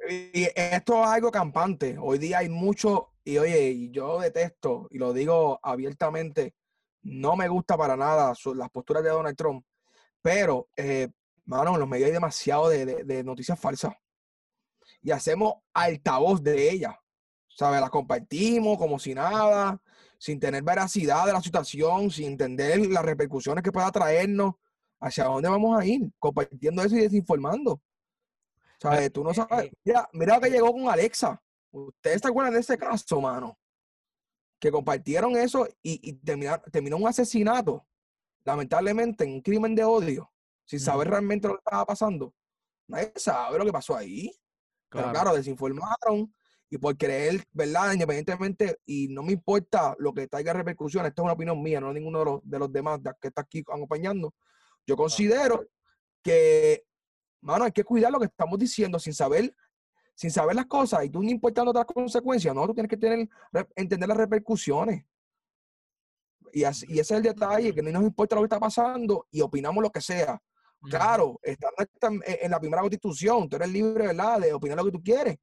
Y 0.06 0.50
esto 0.54 1.02
es 1.02 1.08
algo 1.08 1.32
campante. 1.32 1.96
Hoy 1.98 2.18
día 2.18 2.40
hay 2.40 2.50
mucho, 2.50 3.14
y 3.24 3.38
oye, 3.38 3.70
y 3.70 3.90
yo 3.90 4.20
detesto, 4.20 4.88
y 4.90 4.98
lo 4.98 5.14
digo 5.14 5.62
abiertamente, 5.64 6.56
no 7.04 7.38
me 7.38 7.48
gusta 7.48 7.78
para 7.78 7.96
nada 7.96 8.34
las 8.56 8.70
posturas 8.70 9.02
de 9.02 9.12
Donald 9.12 9.38
Trump, 9.38 9.66
pero, 10.22 10.68
eh, 10.76 11.08
mano, 11.46 11.74
en 11.74 11.80
los 11.80 11.88
medios 11.90 12.08
hay 12.08 12.14
demasiado 12.14 12.70
de, 12.70 12.86
de- 12.86 13.04
de 13.04 13.24
noticias 13.24 13.60
falsas. 13.60 13.94
Y 15.02 15.12
hacemos 15.12 15.56
altavoz 15.74 16.42
de 16.44 16.70
ellas. 16.72 16.96
¿Sabes? 17.48 17.82
Las 17.82 17.92
compartimos 17.92 18.80
como 18.80 18.98
si 18.98 19.14
nada, 19.14 19.80
sin 20.18 20.40
tener 20.40 20.64
veracidad 20.64 21.28
de 21.28 21.34
la 21.34 21.42
situación, 21.42 22.10
sin 22.10 22.30
entender 22.32 22.80
las 22.88 23.06
repercusiones 23.06 23.64
que 23.64 23.72
pueda 23.72 23.92
traernos, 23.92 24.56
hacia 25.00 25.26
dónde 25.26 25.50
vamos 25.50 25.80
a 25.80 25.86
ir, 25.86 26.02
compartiendo 26.18 26.82
eso 26.82 26.96
y 26.96 27.02
desinformando. 27.02 27.80
¿Sabes? 28.82 29.14
Tú 29.14 29.24
no 29.24 29.32
eh, 29.32 29.34
sabes. 29.36 29.66
eh, 29.66 29.74
Mira, 29.86 30.10
mira 30.14 30.36
lo 30.36 30.42
que 30.42 30.50
llegó 30.50 30.72
con 30.74 30.90
Alexa. 30.90 31.40
¿Ustedes 31.72 32.22
se 32.22 32.28
acuerdan 32.28 32.54
de 32.54 32.62
ese 32.62 32.76
caso, 32.78 33.22
mano? 33.22 33.56
Que 34.60 34.72
compartieron 34.72 35.36
eso 35.38 35.68
y, 35.84 36.00
y 36.10 36.14
termina- 36.14 36.58
terminó 36.72 36.98
un 36.98 37.08
asesinato, 37.08 37.86
lamentablemente, 38.46 39.26
en 39.26 39.34
un 39.34 39.42
crimen 39.42 39.76
de 39.76 39.84
odio, 39.84 40.33
sin 40.66 40.80
saber 40.80 41.10
realmente 41.10 41.48
lo 41.48 41.56
que 41.56 41.62
estaba 41.66 41.86
pasando. 41.86 42.34
Nadie 42.88 43.12
sabe 43.16 43.58
lo 43.58 43.66
que 43.66 43.72
pasó 43.72 43.96
ahí. 43.96 44.32
Pero 44.90 45.06
Claro. 45.06 45.12
claro, 45.20 45.36
desinformaron 45.38 46.34
y 46.70 46.78
por 46.78 46.96
creer, 46.98 47.44
¿verdad? 47.52 47.94
Independientemente, 47.94 48.80
y 48.86 49.08
no 49.10 49.24
me 49.24 49.34
importa 49.34 49.96
lo 50.00 50.14
que 50.14 50.28
traiga 50.28 50.54
repercusiones, 50.54 51.10
esta 51.10 51.22
es 51.22 51.24
una 51.24 51.34
opinión 51.34 51.62
mía, 51.62 51.80
no 51.80 51.90
es 51.90 51.96
ninguno 51.96 52.20
de 52.20 52.26
los, 52.26 52.42
de 52.44 52.60
los 52.60 52.72
demás 52.72 53.02
de- 53.02 53.12
que 53.20 53.28
está 53.30 53.42
aquí 53.42 53.60
acompañando. 53.60 54.34
Yo 54.86 54.96
considero 54.96 55.66
que, 56.22 56.86
mano, 57.42 57.66
hay 57.66 57.72
que 57.72 57.84
cuidar 57.84 58.12
lo 58.12 58.20
que 58.20 58.26
estamos 58.26 58.58
diciendo 58.60 59.00
sin 59.00 59.14
saber, 59.14 59.56
sin 60.16 60.30
saber 60.32 60.56
las 60.56 60.68
cosas 60.68 61.04
y 61.06 61.10
tú 61.10 61.22
no 61.24 61.30
importando 61.30 61.72
otras 61.72 61.86
consecuencias, 61.86 62.54
no, 62.54 62.66
tú 62.68 62.74
tienes 62.74 62.90
que 62.90 62.98
tener, 62.98 63.28
entender 63.76 64.08
las 64.10 64.18
repercusiones. 64.18 65.06
Y, 66.52 66.64
así- 66.66 66.86
y 66.88 67.00
ese 67.00 67.14
es 67.16 67.18
el 67.18 67.24
detalle, 67.24 67.74
que 67.74 67.82
no 67.82 67.92
nos 67.92 68.04
importa 68.04 68.36
lo 68.36 68.42
que 68.42 68.46
está 68.46 68.60
pasando 68.60 69.28
y 69.32 69.42
opinamos 69.42 69.82
lo 69.82 69.92
que 69.92 70.02
sea. 70.02 70.40
Claro, 70.90 71.40
está 71.42 71.70
en 72.10 72.52
la 72.52 72.60
primera 72.60 72.82
constitución, 72.82 73.48
tú 73.50 73.56
eres 73.56 73.70
libre, 73.70 74.08
¿verdad?, 74.08 74.40
de 74.40 74.54
opinar 74.54 74.78
lo 74.78 74.86
que 74.86 74.92
tú 74.92 75.02
quieres. 75.02 75.38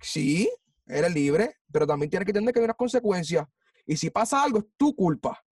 Sí, 0.00 0.48
eres 0.86 1.12
libre, 1.12 1.56
pero 1.72 1.86
también 1.86 2.08
tienes 2.10 2.24
que 2.24 2.30
entender 2.30 2.52
que 2.54 2.60
hay 2.60 2.64
unas 2.64 2.76
consecuencias. 2.76 3.46
Y 3.86 3.96
si 3.96 4.10
pasa 4.10 4.42
algo, 4.42 4.58
es 4.58 4.64
tu 4.76 4.94
culpa. 4.94 5.42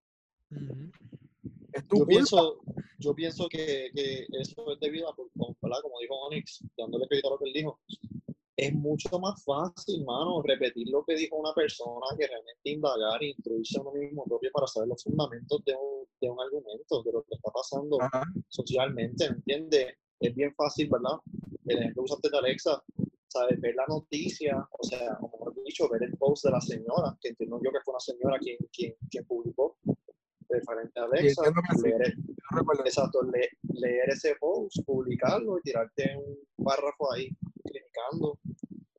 Ujú. 0.50 0.90
Es 1.72 1.86
tu 1.88 1.96
Yo 1.96 2.04
culpa. 2.04 2.08
pienso, 2.08 2.60
yo 2.98 3.14
pienso 3.14 3.48
que, 3.48 3.90
que 3.94 4.26
eso 4.40 4.72
es 4.72 4.80
debido 4.80 5.08
a, 5.08 5.14
como 5.14 6.00
dijo 6.00 6.14
Onyx, 6.26 6.64
dándole 6.76 7.06
crédito 7.08 7.28
a 7.28 7.30
lo 7.32 7.38
que 7.38 7.44
él 7.46 7.52
dijo, 7.52 7.80
es 8.56 8.72
mucho 8.72 9.18
más 9.18 9.42
fácil, 9.44 10.04
mano, 10.04 10.40
repetir 10.42 10.88
lo 10.88 11.04
que 11.04 11.16
dijo 11.16 11.36
una 11.36 11.52
persona 11.54 12.06
que 12.18 12.26
realmente 12.26 12.70
indagar 12.70 13.22
e 13.22 13.30
introducirse 13.30 13.78
a 13.78 13.82
uno 13.82 13.92
mismo 13.92 14.24
propio 14.24 14.50
para 14.52 14.66
saber 14.66 14.88
los 14.90 15.02
fundamentos 15.02 15.64
de 15.64 15.74
un, 15.74 16.06
de 16.20 16.30
un 16.30 16.40
argumento, 16.40 17.02
de 17.02 17.12
lo 17.12 17.22
que 17.24 17.34
está 17.34 17.50
pasando 17.50 18.00
Ajá. 18.00 18.22
socialmente, 18.48 19.28
¿me 19.30 19.36
entiendes? 19.36 19.94
Es 20.20 20.34
bien 20.34 20.54
fácil, 20.54 20.88
¿verdad? 20.88 21.18
el 21.66 21.78
ejemplo 21.78 22.02
usaste 22.04 22.30
de 22.30 22.38
Alexa, 22.38 22.82
¿sabes? 23.26 23.60
Ver 23.60 23.74
la 23.74 23.86
noticia, 23.88 24.68
o 24.78 24.84
sea, 24.84 25.16
como 25.18 25.32
mejor 25.38 25.64
dicho, 25.64 25.88
ver 25.88 26.04
el 26.04 26.16
post 26.16 26.44
de 26.44 26.50
la 26.52 26.60
señora, 26.60 27.16
que 27.20 27.30
entiendo 27.30 27.58
yo 27.64 27.70
que 27.72 27.80
fue 27.84 27.92
una 27.92 28.00
señora 28.00 28.38
quien, 28.38 28.58
quien, 28.72 28.94
quien 29.10 29.24
publicó, 29.26 29.76
referente 30.48 31.00
a 31.00 31.04
Alexa, 31.04 31.42
leer, 31.82 32.14
exacto, 32.84 33.22
le- 33.22 33.50
leer 33.80 34.10
ese 34.10 34.36
post, 34.36 34.78
publicarlo 34.86 35.58
y 35.58 35.62
tirarte 35.62 36.16
un 36.16 36.64
párrafo 36.64 37.12
ahí 37.12 37.30
criticando 37.94 38.38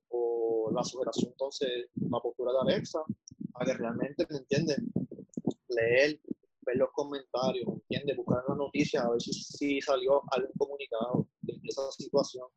o 0.10 0.72
la 0.74 0.84
superación 0.84 1.32
entonces 1.32 1.70
la 1.96 2.20
postura 2.20 2.52
de 2.54 2.74
Alexa 2.74 3.00
a 3.56 3.66
que 3.66 3.74
realmente 3.74 4.26
me 4.30 4.38
entiendes 4.38 4.82
leer 5.70 6.20
ver 6.62 6.78
los 6.78 6.90
comentarios 6.92 7.68
¿me 7.68 7.74
entiendes 7.74 8.18
buscar 8.18 8.44
las 8.48 8.58
noticias 8.58 9.04
a 9.04 9.10
ver 9.10 9.22
si, 9.22 9.34
si 9.34 9.82
salió 9.82 10.24
algún 10.32 10.52
comunicado 10.58 11.28
de 11.42 11.60
esa 11.64 11.92
situación 11.92 12.48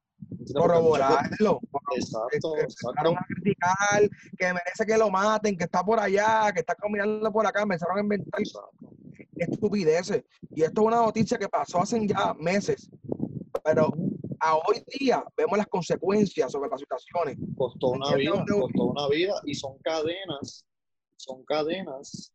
Corroborarlo. 0.55 1.61
exacto 1.95 2.57
Este, 2.57 2.65
exacto 2.65 2.89
Empezaron 2.89 3.17
a 3.17 3.27
criticar 3.27 4.11
que 4.37 4.47
merece 4.47 4.87
que 4.87 4.99
lo 4.99 5.11
maten, 5.11 5.57
que 5.57 5.65
está 5.65 5.85
por 5.85 6.01
allá, 6.01 6.51
que 6.53 6.61
está 6.61 6.75
caminando 6.75 7.31
por 7.31 7.47
acá. 7.47 7.63
Empezaron 7.63 7.99
a 7.99 8.01
inventar 8.01 8.41
exacto. 8.41 8.95
estupideces. 9.37 10.25
Y 10.51 10.63
esto 10.63 10.81
es 10.81 10.87
una 10.87 10.97
noticia 10.97 11.39
que 11.39 11.49
pasó 11.49 11.81
hace 11.81 12.05
ya 12.07 12.35
meses. 12.35 12.91
Pero 13.63 13.93
a 14.41 14.57
hoy 14.57 14.83
día 14.99 15.25
vemos 15.37 15.59
las 15.59 15.67
consecuencias 15.69 16.53
sobre 16.53 16.71
las 16.71 16.81
situaciones. 16.81 17.37
costó 17.57 17.89
una 17.89 18.15
vida, 18.15 18.45
costó 18.47 18.85
una 18.85 19.09
vida 19.09 19.35
y 19.45 19.55
son 19.55 19.79
cadenas, 19.79 20.65
son 21.17 21.45
cadenas 21.45 22.33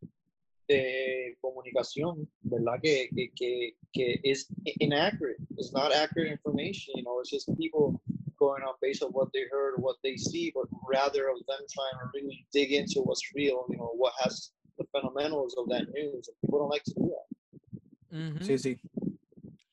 de 0.68 1.38
comunicación, 1.42 2.30
¿verdad? 2.42 2.80
Que, 2.82 3.10
que, 3.16 3.32
que, 3.36 3.76
que 3.92 4.20
es 4.24 4.48
inaccurate. 4.80 5.38
It's 5.58 5.74
not 5.74 5.92
accurate 5.94 6.32
information, 6.32 6.94
you 6.96 7.04
know, 7.04 7.20
it's 7.20 7.30
just 7.30 7.50
people 7.58 8.02
going 8.38 8.64
on 8.64 8.76
based 8.82 9.04
on 9.04 9.12
what 9.12 9.30
they 9.34 9.46
heard, 9.52 9.76
what 9.78 9.98
they 10.04 10.18
see, 10.18 10.52
but 10.54 10.66
rather 10.90 11.30
of 11.30 11.38
them 11.48 11.60
trying 11.70 11.98
to 12.00 12.10
really 12.14 12.46
dig 12.52 12.72
into 12.72 13.02
what's 13.02 13.22
real, 13.36 13.66
you 13.70 13.78
know, 13.78 13.92
what 13.96 14.14
has 14.24 14.52
the 14.78 14.86
fundamentals 14.92 15.56
of 15.58 15.68
that 15.70 15.88
news. 15.94 16.28
And 16.28 16.36
people 16.42 16.60
don't 16.60 16.70
like 16.70 16.84
to 16.84 16.94
do 16.94 17.12
that. 17.12 18.44
Sí, 18.44 18.58
sí. 18.60 18.80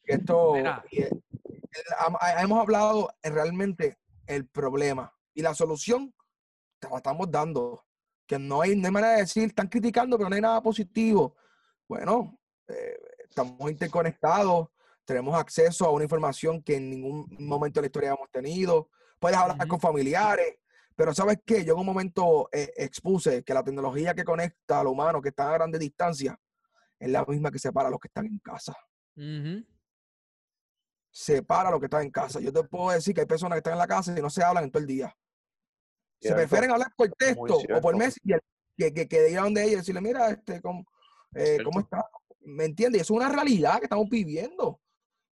Esto 0.06 0.54
Mira. 0.54 0.82
Eh, 1.72 2.34
hemos 2.38 2.60
hablado 2.60 3.12
en 3.22 3.34
realmente 3.34 3.98
el 4.26 4.46
problema 4.46 5.12
y 5.34 5.42
la 5.42 5.54
solución 5.54 6.14
te 6.78 6.88
la 6.88 6.96
estamos 6.96 7.30
dando. 7.30 7.84
Que 8.26 8.38
no 8.38 8.62
hay, 8.62 8.76
no 8.76 8.86
hay 8.86 8.92
manera 8.92 9.14
de 9.14 9.22
decir, 9.22 9.44
están 9.44 9.68
criticando, 9.68 10.16
pero 10.16 10.28
no 10.28 10.36
hay 10.36 10.42
nada 10.42 10.62
positivo. 10.62 11.36
Bueno, 11.88 12.38
eh, 12.68 12.96
estamos 13.28 13.70
interconectados, 13.70 14.68
tenemos 15.04 15.34
acceso 15.34 15.84
a 15.86 15.90
una 15.90 16.04
información 16.04 16.62
que 16.62 16.76
en 16.76 16.90
ningún 16.90 17.26
momento 17.40 17.80
de 17.80 17.82
la 17.82 17.86
historia 17.86 18.10
hemos 18.10 18.30
tenido. 18.30 18.88
Puedes 19.18 19.36
hablar 19.36 19.66
con 19.66 19.80
familiares, 19.80 20.58
pero 20.94 21.12
¿sabes 21.12 21.38
qué? 21.44 21.64
Yo 21.64 21.74
en 21.74 21.80
un 21.80 21.86
momento 21.86 22.48
eh, 22.52 22.72
expuse 22.76 23.42
que 23.42 23.54
la 23.54 23.64
tecnología 23.64 24.14
que 24.14 24.24
conecta 24.24 24.80
a 24.80 24.84
lo 24.84 24.92
humano 24.92 25.20
que 25.20 25.30
está 25.30 25.50
a 25.50 25.54
grande 25.54 25.78
distancia 25.78 26.38
es 26.98 27.10
la 27.10 27.24
misma 27.24 27.50
que 27.50 27.58
separa 27.58 27.88
a 27.88 27.90
los 27.90 27.98
que 27.98 28.08
están 28.08 28.26
en 28.26 28.38
casa. 28.38 28.76
Separa 31.10 31.68
a 31.68 31.72
los 31.72 31.80
que 31.80 31.86
están 31.86 32.02
en 32.02 32.10
casa. 32.10 32.40
Yo 32.40 32.52
te 32.52 32.62
puedo 32.64 32.90
decir 32.90 33.14
que 33.14 33.22
hay 33.22 33.26
personas 33.26 33.56
que 33.56 33.58
están 33.58 33.72
en 33.74 33.78
la 33.78 33.86
casa 33.86 34.16
y 34.16 34.22
no 34.22 34.30
se 34.30 34.42
hablan 34.44 34.64
en 34.64 34.70
todo 34.70 34.80
el 34.80 34.86
día. 34.86 35.16
Se 36.20 36.28
prefieren 36.34 36.70
hablar 36.70 36.92
por 36.96 37.10
texto 37.12 37.56
o 37.76 37.80
por. 37.80 37.96
Messenger 37.96 38.40
que, 38.76 38.94
que, 38.94 39.08
que 39.08 39.30
ir 39.30 39.38
a 39.38 39.42
donde 39.42 39.62
ella 39.62 39.72
y 39.72 39.76
decirle, 39.76 40.00
mira, 40.00 40.30
este, 40.30 40.60
¿cómo, 40.60 40.84
eh, 41.34 41.58
¿cómo 41.64 41.80
está? 41.80 42.04
¿Me 42.40 42.64
entiendes? 42.64 43.02
Es 43.02 43.10
una 43.10 43.28
realidad 43.28 43.78
que 43.78 43.84
estamos 43.84 44.08
viviendo 44.08 44.80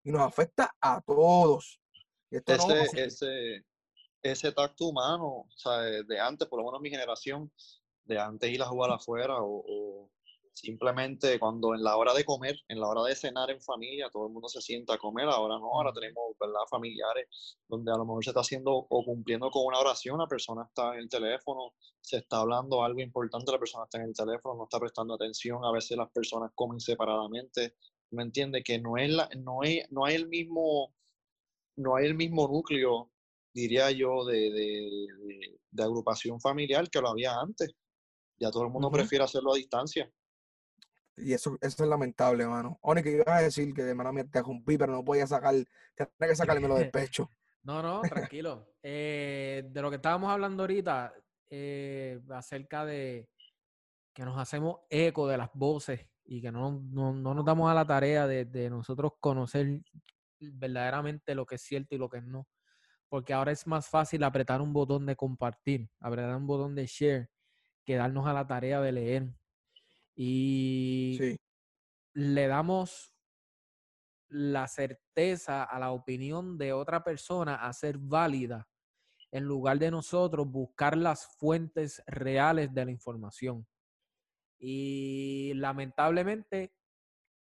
y 0.04 0.10
nos 0.12 0.22
afecta 0.22 0.74
a 0.80 1.00
todos. 1.00 1.80
No- 2.30 2.74
ese, 2.84 3.04
ese, 3.04 3.64
ese 4.22 4.52
tacto 4.52 4.86
humano, 4.88 5.26
o 5.26 5.48
sea, 5.56 5.78
de 5.78 6.20
antes, 6.20 6.46
por 6.48 6.58
lo 6.58 6.66
menos 6.66 6.80
mi 6.80 6.90
generación, 6.90 7.50
de 8.04 8.18
antes 8.18 8.50
ir 8.50 8.60
a 8.62 8.66
jugar 8.66 8.90
afuera 8.90 9.36
o, 9.40 9.64
o 9.66 10.10
simplemente 10.60 11.38
cuando 11.38 11.74
en 11.74 11.82
la 11.82 11.96
hora 11.96 12.12
de 12.14 12.24
comer, 12.24 12.56
en 12.68 12.80
la 12.80 12.88
hora 12.88 13.02
de 13.04 13.14
cenar 13.14 13.50
en 13.50 13.60
familia, 13.60 14.10
todo 14.10 14.26
el 14.26 14.32
mundo 14.32 14.48
se 14.48 14.60
sienta 14.60 14.94
a 14.94 14.98
comer, 14.98 15.26
ahora 15.28 15.58
no, 15.58 15.66
ahora 15.74 15.92
tenemos, 15.92 16.36
¿verdad? 16.38 16.60
Familiares 16.68 17.26
donde 17.68 17.92
a 17.92 17.96
lo 17.96 18.04
mejor 18.04 18.24
se 18.24 18.30
está 18.30 18.40
haciendo 18.40 18.72
o 18.74 19.04
cumpliendo 19.04 19.50
con 19.50 19.64
una 19.66 19.78
oración, 19.78 20.18
la 20.18 20.26
persona 20.26 20.64
está 20.68 20.94
en 20.94 21.00
el 21.00 21.08
teléfono, 21.08 21.74
se 22.00 22.18
está 22.18 22.38
hablando 22.40 22.82
algo 22.82 23.00
importante, 23.00 23.52
la 23.52 23.58
persona 23.58 23.84
está 23.84 23.98
en 23.98 24.04
el 24.08 24.14
teléfono, 24.14 24.56
no 24.56 24.64
está 24.64 24.80
prestando 24.80 25.14
atención, 25.14 25.64
a 25.64 25.72
veces 25.72 25.96
las 25.96 26.10
personas 26.10 26.50
comen 26.54 26.80
separadamente, 26.80 27.76
¿me 28.10 28.22
entiende? 28.22 28.62
Que 28.62 28.78
no 28.80 28.96
es 28.96 29.10
la, 29.10 29.28
no 29.38 29.62
es, 29.62 29.90
no 29.92 30.04
hay 30.06 30.16
el 30.16 30.28
mismo, 30.28 30.94
no 31.76 31.96
hay 31.96 32.06
el 32.06 32.14
mismo 32.14 32.48
núcleo, 32.48 33.10
diría 33.54 33.90
yo, 33.90 34.24
de, 34.24 34.50
de, 34.50 35.06
de- 35.18 35.58
de 35.70 35.82
agrupación 35.82 36.40
familiar 36.40 36.88
que 36.90 37.00
lo 37.00 37.08
había 37.10 37.38
antes. 37.38 37.74
Ya 38.40 38.50
todo 38.50 38.62
el 38.64 38.70
mundo 38.70 38.88
prefiere 38.90 39.24
hacerlo 39.24 39.52
a 39.52 39.56
distancia. 39.56 40.10
Y 41.20 41.32
eso, 41.32 41.58
eso 41.60 41.82
es 41.82 41.88
lamentable, 41.88 42.44
hermano. 42.44 42.78
Oni, 42.82 43.02
que 43.02 43.12
ibas 43.12 43.28
a 43.28 43.40
decir 43.40 43.72
que, 43.74 43.82
hermano, 43.82 44.12
me 44.12 44.24
te 44.24 44.42
rompí, 44.42 44.78
pero 44.78 44.92
no 44.92 45.04
podía 45.04 45.26
sacar, 45.26 45.54
tenía 45.94 46.10
que 46.20 46.36
sacármelo 46.36 46.76
del 46.76 46.90
pecho. 46.92 47.30
No, 47.62 47.82
no, 47.82 48.00
tranquilo. 48.02 48.66
Eh, 48.90 49.64
de 49.68 49.82
lo 49.82 49.90
que 49.90 49.96
estábamos 49.96 50.30
hablando 50.30 50.62
ahorita, 50.62 51.12
eh, 51.50 52.20
acerca 52.30 52.86
de 52.86 53.28
que 54.14 54.24
nos 54.24 54.38
hacemos 54.38 54.78
eco 54.88 55.28
de 55.28 55.36
las 55.36 55.50
voces 55.52 56.06
y 56.24 56.40
que 56.40 56.50
no, 56.50 56.80
no, 56.90 57.12
no 57.12 57.34
nos 57.34 57.44
damos 57.44 57.70
a 57.70 57.74
la 57.74 57.86
tarea 57.86 58.26
de, 58.26 58.46
de 58.46 58.70
nosotros 58.70 59.12
conocer 59.20 59.82
verdaderamente 60.40 61.34
lo 61.34 61.44
que 61.44 61.56
es 61.56 61.62
cierto 61.62 61.94
y 61.94 61.98
lo 61.98 62.08
que 62.08 62.20
no. 62.22 62.46
Porque 63.08 63.32
ahora 63.32 63.52
es 63.52 63.66
más 63.66 63.88
fácil 63.88 64.22
apretar 64.22 64.60
un 64.60 64.72
botón 64.72 65.06
de 65.06 65.16
compartir, 65.16 65.88
apretar 66.00 66.36
un 66.36 66.46
botón 66.46 66.74
de 66.74 66.86
share, 66.86 67.30
que 67.84 67.96
darnos 67.96 68.26
a 68.26 68.32
la 68.32 68.46
tarea 68.46 68.80
de 68.80 68.92
leer. 68.92 69.34
Y 70.20 71.16
Sí. 71.16 71.36
le 72.14 72.48
damos 72.48 73.14
la 74.28 74.66
certeza 74.66 75.62
a 75.62 75.78
la 75.78 75.92
opinión 75.92 76.58
de 76.58 76.72
otra 76.72 77.04
persona 77.04 77.54
a 77.54 77.72
ser 77.72 77.98
válida 77.98 78.68
en 79.30 79.44
lugar 79.44 79.78
de 79.78 79.92
nosotros 79.92 80.50
buscar 80.50 80.96
las 80.96 81.36
fuentes 81.38 82.02
reales 82.06 82.74
de 82.74 82.84
la 82.84 82.90
información. 82.90 83.64
Y 84.58 85.52
lamentablemente 85.54 86.74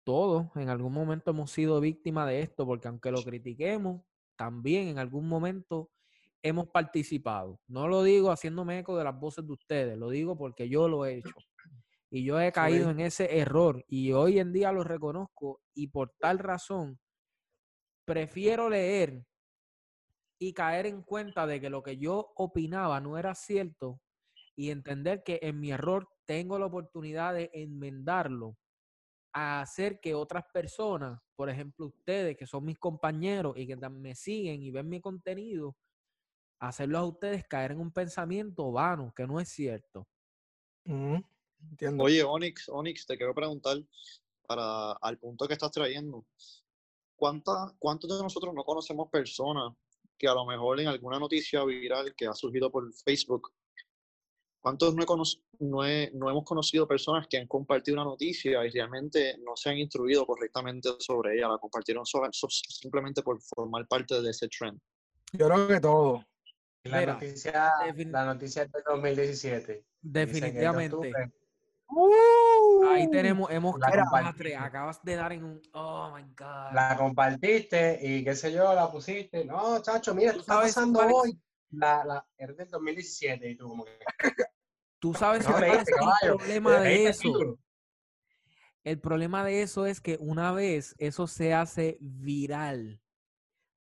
todos 0.04 0.46
en 0.54 0.68
algún 0.68 0.92
momento 0.92 1.32
hemos 1.32 1.50
sido 1.50 1.80
víctimas 1.80 2.28
de 2.28 2.40
esto, 2.40 2.64
porque 2.66 2.86
aunque 2.86 3.10
lo 3.10 3.22
critiquemos, 3.22 4.02
también 4.36 4.86
en 4.88 4.98
algún 4.98 5.26
momento 5.28 5.90
hemos 6.40 6.68
participado. 6.68 7.60
No 7.66 7.88
lo 7.88 8.04
digo 8.04 8.30
haciéndome 8.30 8.78
eco 8.78 8.96
de 8.96 9.04
las 9.04 9.18
voces 9.18 9.44
de 9.44 9.52
ustedes, 9.52 9.98
lo 9.98 10.08
digo 10.08 10.38
porque 10.38 10.68
yo 10.68 10.88
lo 10.88 11.04
he 11.04 11.16
hecho. 11.16 11.34
Y 12.12 12.24
yo 12.24 12.40
he 12.40 12.50
caído 12.50 12.90
en 12.90 13.00
ese 13.00 13.38
error 13.38 13.84
y 13.86 14.12
hoy 14.12 14.40
en 14.40 14.52
día 14.52 14.72
lo 14.72 14.82
reconozco 14.82 15.60
y 15.74 15.86
por 15.86 16.12
tal 16.18 16.40
razón 16.40 16.98
prefiero 18.04 18.68
leer 18.68 19.24
y 20.40 20.52
caer 20.52 20.86
en 20.86 21.02
cuenta 21.02 21.46
de 21.46 21.60
que 21.60 21.70
lo 21.70 21.84
que 21.84 21.98
yo 21.98 22.32
opinaba 22.34 23.00
no 23.00 23.16
era 23.16 23.36
cierto 23.36 24.00
y 24.56 24.70
entender 24.70 25.22
que 25.22 25.38
en 25.42 25.60
mi 25.60 25.70
error 25.70 26.08
tengo 26.26 26.58
la 26.58 26.66
oportunidad 26.66 27.34
de 27.34 27.50
enmendarlo 27.52 28.56
a 29.32 29.60
hacer 29.60 30.00
que 30.00 30.14
otras 30.14 30.44
personas, 30.52 31.20
por 31.36 31.48
ejemplo 31.48 31.86
ustedes 31.86 32.36
que 32.36 32.46
son 32.46 32.64
mis 32.64 32.78
compañeros 32.78 33.56
y 33.56 33.68
que 33.68 33.76
me 33.76 34.16
siguen 34.16 34.62
y 34.62 34.72
ven 34.72 34.88
mi 34.88 35.00
contenido, 35.00 35.76
hacerlos 36.58 37.00
a 37.00 37.04
ustedes 37.04 37.46
caer 37.46 37.70
en 37.72 37.80
un 37.80 37.92
pensamiento 37.92 38.72
vano 38.72 39.12
que 39.14 39.26
no 39.28 39.38
es 39.38 39.48
cierto. 39.48 40.08
Entiendo. 41.70 42.04
Oye, 42.04 42.22
Onyx, 42.22 42.68
Onyx, 42.68 43.06
te 43.06 43.16
quiero 43.16 43.34
preguntar, 43.34 43.76
para 44.46 44.92
al 44.92 45.18
punto 45.18 45.46
que 45.46 45.54
estás 45.54 45.70
trayendo, 45.70 46.24
¿cuánta- 47.16 47.74
¿cuántos 47.78 48.16
de 48.16 48.22
nosotros 48.22 48.52
no 48.54 48.64
conocemos 48.64 49.08
personas 49.10 49.72
que 50.18 50.26
a 50.28 50.34
lo 50.34 50.44
mejor 50.44 50.80
en 50.80 50.88
alguna 50.88 51.18
noticia 51.18 51.64
viral 51.64 52.14
que 52.16 52.26
ha 52.26 52.34
surgido 52.34 52.70
por 52.70 52.92
Facebook, 52.92 53.52
¿cuántos 54.60 54.94
no, 54.94 55.02
he 55.02 55.06
cono- 55.06 55.22
no, 55.60 55.84
he- 55.86 56.10
no 56.12 56.28
hemos 56.28 56.44
conocido 56.44 56.86
personas 56.86 57.26
que 57.28 57.38
han 57.38 57.46
compartido 57.46 57.94
una 57.96 58.04
noticia 58.04 58.64
y 58.66 58.70
realmente 58.70 59.38
no 59.38 59.56
se 59.56 59.70
han 59.70 59.78
instruido 59.78 60.26
correctamente 60.26 60.90
sobre 60.98 61.36
ella, 61.36 61.48
la 61.48 61.58
compartieron 61.58 62.04
so- 62.04 62.20
so- 62.32 62.48
simplemente 62.50 63.22
por 63.22 63.40
formar 63.40 63.86
parte 63.86 64.20
de 64.20 64.30
ese 64.30 64.48
trend? 64.48 64.78
Yo 65.32 65.46
creo 65.48 65.68
que 65.68 65.80
todo. 65.80 66.24
La 66.84 67.00
Mira, 67.00 67.12
noticia, 67.14 67.72
la 68.10 68.24
noticia 68.24 68.62
es 68.64 68.72
del 68.72 68.82
2017. 68.84 69.62
Dicen 69.62 69.84
que 70.02 70.08
es 70.08 70.14
de 70.14 70.20
Definitivamente. 70.26 71.12
Ahí 72.92 73.06
Uh, 73.06 73.10
tenemos, 73.10 73.50
hemos 73.50 73.74
atrás. 73.82 74.06
Acabas 74.58 75.02
de 75.02 75.16
dar 75.16 75.32
en 75.32 75.44
un. 75.44 75.62
Oh 75.72 76.12
my 76.14 76.22
God. 76.22 76.72
La 76.72 76.96
compartiste 76.96 77.98
y 78.00 78.24
qué 78.24 78.34
sé 78.34 78.52
yo, 78.52 78.72
la 78.74 78.90
pusiste. 78.90 79.44
No, 79.44 79.80
chacho, 79.82 80.14
mira, 80.14 80.32
¿Tú 80.32 80.40
esto 80.40 80.52
está 80.52 80.54
sabes 80.54 80.74
pasando 80.74 81.02
es? 81.02 81.12
hoy. 81.14 81.40
La, 81.72 82.04
la, 82.04 82.26
es 82.36 82.56
del 82.56 82.68
2017 82.68 83.50
y 83.50 83.56
tú 83.56 83.68
como 83.68 83.84
que... 83.84 83.98
Tú 84.98 85.14
sabes 85.14 85.44
No, 85.44 85.52
cuál 85.52 85.62
leíste, 85.62 85.82
es 85.82 85.88
el 85.88 85.94
caballo. 85.96 86.36
problema 86.38 86.80
de 86.80 87.06
eso. 87.06 87.58
El 88.82 88.98
problema 89.00 89.44
de 89.44 89.62
eso 89.62 89.86
es 89.86 90.00
que 90.00 90.16
una 90.20 90.52
vez 90.52 90.94
eso 90.98 91.26
se 91.26 91.54
hace 91.54 91.98
viral, 92.00 93.00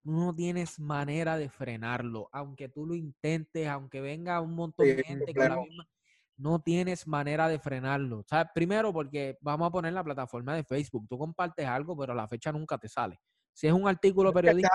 no 0.03 0.35
tienes 0.35 0.79
manera 0.81 1.37
de 1.39 1.49
frenarlo. 1.49 2.29
Aunque 2.33 2.69
tú 2.69 2.85
lo 2.87 2.95
intentes, 2.95 3.69
aunque 3.69 4.01
venga 4.01 4.41
un 4.41 4.55
montón 4.55 4.87
Sí, 4.87 4.93
de 4.95 5.03
gente 5.05 5.35
con 5.35 5.49
la 5.49 5.57
misma, 5.57 5.89
no 6.39 6.61
tienes 6.61 7.07
manera 7.07 7.49
de 7.49 7.59
frenarlo. 7.59 8.22
¿Sabes? 8.26 8.49
Primero 8.55 8.93
porque 8.93 9.36
vamos 9.41 9.68
a 9.68 9.70
poner 9.70 9.93
la 9.93 10.03
plataforma 10.05 10.55
de 10.55 10.64
Facebook. 10.64 11.07
Tú 11.09 11.18
compartes 11.18 11.66
algo, 11.66 11.97
pero 11.97 12.14
la 12.14 12.26
fecha 12.26 12.51
nunca 12.53 12.78
te 12.78 12.89
sale. 12.89 13.20
Si 13.53 13.66
es 13.66 13.72
un 13.72 13.86
artículo 13.89 14.32
periodístico, 14.32 14.74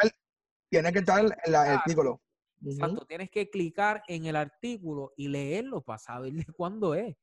Tiene 0.70 0.92
que 0.92 1.00
estar 1.00 1.20
en 1.20 1.30
la- 1.30 1.38
el 1.46 1.56
artículo. 1.56 2.22
Exacto, 2.66 3.06
tienes 3.06 3.30
que 3.30 3.50
clicar 3.50 4.04
en 4.08 4.26
el 4.26 4.36
artículo 4.36 5.14
y 5.18 5.28
leerlo 5.28 5.82
para 5.82 6.00
saber 6.00 6.32
de 6.48 6.54
cuándo 6.54 6.94
es. 6.96 7.16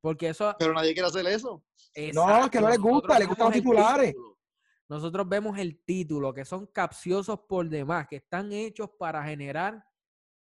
Porque 0.00 0.28
eso. 0.30 0.54
Pero 0.58 0.72
nadie 0.72 0.92
quiere 0.94 1.08
hacer 1.08 1.26
eso. 1.26 1.64
No, 2.14 2.44
es 2.44 2.50
que 2.50 2.60
no 2.60 2.68
les 2.68 2.78
gusta, 2.78 3.18
les 3.18 3.28
gustan 3.28 3.46
los 3.46 3.54
titulares. 3.54 4.14
Nosotros 4.88 5.28
vemos 5.28 5.58
el 5.58 5.82
título, 5.84 6.32
que 6.34 6.44
son 6.44 6.66
capciosos 6.66 7.40
por 7.48 7.68
demás, 7.68 8.06
que 8.08 8.16
están 8.16 8.52
hechos 8.52 8.90
para 8.98 9.22
generar 9.24 9.82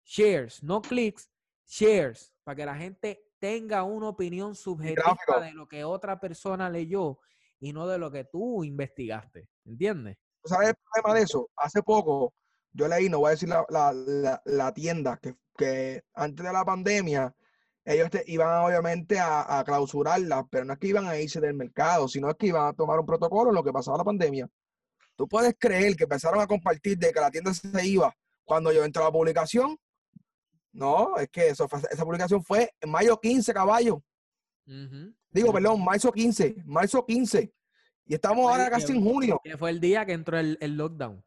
shares, 0.05 0.63
no 0.63 0.81
clics, 0.83 1.31
shares, 1.67 2.35
para 2.43 2.57
que 2.57 2.67
la 2.67 2.75
gente 2.75 3.30
tenga 3.41 3.83
una 3.83 4.09
opinión 4.09 4.55
subjetiva 4.55 5.17
de 5.41 5.53
lo 5.53 5.67
que 5.67 5.83
otra 5.85 6.21
persona 6.21 6.71
leyó 6.71 7.19
y 7.59 7.73
no 7.73 7.87
de 7.89 7.99
lo 7.99 8.11
que 8.11 8.25
tú 8.25 8.63
investigaste. 8.65 9.49
¿Entiendes? 9.65 10.17
¿Tú 10.43 10.49
¿Sabes 10.51 10.69
el 10.71 10.75
problema 10.77 11.19
de 11.19 11.25
eso? 11.25 11.51
Hace 11.57 11.83
poco 11.83 12.33
yo 12.73 12.87
leí, 12.87 13.09
no 13.09 13.19
voy 13.19 13.29
a 13.29 13.31
decir 13.33 13.49
la, 13.49 13.65
la- 13.69 13.93
la- 13.93 14.43
la 14.45 14.73
tienda, 14.73 15.19
que, 15.21 15.35
que 15.57 16.03
antes 16.15 16.47
de 16.47 16.53
la 16.53 16.65
pandemia 16.65 17.35
ellos 17.85 18.11
te- 18.11 18.23
iban 18.27 18.65
obviamente 18.65 19.19
a, 19.19 19.59
a 19.59 19.65
clausurarla, 19.65 20.47
pero 20.51 20.65
no 20.65 20.75
es 20.75 20.79
que 20.79 20.87
iban 20.89 21.07
a 21.07 21.17
irse 21.19 21.41
del 21.41 21.55
mercado, 21.55 22.07
sino 22.09 22.31
es 22.31 22.37
que 22.37 22.47
iban 22.47 22.67
a 22.69 22.73
tomar 22.75 23.01
un 23.01 23.07
protocolo 23.07 23.51
en 23.51 23.57
lo 23.57 23.65
que 23.65 23.73
pasaba 23.73 23.99
la 23.99 24.05
pandemia. 24.05 24.49
Tú 25.17 25.27
puedes 25.27 25.55
creer 25.59 25.97
que 25.97 26.05
empezaron 26.05 26.41
a 26.41 26.47
compartir 26.47 26.97
de 26.99 27.11
que 27.13 27.21
la 27.21 27.31
tienda 27.31 27.53
se 27.53 27.87
iba 27.87 28.15
cuando 28.45 28.71
yo 28.73 28.85
entré 28.85 29.03
a 29.03 29.07
la 29.07 29.13
publicación. 29.13 29.77
No, 30.73 31.17
es 31.17 31.29
que 31.31 31.49
eso 31.49 31.69
esa 31.91 32.05
publicación 32.05 32.43
fue 32.45 32.73
en 32.81 32.91
mayo 32.91 33.19
15, 33.19 33.53
caballo. 33.53 34.03
Digo, 35.31 35.53
perdón, 35.53 35.83
marzo 35.85 36.13
15, 36.13 36.63
marzo 36.65 37.05
15. 37.05 37.53
Y 38.07 38.15
estamos 38.15 38.51
ahora 38.51 38.71
casi 38.71 38.87
que- 38.89 38.93
en 38.93 39.05
junio. 39.05 39.41
Que 39.43 39.57
fue 39.59 39.71
el 39.71 39.81
día 39.81 40.05
que 40.07 40.13
entró 40.13 40.39
el, 40.39 40.57
el 40.61 40.77
lockdown. 40.77 41.25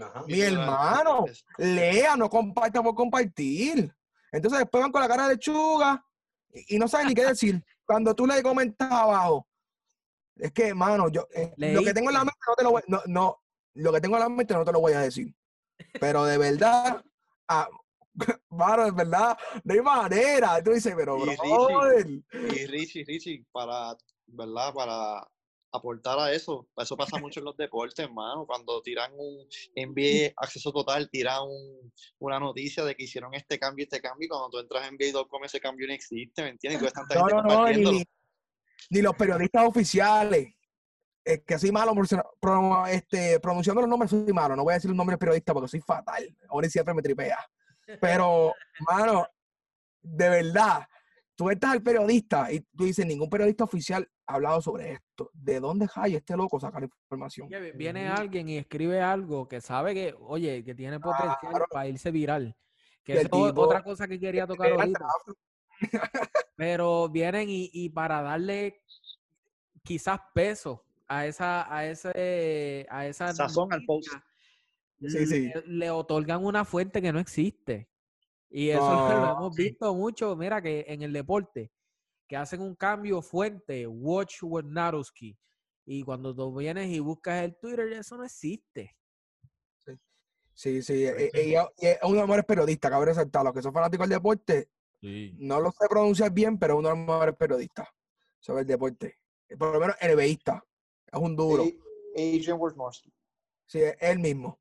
Ajá. 0.00 0.24
Mi 0.26 0.40
hermano, 0.40 1.24
lea, 1.58 2.16
no 2.16 2.28
comparta 2.28 2.82
por 2.82 2.94
compartir. 2.94 3.94
Entonces 4.32 4.60
después 4.60 4.82
van 4.82 4.92
con 4.92 5.00
la 5.00 5.08
cara 5.08 5.26
de 5.28 5.34
lechuga 5.34 6.04
y, 6.52 6.76
y 6.76 6.78
no 6.78 6.86
saben 6.88 7.08
ni 7.08 7.14
qué 7.14 7.24
decir. 7.26 7.64
Cuando 7.84 8.14
tú 8.14 8.26
le 8.26 8.42
comentas 8.42 8.90
abajo, 8.90 9.46
es 10.36 10.52
que, 10.52 10.68
hermano, 10.68 11.08
yo 11.08 11.26
eh, 11.34 11.54
lo 11.56 11.82
que 11.82 11.94
tengo 11.94 12.10
en 12.10 12.14
la 12.14 12.24
mente 12.24 12.38
no 12.46 12.54
te 12.56 12.62
lo 12.64 12.70
voy, 12.72 12.82
no, 12.88 13.00
no, 13.06 13.42
lo 13.74 13.92
que 13.92 14.00
tengo 14.00 14.16
en 14.16 14.22
la 14.22 14.28
mente 14.28 14.52
no 14.54 14.64
te 14.64 14.72
lo 14.72 14.80
voy 14.80 14.92
a 14.92 15.00
decir. 15.00 15.34
Pero 16.00 16.24
de 16.24 16.36
verdad, 16.38 17.02
mano, 18.50 18.84
de 18.86 18.90
verdad, 18.92 19.36
no 19.64 19.74
hay 19.74 19.80
manera. 19.80 20.62
Tú 20.62 20.72
dices, 20.72 20.94
pero, 20.96 21.18
Y 21.18 21.30
Richie, 21.30 22.24
Y 22.32 22.66
Richie, 22.66 23.04
Richie, 23.06 23.44
para, 23.52 23.96
¿verdad? 24.26 24.72
Para 24.74 25.28
aportar 25.72 26.18
a 26.18 26.32
eso, 26.32 26.66
eso 26.76 26.96
pasa 26.96 27.18
mucho 27.18 27.40
en 27.40 27.44
los 27.44 27.56
deportes, 27.56 27.98
hermano. 27.98 28.46
Cuando 28.46 28.80
tiran 28.80 29.12
un 29.14 29.46
NBA 29.74 30.32
acceso 30.36 30.72
total, 30.72 31.10
tiran 31.10 31.42
un- 31.42 31.92
una 32.18 32.40
noticia 32.40 32.82
de 32.84 32.94
que 32.94 33.04
hicieron 33.04 33.34
este 33.34 33.58
cambio, 33.58 33.84
este 33.84 34.00
cambio, 34.00 34.24
y 34.26 34.28
cuando 34.28 34.48
tú 34.50 34.58
entras 34.58 34.88
en 34.88 34.94
NBA.com 34.96 35.44
ese 35.44 35.60
cambio 35.60 35.86
no 35.86 35.92
existe, 35.92 36.42
¿me 36.42 36.50
entiendes? 36.50 36.80
Tú 36.80 36.88
tanta 36.94 37.14
No, 37.16 37.26
no, 37.28 37.42
no, 37.42 37.66
ni, 37.68 38.04
ni 38.90 39.02
los 39.02 39.14
periodistas 39.16 39.66
oficiales. 39.66 40.48
Es 41.22 41.42
que 41.44 41.58
soy 41.58 41.72
malo 41.72 41.92
pro- 42.40 42.86
este, 42.86 43.40
pronunciando 43.40 43.80
los 43.80 43.90
nombres, 43.90 44.10
soy 44.12 44.32
malo. 44.32 44.54
No 44.54 44.62
voy 44.62 44.72
a 44.72 44.74
decir 44.76 44.88
los 44.88 44.96
nombres 44.96 45.18
periodistas 45.18 45.52
porque 45.52 45.68
soy 45.68 45.80
fatal. 45.80 46.34
Ahora 46.48 46.68
siempre 46.70 46.94
me 46.94 47.02
tripea. 47.02 47.36
Pero, 48.00 48.54
mano, 48.80 49.26
de 50.02 50.28
verdad, 50.28 50.86
tú 51.34 51.50
estás 51.50 51.72
al 51.72 51.82
periodista 51.82 52.50
y 52.52 52.60
tú 52.60 52.84
dices, 52.84 53.06
ningún 53.06 53.28
periodista 53.30 53.64
oficial 53.64 54.08
ha 54.26 54.34
hablado 54.34 54.60
sobre 54.60 54.92
esto. 54.92 55.30
¿De 55.32 55.60
dónde 55.60 55.88
hay 55.94 56.16
este 56.16 56.36
loco 56.36 56.58
sacar 56.58 56.82
información? 56.82 57.48
Viene 57.74 58.08
alguien 58.08 58.48
y 58.48 58.58
escribe 58.58 59.00
algo 59.00 59.46
que 59.48 59.60
sabe 59.60 59.94
que, 59.94 60.14
oye, 60.18 60.64
que 60.64 60.74
tiene 60.74 60.98
potencial 61.00 61.38
Claro. 61.40 61.66
para 61.70 61.88
irse 61.88 62.10
viral. 62.10 62.56
Que 63.04 63.20
es 63.20 63.28
otra 63.30 63.82
cosa 63.82 64.08
que 64.08 64.18
quería 64.18 64.46
tocar 64.46 64.72
ahorita. 64.72 65.06
Pero 66.56 67.08
vienen 67.08 67.48
y, 67.48 67.70
y 67.72 67.90
para 67.90 68.22
darle 68.22 68.82
quizás 69.82 70.18
peso 70.34 70.84
a 71.06 71.26
esa, 71.26 71.72
a 71.72 71.86
ese, 71.86 72.86
a 72.90 73.06
esa 73.06 73.32
Sazón 73.32 73.72
al 73.72 73.84
post. 73.84 74.12
Noticia, 74.98 75.20
Sí, 75.20 75.26
sí. 75.26 75.52
Le, 75.54 75.62
le 75.66 75.90
otorgan 75.90 76.44
una 76.44 76.64
fuente 76.64 77.00
que 77.02 77.12
no 77.12 77.18
existe. 77.18 77.88
Y 78.50 78.70
eso 78.70 78.80
lo 79.20 79.20
No, 79.20 79.32
hemos 79.32 79.54
sí. 79.56 79.64
visto 79.64 79.94
mucho, 79.94 80.34
mira, 80.36 80.62
que 80.62 80.84
en 80.88 81.02
el 81.02 81.12
deporte, 81.12 81.70
que 82.28 82.36
hacen 82.36 82.60
un 82.60 82.74
cambio 82.74 83.22
fuente, 83.22 83.86
Watch 83.86 84.42
Wojnarowski. 84.42 85.36
Y 85.84 86.02
cuando 86.02 86.34
tú 86.34 86.54
vienes 86.54 86.88
y 86.90 86.98
buscas 86.98 87.44
el 87.44 87.56
Twitter, 87.56 87.92
eso 87.92 88.16
no 88.16 88.24
existe. 88.24 88.96
Sí, 90.54 90.82
sí. 90.82 91.04
e- 91.04 91.26
e- 91.26 91.30
Ella, 91.34 91.68
ella 91.76 91.92
es 91.92 91.98
uno 92.02 92.12
de 92.14 92.18
los 92.20 92.26
mejores 92.28 92.44
periodistas, 92.46 92.90
cabe 92.90 93.04
resaltar. 93.06 93.44
Los 93.44 93.52
que 93.52 93.62
son 93.62 93.72
fanáticos 93.74 94.08
del 94.08 94.16
deporte, 94.18 94.70
no 95.02 95.60
lo 95.60 95.70
sé 95.70 95.86
pronunciar 95.88 96.32
bien, 96.32 96.58
pero 96.58 96.74
es 96.74 96.78
uno 96.80 96.88
de 96.88 96.96
los 96.96 97.06
mejores 97.06 97.36
periodistas 97.36 97.86
sobre 98.40 98.62
el 98.62 98.66
deporte. 98.66 99.18
Por 99.58 99.74
lo 99.74 99.80
menos 99.80 99.96
NBAista. 100.00 100.64
Es 101.12 101.20
un 101.20 101.36
duro. 101.36 101.62
A- 101.62 102.18
Adrian 102.18 102.58
Wojnarowski. 102.58 103.12
Sí, 103.66 103.80
es 103.82 103.96
él 104.00 104.18
mismo. 104.18 104.58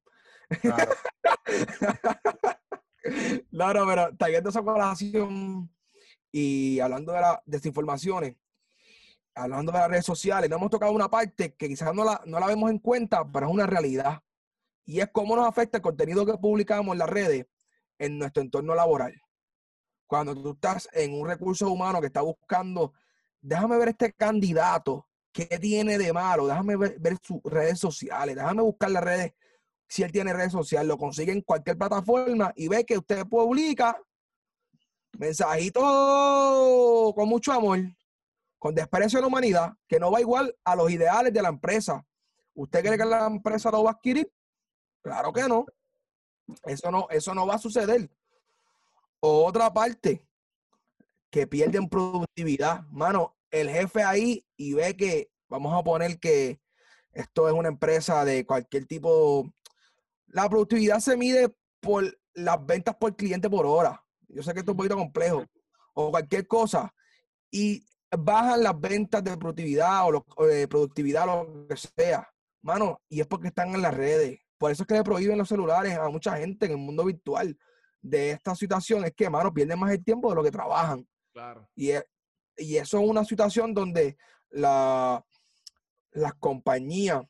Claro. 0.61 0.91
No, 3.51 3.71
pero 3.71 4.15
trayendo 4.17 4.49
esa 4.49 4.63
colación 4.63 5.71
y 6.31 6.79
hablando 6.79 7.13
de 7.13 7.21
las 7.21 7.37
desinformaciones, 7.45 8.35
hablando 9.35 9.71
de 9.71 9.77
las 9.77 9.89
redes 9.89 10.05
sociales, 10.05 10.49
no 10.49 10.55
hemos 10.55 10.71
tocado 10.71 10.91
una 10.91 11.09
parte 11.09 11.53
que 11.53 11.67
quizás 11.67 11.93
no 11.93 12.03
la, 12.03 12.21
no 12.25 12.39
la 12.39 12.47
vemos 12.47 12.69
en 12.71 12.79
cuenta, 12.79 13.23
pero 13.31 13.47
es 13.47 13.53
una 13.53 13.67
realidad. 13.67 14.21
Y 14.85 14.99
es 14.99 15.09
cómo 15.11 15.35
nos 15.35 15.47
afecta 15.47 15.77
el 15.77 15.83
contenido 15.83 16.25
que 16.25 16.37
publicamos 16.37 16.93
en 16.93 16.99
las 16.99 17.09
redes 17.09 17.45
en 17.99 18.17
nuestro 18.17 18.41
entorno 18.41 18.75
laboral. 18.75 19.21
Cuando 20.07 20.35
tú 20.35 20.51
estás 20.51 20.89
en 20.93 21.13
un 21.19 21.27
recurso 21.27 21.69
humano 21.69 21.99
que 21.99 22.07
está 22.07 22.21
buscando, 22.21 22.93
déjame 23.41 23.77
ver 23.77 23.89
este 23.89 24.13
candidato, 24.13 25.07
qué 25.31 25.45
tiene 25.59 25.97
de 25.97 26.13
malo, 26.13 26.47
déjame 26.47 26.75
ver, 26.75 26.99
ver 26.99 27.17
sus 27.21 27.41
redes 27.43 27.79
sociales, 27.79 28.35
déjame 28.35 28.61
buscar 28.61 28.91
las 28.91 29.03
redes 29.03 29.33
si 29.95 30.03
él 30.03 30.11
tiene 30.11 30.33
redes 30.33 30.51
sociales, 30.51 30.89
lo 30.89 30.97
consigue 30.97 31.31
en 31.31 31.39
cualquier 31.39 31.77
plataforma 31.77 32.51
y 32.57 32.67
ve 32.67 32.85
que 32.85 32.97
usted 32.97 33.25
publica 33.27 33.97
mensajito 35.17 37.13
con 37.15 37.29
mucho 37.29 37.53
amor, 37.53 37.79
con 38.59 38.75
desprecio 38.75 39.19
a 39.19 39.21
la 39.21 39.27
humanidad, 39.27 39.71
que 39.87 39.97
no 39.97 40.11
va 40.11 40.19
igual 40.19 40.53
a 40.65 40.75
los 40.75 40.91
ideales 40.91 41.31
de 41.31 41.41
la 41.41 41.47
empresa. 41.47 42.05
¿Usted 42.55 42.83
cree 42.83 42.97
que 42.97 43.05
la 43.05 43.25
empresa 43.25 43.71
lo 43.71 43.83
va 43.85 43.91
a 43.91 43.93
adquirir? 43.93 44.29
Claro 45.01 45.31
que 45.31 45.47
no. 45.47 45.65
Eso 46.65 46.91
no, 46.91 47.07
eso 47.09 47.33
no 47.33 47.47
va 47.47 47.55
a 47.55 47.59
suceder. 47.59 48.11
Otra 49.21 49.71
parte, 49.71 50.27
que 51.31 51.47
pierden 51.47 51.87
productividad. 51.87 52.81
Mano, 52.89 53.37
el 53.49 53.69
jefe 53.69 54.03
ahí 54.03 54.45
y 54.57 54.73
ve 54.73 54.97
que, 54.97 55.31
vamos 55.47 55.73
a 55.73 55.81
poner 55.85 56.19
que 56.19 56.59
esto 57.13 57.47
es 57.47 57.53
una 57.53 57.69
empresa 57.69 58.25
de 58.25 58.45
cualquier 58.45 58.87
tipo. 58.87 59.49
La 60.36 60.49
productividad 60.49 60.99
se 60.99 61.15
mide 61.15 61.55
por 61.79 62.03
las 62.33 62.65
ventas 62.65 62.93
por 62.99 63.15
cliente 63.15 63.49
por 63.49 63.65
hora. 63.65 64.03
Yo 64.27 64.43
sé 64.43 64.51
que 64.53 64.59
esto 64.59 64.71
es 64.71 64.73
un 64.73 64.77
poquito 64.77 64.97
complejo. 64.97 65.45
O 65.93 66.11
cualquier 66.11 66.45
cosa. 66.45 66.93
Y 67.49 67.86
bajan 68.11 68.61
las 68.63 68.77
ventas 68.77 69.23
de 69.23 69.38
productividad 69.38 70.05
o, 70.05 70.11
lo- 70.11 70.25
o 70.36 70.45
de 70.45 70.67
productividad, 70.67 71.25
lo 71.25 71.65
que 71.67 71.77
sea. 71.77 72.27
Mano, 72.61 73.01
y 73.07 73.21
es 73.21 73.27
porque 73.27 73.47
están 73.47 73.73
en 73.75 73.81
las 73.81 73.93
redes. 73.93 74.39
Por 74.57 74.71
eso 74.71 74.83
es 74.83 74.88
que 74.88 74.95
le 74.95 75.03
prohíben 75.03 75.38
los 75.38 75.47
celulares 75.47 75.97
a 75.97 76.09
mucha 76.09 76.36
gente 76.38 76.65
en 76.65 76.73
el 76.73 76.77
mundo 76.79 77.05
virtual 77.05 77.57
de 78.01 78.31
esta 78.31 78.55
situación. 78.55 79.05
Es 79.05 79.13
que, 79.13 79.29
mano, 79.29 79.53
pierden 79.53 79.79
más 79.79 79.91
el 79.93 80.03
tiempo 80.03 80.29
de 80.29 80.36
lo 80.36 80.43
que 80.43 80.51
trabajan. 80.51 81.07
Claro. 81.31 81.69
Y, 81.75 81.91
e- 81.91 82.05
y 82.57 82.75
eso 82.75 82.99
es 82.99 83.09
una 83.09 83.23
situación 83.23 83.73
donde 83.73 84.17
la, 84.49 85.23
las 86.11 86.33
compañías 86.36 87.23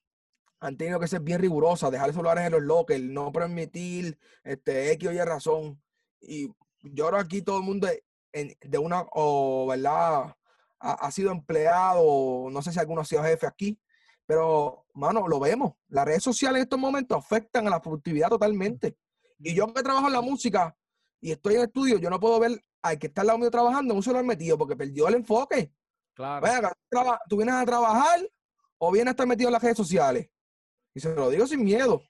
han 0.65 0.77
tenido 0.77 0.99
que 0.99 1.07
ser 1.07 1.21
bien 1.21 1.39
rigurosas, 1.41 1.91
dejar 1.91 2.11
celulares 2.11 2.45
en 2.45 2.51
los 2.53 2.61
lockers, 2.61 3.03
no 3.03 3.31
permitir 3.31 4.17
este, 4.43 4.91
X 4.93 5.09
o 5.09 5.11
Y 5.11 5.19
razón. 5.19 5.81
Y 6.21 6.47
yo 6.81 7.07
creo 7.07 7.19
aquí 7.19 7.41
todo 7.41 7.57
el 7.57 7.63
mundo 7.63 7.87
en- 8.33 8.55
de 8.61 8.77
una, 8.77 9.05
o 9.13 9.67
verdad, 9.67 10.35
ha, 10.79 10.91
ha 10.93 11.11
sido 11.11 11.31
empleado, 11.31 12.49
no 12.51 12.61
sé 12.61 12.71
si 12.71 12.79
alguno 12.79 13.01
ha 13.01 13.05
sido 13.05 13.23
jefe 13.23 13.47
aquí, 13.47 13.79
pero, 14.25 14.85
mano, 14.93 15.27
lo 15.27 15.39
vemos. 15.39 15.73
Las 15.87 16.05
redes 16.05 16.23
sociales 16.23 16.57
en 16.57 16.63
estos 16.63 16.79
momentos 16.79 17.17
afectan 17.17 17.67
a 17.67 17.69
la 17.69 17.81
productividad 17.81 18.29
totalmente. 18.29 18.97
Y 19.39 19.53
yo 19.53 19.71
que 19.73 19.83
trabajo 19.83 20.07
en 20.07 20.13
la 20.13 20.21
música 20.21 20.75
y 21.21 21.31
estoy 21.31 21.53
en 21.55 21.59
el 21.61 21.67
estudio, 21.67 21.97
yo 21.99 22.09
no 22.09 22.19
puedo 22.19 22.39
ver 22.39 22.63
al 22.81 22.97
que 22.99 23.07
está 23.07 23.21
al 23.21 23.27
lado 23.27 23.39
mío 23.39 23.51
trabajando 23.51 23.93
en 23.93 23.97
un 23.97 24.03
celular 24.03 24.25
metido 24.25 24.57
porque 24.57 24.75
perdió 24.75 25.07
el 25.07 25.15
enfoque. 25.15 25.71
Claro. 26.13 26.45
Ven 26.45 26.55
acá, 26.55 26.69
¿tú 26.69 26.81
traba- 26.89 27.19
¿tú 27.29 27.37
vienes 27.37 27.55
a 27.55 27.65
trabajar 27.65 28.19
o 28.77 28.91
vienes 28.91 29.09
a 29.09 29.11
estar 29.11 29.27
metido 29.27 29.49
en 29.49 29.53
las 29.53 29.61
redes 29.61 29.77
sociales? 29.77 30.29
Y 30.95 31.01
se 31.01 31.13
lo 31.13 31.29
digo 31.29 31.45
sin 31.45 31.63
miedo. 31.63 32.01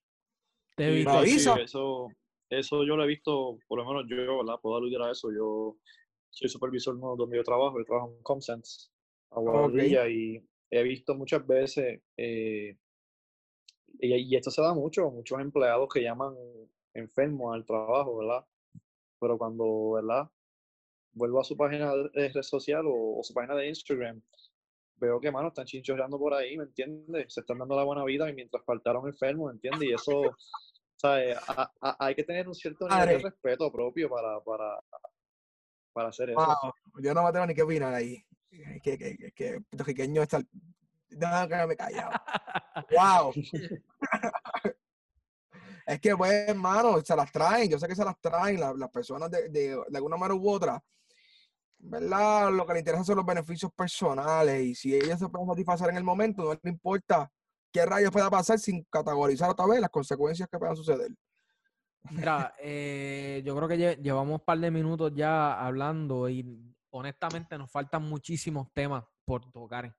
Te 0.76 1.04
Sí, 1.26 1.50
eso, 1.60 2.08
eso 2.50 2.84
yo 2.84 2.96
lo 2.96 3.04
he 3.04 3.08
visto, 3.08 3.58
por 3.68 3.80
lo 3.80 3.86
menos 3.86 4.06
yo, 4.08 4.38
¿verdad? 4.38 4.60
Puedo 4.62 4.78
aludir 4.78 5.02
a 5.02 5.12
eso. 5.12 5.32
Yo 5.32 5.78
soy 6.30 6.50
supervisor 6.50 6.96
¿no? 6.96 7.16
donde 7.16 7.38
yo 7.38 7.44
trabajo, 7.44 7.80
yo 7.80 7.86
trabajo 7.86 8.14
en 8.16 8.22
Comsense, 8.22 8.90
Aguadilla, 9.32 10.08
y 10.08 10.46
he 10.70 10.84
visto 10.84 11.16
muchas 11.16 11.46
veces, 11.48 12.02
eh, 12.18 12.78
y, 14.00 14.14
y 14.14 14.36
esto 14.36 14.52
se 14.52 14.62
da 14.62 14.74
mucho, 14.74 15.10
muchos 15.10 15.40
empleados 15.40 15.90
que 15.92 16.04
llaman 16.04 16.36
enfermos 16.94 17.56
al 17.56 17.66
trabajo, 17.66 18.18
¿verdad? 18.18 18.46
Pero 19.20 19.38
cuando, 19.38 19.92
¿verdad? 19.92 20.30
Vuelvo 21.14 21.40
a 21.40 21.46
su 21.46 21.56
página 21.56 21.96
de 21.96 22.30
red 22.30 22.44
social 22.44 22.86
o, 22.86 23.20
o 23.20 23.24
su 23.24 23.34
página 23.34 23.56
de 23.56 23.70
Instagram, 23.70 24.22
veo 24.98 25.20
que, 25.20 25.32
mano, 25.32 25.50
están 25.50 25.66
chinchorreando 25.66 26.18
por 26.18 26.34
ahí, 26.34 26.58
¿me 26.58 26.64
entiendes? 26.66 27.34
Se 27.34 27.42
están 27.42 27.58
dando 27.60 27.76
la 27.76 27.84
buena 27.84 28.04
vida 28.04 28.30
y 28.30 28.34
mientras 28.34 28.64
faltaron 28.66 29.08
enfermos, 29.08 29.48
¿me 29.48 29.54
entiendes? 29.56 29.90
Y 29.90 29.94
eso, 29.94 30.36
¿sabes? 30.96 31.38
A- 31.48 31.72
a- 31.82 31.98
hay 32.06 32.16
que 32.16 32.24
tener 32.24 32.48
un 32.48 32.56
cierto 32.56 32.88
nivel 32.88 33.08
de 33.18 33.24
respeto 33.24 33.72
propio 33.72 34.10
para, 34.10 34.40
para, 34.42 34.80
para 35.94 36.10
hacer 36.10 36.30
eso. 36.32 36.40
Wow, 36.40 36.74
yo 37.04 37.14
no 37.14 37.24
me 37.24 37.32
tengo 37.32 37.46
ni 37.48 37.54
qué 37.56 37.64
opinar 37.64 37.94
ahí. 37.94 38.24
Es 38.52 38.82
que, 38.82 38.98
que, 38.98 39.18
que, 39.18 39.32
que 39.34 39.62
puertorriqueño 39.62 40.22
está. 40.24 40.42
Déjame 41.10 41.48
quedarme 41.48 41.76
callado. 41.76 42.12
¡Wow! 42.92 43.34
es 45.88 46.00
que, 46.02 46.16
pues, 46.16 46.32
hermano, 46.50 47.00
se 47.02 47.16
las 47.16 47.32
traen. 47.32 47.70
Yo 47.70 47.78
sé 47.80 47.88
que 47.88 47.96
se 47.96 48.04
las 48.06 48.20
traen 48.20 48.60
la- 48.60 48.74
las 48.74 48.90
personas 48.90 49.30
de, 49.30 49.50
de, 49.50 49.78
de 49.88 49.98
alguna 49.98 50.18
manera 50.18 50.36
u 50.36 50.50
otra. 50.50 50.82
¿Verdad? 51.88 52.52
Lo 52.52 52.66
que 52.66 52.74
le 52.74 52.80
interesa 52.80 53.04
son 53.04 53.18
los 53.18 53.26
beneficios 53.26 53.72
personales. 53.74 54.64
Y 54.64 54.76
si 54.76 54.96
ellos 54.96 55.20
se 55.20 55.30
pueden 55.30 55.48
satisfacer 55.48 55.90
en 55.90 55.98
el 55.98 56.04
momento, 56.04 56.44
no 56.44 56.54
le 56.62 56.70
importa 56.70 57.32
qué 57.72 57.86
rayos 57.86 58.12
pueda 58.12 58.30
pasar 58.30 58.58
sin 58.60 58.84
categorizar 58.90 59.50
otra 59.52 59.66
vez 59.68 59.80
las 59.80 59.90
consecuencias 59.92 60.50
que 60.50 60.58
puedan 60.58 60.76
suceder. 60.76 61.12
Mira, 62.12 62.54
eh, 62.60 63.42
yo 63.46 63.56
creo 63.56 63.68
que 63.68 63.78
lle- 63.78 64.02
llevamos 64.02 64.40
un 64.40 64.46
par 64.46 64.60
de 64.60 64.70
minutos 64.72 65.12
ya 65.16 65.60
hablando 65.64 66.30
y 66.30 66.46
honestamente 66.92 67.58
nos 67.58 67.70
faltan 67.72 68.04
muchísimos 68.04 68.72
temas 68.74 69.04
por 69.26 69.52
tocar. 69.52 69.96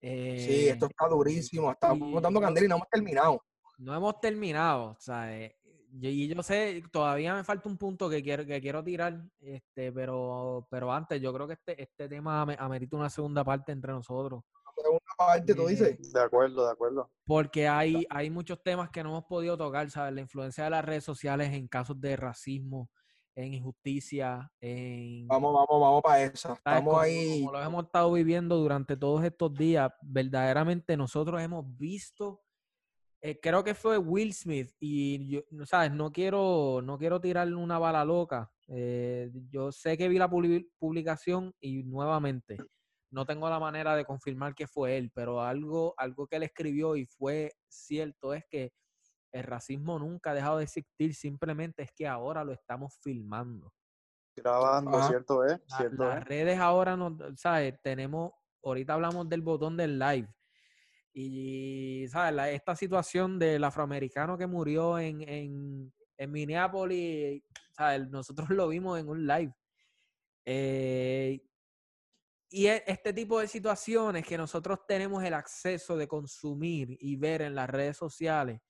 Sí, 0.00 0.68
esto 0.68 0.86
Eh, 0.86 0.88
está 0.90 1.08
durísimo. 1.08 1.70
Estamos 1.72 2.22
yo- 2.22 2.40
candela 2.40 2.66
y 2.66 2.68
no 2.68 2.76
hemos 2.76 2.88
terminado. 2.88 3.42
no 3.78 3.94
hemos 3.94 4.20
terminado, 4.20 4.90
o 4.90 4.96
sea, 5.00 5.32
eh, 5.36 5.56
y 6.00 6.28
yo 6.28 6.42
sé, 6.42 6.82
todavía 6.92 7.34
me 7.34 7.44
falta 7.44 7.68
un 7.68 7.76
punto 7.78 8.08
que 8.10 8.22
quiero, 8.22 8.44
que 8.44 8.60
quiero 8.60 8.82
tirar, 8.84 9.22
este, 9.40 9.92
pero, 9.92 10.66
pero 10.70 10.92
antes 10.92 11.20
yo 11.20 11.32
creo 11.32 11.46
que 11.46 11.54
este, 11.54 11.82
este 11.82 12.08
tema 12.08 12.42
ame- 12.42 12.56
amerita 12.58 12.96
una 12.96 13.10
segunda 13.10 13.42
parte 13.44 13.72
entre 13.72 13.92
nosotros. 13.92 14.42
Segunda 14.76 15.04
parte, 15.16 15.54
tú 15.54 15.62
Eh, 15.66 15.70
dices. 15.70 16.12
De 16.12 16.20
acuerdo, 16.20 16.64
de 16.66 16.70
acuerdo. 16.72 17.10
Porque 17.24 17.66
hay, 17.66 18.06
hay 18.10 18.30
muchos 18.30 18.62
temas 18.62 18.90
que 18.90 19.02
no 19.02 19.08
hemos 19.10 19.24
podido 19.24 19.56
tocar, 19.58 19.90
¿sabes? 19.90 20.14
La 20.14 20.20
influencia 20.20 20.64
de 20.64 20.70
las 20.70 20.84
redes 20.84 21.02
sociales 21.04 21.52
en 21.52 21.66
casos 21.66 22.00
de 22.00 22.14
racismo, 22.16 22.88
en 23.34 23.54
injusticia, 23.54 24.50
en... 24.60 25.26
Vamos, 25.26 25.52
vamos, 25.54 25.80
vamos 25.80 26.02
para. 26.02 26.36
¿sabes? 26.36 26.58
Estamos 26.58 26.84
Como, 26.84 26.98
ahí. 27.00 27.40
como 27.44 27.52
lo 27.58 27.62
hemos 27.64 27.84
estado 27.86 28.12
viviendo 28.12 28.56
durante 28.56 28.96
todos 28.96 29.24
estos 29.24 29.52
días, 29.54 29.90
verdaderamente 30.02 30.96
nosotros 30.96 31.40
hemos 31.42 31.64
visto, 31.76 32.42
eh, 33.20 33.38
creo 33.40 33.64
que 33.64 33.74
fue 33.74 33.98
Will 33.98 34.32
Smith, 34.32 34.70
y 34.78 35.28
yo, 35.28 35.40
¿sabes? 35.66 35.90
No 35.92 36.12
quiero, 36.12 36.80
no 36.82 36.98
quiero 36.98 37.20
tirarle 37.20 37.54
una 37.56 37.78
bala 37.78 38.04
loca. 38.04 38.50
eh, 38.68 39.30
yo 39.50 39.72
sé 39.72 39.96
que 39.96 40.08
vi 40.08 40.18
la 40.18 40.28
publi- 40.28 40.68
publicación 40.78 41.54
y 41.58 41.82
nuevamente 41.84 42.58
no 43.10 43.24
tengo 43.24 43.48
la 43.48 43.58
manera 43.58 43.96
de 43.96 44.04
confirmar 44.04 44.54
que 44.54 44.66
fue 44.66 44.98
él, 44.98 45.10
pero 45.14 45.40
algo, 45.40 45.94
algo 45.96 46.26
que 46.26 46.36
él 46.36 46.42
escribió 46.42 46.94
y 46.94 47.06
fue 47.06 47.50
cierto 47.66 48.34
es 48.34 48.44
que 48.50 48.72
el 49.32 49.42
racismo 49.44 49.98
nunca 49.98 50.30
ha 50.30 50.34
dejado 50.34 50.58
de 50.58 50.64
existir, 50.64 51.14
simplemente 51.14 51.82
es 51.82 51.92
que 51.92 52.06
ahora 52.06 52.44
lo 52.44 52.52
estamos 52.52 52.94
filmando. 53.02 53.72
Grabando. 54.36 55.02
¿cierto? 55.02 55.42
La- 55.44 55.58
¿Cierto 55.66 56.04
las 56.04 56.18
es? 56.20 56.24
redes 56.26 56.58
ahora, 56.58 56.96
no, 56.96 57.16
¿sabes? 57.36 57.80
Tenemos, 57.82 58.32
ahorita 58.62 58.94
hablamos 58.94 59.28
del 59.28 59.42
botón 59.42 59.76
del 59.76 59.98
live. 59.98 60.28
Y, 61.20 62.06
¿sabes? 62.06 62.32
La- 62.32 62.48
esta 62.48 62.76
situación 62.76 63.40
del 63.40 63.64
afroamericano 63.64 64.38
que 64.38 64.46
murió 64.46 65.00
en, 65.00 65.20
en, 65.28 65.92
en 66.16 66.30
Minneapolis. 66.30 67.42
Nosotros 68.08 68.50
lo 68.50 68.68
vimos 68.68 69.00
en 69.00 69.08
un 69.08 69.26
live. 69.26 69.52
Eh, 70.44 71.40
y 72.50 72.66
e- 72.68 72.84
este 72.86 73.12
tipo 73.12 73.40
de 73.40 73.48
situaciones 73.48 74.24
que 74.24 74.38
nosotros 74.38 74.86
tenemos 74.86 75.24
el 75.24 75.34
acceso 75.34 75.96
de 75.96 76.06
consumir 76.06 76.96
y 77.00 77.16
ver 77.16 77.42
en 77.42 77.56
las 77.56 77.68
redes 77.68 77.96
sociales, 77.96 78.60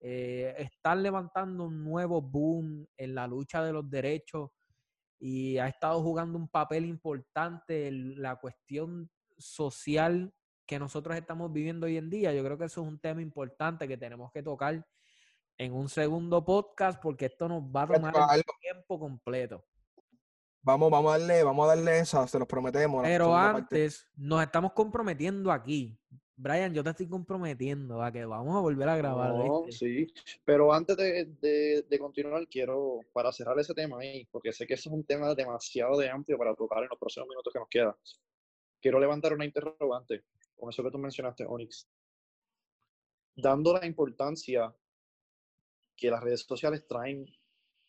eh, 0.00 0.52
están 0.58 1.00
levantando 1.00 1.62
un 1.62 1.84
nuevo 1.84 2.20
boom 2.20 2.88
en 2.96 3.14
la 3.14 3.28
lucha 3.28 3.62
de 3.62 3.72
los 3.72 3.88
derechos 3.88 4.50
y 5.20 5.58
ha 5.58 5.68
estado 5.68 6.02
jugando 6.02 6.38
un 6.38 6.48
papel 6.48 6.86
importante 6.86 7.86
en 7.86 8.20
la 8.20 8.34
cuestión 8.34 9.08
social 9.38 10.34
que 10.66 10.78
nosotros 10.78 11.16
estamos 11.16 11.52
viviendo 11.52 11.86
hoy 11.86 11.96
en 11.96 12.10
día. 12.10 12.32
Yo 12.32 12.42
creo 12.44 12.56
que 12.58 12.64
eso 12.64 12.82
es 12.82 12.88
un 12.88 12.98
tema 12.98 13.20
importante 13.22 13.86
que 13.88 13.96
tenemos 13.96 14.32
que 14.32 14.42
tocar 14.42 14.86
en 15.58 15.72
un 15.72 15.88
segundo 15.88 16.44
podcast 16.44 17.00
porque 17.00 17.26
esto 17.26 17.48
nos 17.48 17.62
va 17.62 17.82
a 17.82 17.86
tomar 17.86 18.14
el 18.36 18.42
tiempo 18.60 18.98
completo. 18.98 19.64
Vamos, 20.62 20.90
vamos 20.90 21.14
a 21.14 21.18
darle, 21.18 21.42
vamos 21.42 21.64
a 21.66 21.74
darle 21.76 21.98
esa, 21.98 22.26
se 22.26 22.38
los 22.38 22.48
prometemos. 22.48 23.02
Pero 23.02 23.30
parte. 23.30 23.58
antes 23.58 24.08
nos 24.16 24.42
estamos 24.42 24.72
comprometiendo 24.72 25.52
aquí. 25.52 25.98
Brian, 26.36 26.74
yo 26.74 26.82
te 26.82 26.90
estoy 26.90 27.06
comprometiendo 27.06 28.02
a 28.02 28.10
que 28.10 28.24
vamos 28.24 28.56
a 28.56 28.60
volver 28.60 28.88
a 28.88 28.96
grabar. 28.96 29.34
No, 29.34 29.62
¿viste? 29.64 29.86
sí, 29.86 30.06
pero 30.44 30.72
antes 30.72 30.96
de, 30.96 31.26
de- 31.40 31.84
de 31.88 31.98
continuar, 31.98 32.48
quiero, 32.48 32.98
para 33.12 33.30
cerrar 33.30 33.56
ese 33.60 33.72
tema 33.72 33.98
ahí, 34.00 34.26
porque 34.32 34.52
sé 34.52 34.66
que 34.66 34.74
eso 34.74 34.88
es 34.88 34.94
un 34.96 35.04
tema 35.04 35.32
demasiado 35.34 35.96
de 35.98 36.10
amplio 36.10 36.36
para 36.36 36.54
tocar 36.56 36.82
en 36.82 36.88
los 36.88 36.98
próximos 36.98 37.28
minutos 37.28 37.52
que 37.52 37.58
nos 37.60 37.68
quedan, 37.68 37.94
quiero 38.84 39.00
levantar 39.00 39.32
una 39.32 39.46
interrogante 39.46 40.24
con 40.54 40.68
eso 40.68 40.82
que 40.84 40.90
tú 40.90 40.98
mencionaste, 40.98 41.46
Onyx. 41.46 41.88
Dando 43.34 43.72
la 43.72 43.86
importancia 43.86 44.76
que 45.96 46.10
las 46.10 46.22
redes 46.22 46.42
sociales 46.42 46.86
traen 46.86 47.24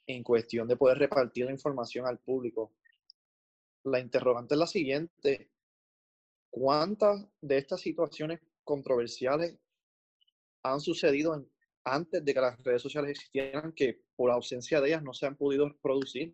en 0.08 0.24
cuestión 0.24 0.70
de 0.70 0.78
poder 0.78 0.98
repartir 0.98 1.48
la 1.48 1.52
información 1.52 2.06
al 2.08 2.20
público, 2.20 2.72
la 3.84 4.00
interrogante 4.00 4.54
es 4.56 4.60
la 4.60 4.68
siguiente. 4.68 5.52
¿Cuántas 6.50 7.28
de 7.42 7.58
estas 7.58 7.82
situaciones 7.82 8.40
controversiales 8.64 9.60
han 10.64 10.80
sucedido 10.80 11.36
en- 11.36 11.52
antes 11.84 12.24
de 12.24 12.34
que 12.34 12.40
las 12.40 12.58
redes 12.64 12.82
sociales 12.82 13.12
existieran 13.12 13.74
que 13.74 14.02
por 14.16 14.32
ausencia 14.32 14.80
de 14.80 14.88
ellas 14.88 15.04
no 15.04 15.14
se 15.14 15.26
han 15.26 15.36
podido 15.36 15.76
producir, 15.82 16.34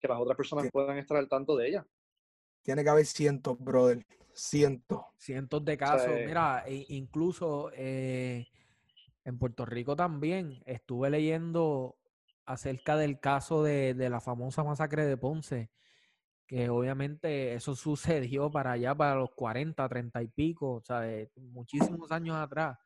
que 0.00 0.06
las 0.06 0.20
otras 0.20 0.36
personas 0.36 0.70
puedan 0.70 0.96
estar 0.96 1.16
al 1.16 1.28
tanto 1.28 1.56
de 1.56 1.70
ellas? 1.70 1.86
Tiene 2.66 2.82
que 2.82 2.90
haber 2.90 3.06
cientos, 3.06 3.56
brother. 3.60 4.04
Cientos. 4.34 5.02
Cientos 5.18 5.64
de 5.64 5.78
casos. 5.78 6.10
eh, 6.10 6.24
Mira, 6.26 6.64
e- 6.66 6.84
incluso 6.88 7.70
eh, 7.72 8.44
en 9.24 9.38
Puerto 9.38 9.64
Rico 9.64 9.94
también 9.94 10.64
estuve 10.66 11.08
leyendo 11.08 11.96
acerca 12.44 12.96
del 12.96 13.20
caso 13.20 13.62
de, 13.62 13.94
de 13.94 14.10
la 14.10 14.20
famosa 14.20 14.64
masacre 14.64 15.04
de 15.06 15.16
Ponce, 15.16 15.70
que 16.44 16.68
obviamente 16.68 17.54
eso 17.54 17.76
sucedió 18.34 18.50
para 18.50 18.72
allá, 18.72 18.96
para 18.96 19.14
los 19.14 19.30
40, 19.36 19.88
30 19.88 20.20
y 20.24 20.26
pico, 20.26 20.72
o 20.72 20.82
sea, 20.82 21.02
de 21.02 21.30
muchísimos 21.36 22.10
años 22.10 22.34
atrás. 22.34 22.76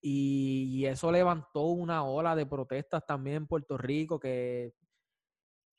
Y, 0.00 0.70
y 0.72 0.86
eso 0.86 1.12
levantó 1.12 1.66
una 1.66 2.02
ola 2.02 2.34
de 2.34 2.46
protestas 2.46 3.04
también 3.04 3.36
en 3.36 3.46
Puerto 3.46 3.76
Rico 3.76 4.18
que 4.18 4.72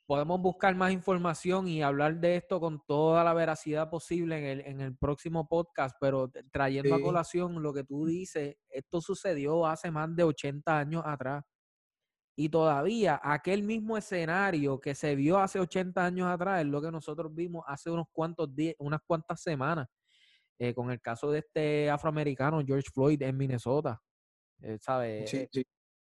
podemos 0.06 0.42
buscar 0.42 0.76
más 0.76 0.92
información 0.92 1.68
y 1.68 1.82
hablar 1.82 2.20
de 2.20 2.36
esto 2.36 2.60
con 2.60 2.84
toda 2.86 3.24
la 3.24 3.34
veracidad 3.34 3.90
posible 3.90 4.38
en 4.38 4.44
el, 4.46 4.60
en 4.68 4.82
el 4.82 4.98
próximo 4.98 5.48
podcast, 5.48 5.96
pero 6.00 6.30
trayendo 6.52 6.96
a 6.96 7.02
colación 7.02 7.62
lo 7.64 7.74
que 7.74 7.84
tú 7.84 8.06
dices, 8.06 8.56
esto 8.70 9.02
sucedió 9.02 9.66
hace 9.66 9.92
más 9.92 10.14
de 10.16 10.24
80 10.24 10.78
años 10.78 11.04
atrás. 11.06 11.44
Y 12.36 12.50
todavía 12.50 13.20
aquel 13.24 13.62
mismo 13.62 13.96
escenario 13.96 14.80
que 14.80 14.96
se 14.96 15.16
vio 15.16 15.38
hace 15.38 15.60
80 15.60 16.04
años 16.04 16.28
atrás 16.28 16.62
es 16.62 16.68
lo 16.68 16.82
que 16.82 16.92
nosotros 16.92 17.34
vimos 17.34 17.64
hace 17.68 17.92
unos 17.92 18.08
cuantos 18.12 18.54
días, 18.56 18.76
unas 18.80 19.02
cuantas 19.06 19.40
semanas, 19.42 19.88
eh, 20.58 20.74
con 20.74 20.90
el 20.90 21.00
caso 21.00 21.30
de 21.32 21.40
este 21.40 21.90
afroamericano 21.92 22.62
George 22.66 22.90
Floyd 22.92 23.22
en 23.22 23.38
Minnesota. 23.38 24.02
Eh, 24.62 24.78
¿Sabes? 24.82 25.30
Sí, 25.30 25.38
Eh, 25.38 25.48
sí. 25.52 25.64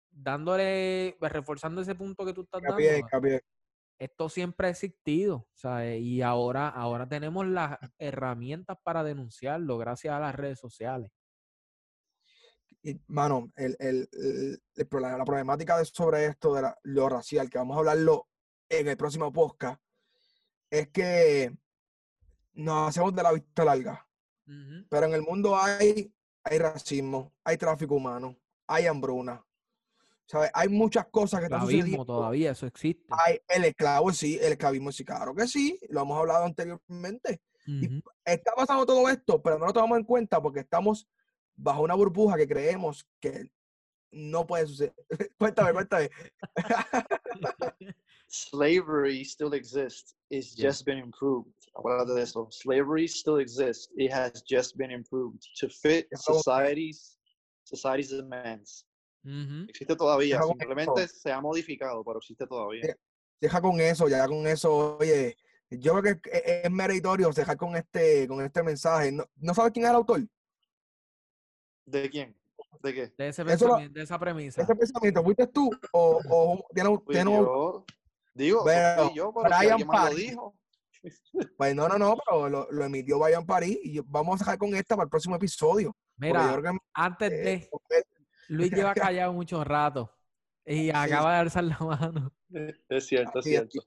dándole, 0.09 1.15
pues, 1.19 1.31
reforzando 1.31 1.81
ese 1.81 1.93
punto 1.93 2.25
que 2.25 2.33
tú 2.33 2.41
estás 2.41 2.61
Hincapié, 2.61 2.85
dando 2.87 2.99
hincapié. 3.05 3.41
Esto 3.97 4.29
siempre 4.29 4.67
ha 4.67 4.71
existido, 4.71 5.47
¿sabes? 5.53 6.01
Y 6.01 6.21
ahora, 6.21 6.67
ahora 6.69 7.07
tenemos 7.07 7.47
las 7.47 7.77
herramientas 7.97 8.77
para 8.83 9.03
denunciarlo 9.03 9.77
gracias 9.77 10.13
a 10.13 10.19
las 10.19 10.35
redes 10.35 10.59
sociales. 10.59 11.11
Mano, 13.07 13.51
el, 13.55 13.75
el- 13.79 14.07
el- 14.11 14.61
el 14.75 14.87
problema- 14.87 15.17
la 15.17 15.25
problemática 15.25 15.77
de 15.77 15.85
sobre 15.85 16.25
esto 16.27 16.53
de 16.53 16.61
la- 16.61 16.77
lo 16.83 17.09
racial, 17.09 17.49
que 17.49 17.57
vamos 17.57 17.75
a 17.75 17.79
hablarlo 17.79 18.27
en 18.69 18.87
el 18.87 18.97
próximo 18.97 19.33
podcast, 19.33 19.81
es 20.69 20.89
que 20.89 21.55
nos 22.53 22.89
hacemos 22.89 23.15
de 23.15 23.23
la 23.23 23.31
vista 23.31 23.65
larga. 23.65 24.07
Pero 24.89 25.07
en 25.07 25.13
el 25.15 25.23
mundo 25.23 25.55
hay, 25.57 26.13
hay 26.43 26.57
racismo, 26.59 27.33
hay 27.43 27.57
tráfico 27.57 27.95
humano, 27.95 28.37
hay 28.67 28.85
hambruna. 28.85 29.43
¿Sabes? 30.28 30.49
Hay 30.53 30.69
muchas 30.69 31.05
cosas 31.11 31.39
que 31.39 31.45
están 31.45 31.59
Esclavismo 31.61 31.82
sucediendo. 31.84 32.05
todavía, 32.05 32.51
eso 32.51 32.65
existe. 32.65 33.05
Hay 33.26 33.39
el 33.47 33.65
esclavo, 33.65 34.11
sí, 34.11 34.39
el 34.41 34.53
esclavismo, 34.53 34.91
sí, 34.91 35.05
claro 35.05 35.36
que 35.36 35.47
sí, 35.47 35.80
lo 35.89 36.01
hemos 36.01 36.17
hablado 36.19 36.45
anteriormente. 36.45 37.41
Ujú. 37.67 38.01
Está 38.23 38.53
pasando 38.55 38.86
todo 38.86 39.07
esto, 39.09 39.41
pero 39.41 39.59
no 39.59 39.67
lo 39.67 39.73
tomamos 39.73 39.99
en 39.99 40.03
cuenta 40.03 40.41
porque 40.41 40.61
estamos 40.61 41.07
bajo 41.55 41.82
una 41.84 41.93
burbuja 41.95 42.38
que 42.38 42.47
creemos 42.47 43.07
que 43.19 43.49
no 44.11 44.45
puede 44.47 44.65
suceder. 44.67 44.95
cuéntame, 45.38 45.73
cuéntame. 45.73 46.09
Slavery 48.28 49.23
still 49.23 49.53
exists. 49.53 50.15
It's 50.32 50.55
Yeah. 50.57 50.69
just 50.69 50.86
been 50.86 50.97
improved. 50.97 51.53
Acuérdate 51.76 52.13
de 52.15 52.21
eso. 52.23 52.47
Slavery 52.51 53.07
still 53.07 53.38
exists. 53.38 53.89
It 53.95 54.11
has 54.11 54.41
just 54.49 54.76
been 54.78 54.91
improved 54.91 55.43
to 55.59 55.69
fit 55.69 56.07
society's 56.15 57.17
society's 57.63 58.09
demands. 58.09 58.86
Existe 59.67 59.95
todavía, 59.95 60.41
simplemente 60.43 61.07
se 61.07 61.32
ha 61.32 61.41
modificado, 61.41 62.03
pero 62.03 62.19
existe 62.19 62.45
todavía. 62.45 62.95
Deja 63.41 63.61
con 63.61 63.80
eso, 63.82 64.07
ya 64.07 64.28
con 64.28 64.47
eso, 64.47 64.97
oye, 64.97 65.36
yo 65.69 65.99
creo 65.99 66.19
que 66.21 66.30
es, 66.32 66.43
es 66.65 66.71
meritorio 66.71 67.30
dejar 67.32 67.57
con 67.57 67.76
este, 67.76 68.28
con 68.28 68.43
este 68.43 68.63
mensaje. 68.63 69.11
¿No, 69.11 69.26
¿no 69.38 69.53
sabes 69.53 69.71
quién 69.71 69.86
es 69.86 69.89
el 69.89 69.95
autor? 69.97 70.21
¿De 71.86 72.09
quién? 72.09 72.36
¿De 72.82 72.93
qué? 72.93 73.13
De 73.17 73.28
ese 73.30 73.43
pensamiento, 73.43 73.93
de 73.93 74.03
esa 74.03 74.19
premisa. 74.19 74.61
¿Ese 74.61 74.76
pensamiento 74.76 75.23
fuiste 75.23 75.47
tú 75.47 75.71
o, 75.91 76.21
o 76.30 76.65
tiene, 76.73 76.89
un- 76.89 77.01
Fui 77.03 77.13
tiene 77.15 77.30
un- 77.32 77.45
yo. 77.45 77.86
Digo, 78.34 78.59
no 78.59 78.65
Pero 78.65 79.13
yo, 79.13 79.32
Brian 79.32 79.80
lo 79.88 80.15
dijo. 80.15 80.55
Pues 81.57 81.76
no, 81.76 81.88
no, 81.88 81.97
no, 81.97 82.17
pero 82.26 82.49
lo, 82.49 82.67
lo 82.71 82.86
emitió 82.86 83.19
Brian 83.19 83.45
París 83.45 83.78
y 83.84 83.99
vamos 83.99 84.41
a 84.41 84.45
dejar 84.45 84.57
con 84.57 84.73
esta 84.76 84.95
para 84.95 85.05
el 85.05 85.09
próximo 85.09 85.36
episodio. 85.36 85.95
Mira, 86.17 86.59
que, 86.61 86.78
antes 86.93 87.32
eh, 87.32 87.69
de, 87.89 88.05
Luis 88.49 88.71
lleva 88.71 88.93
callado 88.95 89.33
mucho 89.33 89.63
rato 89.63 90.11
y 90.65 90.89
acaba 90.89 91.33
de 91.33 91.39
alzar 91.39 91.63
la 91.63 91.77
mano. 91.79 92.33
Es 92.89 93.05
cierto, 93.07 93.39
es 93.39 93.45
cierto. 93.45 93.79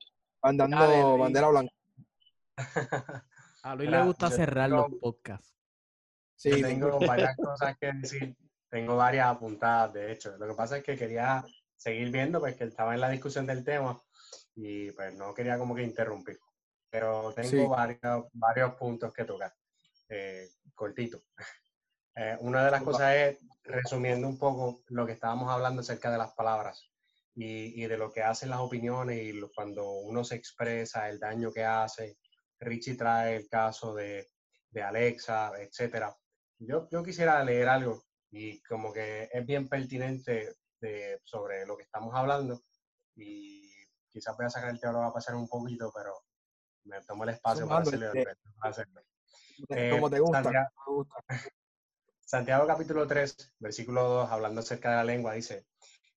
andando 0.42 0.76
Dale, 0.78 1.18
bandera 1.18 1.48
blanca. 1.48 1.74
A 3.62 3.74
Luis 3.74 3.88
Mira, 3.88 4.00
le 4.00 4.06
gusta 4.06 4.30
cerrar 4.30 4.70
tengo- 4.70 4.88
los 4.88 5.00
podcasts. 5.00 5.54
Sí, 6.36 6.50
Yo 6.50 6.66
tengo 6.68 6.98
varias 7.00 7.36
cosas 7.36 7.76
que 7.78 7.92
decir, 7.92 8.36
tengo 8.68 8.96
varias 8.96 9.26
apuntadas, 9.26 9.92
de 9.94 10.12
hecho. 10.12 10.36
Lo 10.38 10.46
que 10.48 10.54
pasa 10.54 10.78
es 10.78 10.84
que 10.84 10.96
quería 10.96 11.44
seguir 11.76 12.10
viendo, 12.12 12.38
pues 12.40 12.56
que 12.56 12.64
estaba 12.64 12.94
en 12.94 13.00
la 13.00 13.10
discusión 13.10 13.46
del 13.46 13.64
tema 13.64 14.00
y 14.54 14.90
pues 14.92 15.14
no 15.14 15.34
quería 15.34 15.58
como 15.58 15.74
que 15.74 15.82
interrumpir. 15.82 16.38
Pero 16.90 17.32
tengo 17.34 17.48
Sí. 17.50 17.66
varios, 17.68 18.26
varios 18.32 18.74
puntos 18.74 19.12
que 19.12 19.24
tocar, 19.24 19.52
eh, 20.08 20.48
cortito. 20.74 21.20
Eh, 22.14 22.36
una 22.40 22.64
de 22.64 22.70
las 22.70 22.82
cosas 22.82 23.14
es, 23.14 23.38
resumiendo 23.68 24.26
un 24.28 24.38
poco 24.38 24.82
lo 24.88 25.06
que 25.06 25.12
estábamos 25.12 25.50
hablando 25.50 25.80
acerca 25.80 26.10
de 26.10 26.18
las 26.18 26.32
palabras 26.32 26.90
y, 27.34 27.82
y 27.82 27.86
de 27.86 27.96
lo 27.98 28.12
que 28.12 28.22
hacen 28.22 28.50
las 28.50 28.60
opiniones 28.60 29.18
y 29.22 29.32
lo- 29.32 29.50
cuando 29.54 29.88
uno 29.90 30.24
se 30.24 30.34
expresa, 30.36 31.08
el 31.08 31.18
daño 31.20 31.52
que 31.52 31.64
hace. 31.64 32.18
Richie 32.60 32.96
trae 32.96 33.36
el 33.36 33.48
caso 33.48 33.94
de, 33.94 34.30
de 34.70 34.82
Alexa, 34.82 35.52
etcétera. 35.60 36.16
Yo, 36.58 36.88
yo 36.90 37.02
quisiera 37.04 37.42
leer 37.44 37.68
algo 37.68 38.02
y 38.30 38.60
como 38.62 38.92
que 38.92 39.28
es 39.32 39.46
bien 39.46 39.68
pertinente 39.68 40.54
de- 40.80 41.20
sobre 41.24 41.64
lo 41.66 41.76
que 41.76 41.84
estamos 41.84 42.14
hablando 42.14 42.62
y 43.14 43.70
quizás 44.10 44.36
voy 44.36 44.46
a 44.46 44.50
sacar 44.50 44.70
el 44.70 44.80
teólogo 44.80 45.04
a 45.04 45.12
pasar 45.12 45.34
un 45.36 45.46
poquito, 45.48 45.92
pero 45.94 46.12
me 46.84 47.00
tomo 47.02 47.24
el 47.24 47.30
espacio 47.30 47.68
para 47.68 47.84
Sumando, 47.84 48.06
hacerlo. 48.06 48.20
este, 48.20 48.36
para 48.58 48.70
hacerlo. 48.70 49.02
como 49.68 50.08
Eh, 50.08 50.10
te 50.10 50.20
gusta. 50.20 50.42
Santiago- 50.42 50.68
gusta. 50.86 51.14
Santiago 52.30 52.66
capítulo 52.66 53.06
3, 53.06 53.54
versículo 53.58 54.06
2, 54.06 54.30
hablando 54.30 54.60
acerca 54.60 54.90
de 54.90 54.96
la 54.96 55.04
lengua, 55.04 55.32
dice, 55.32 55.64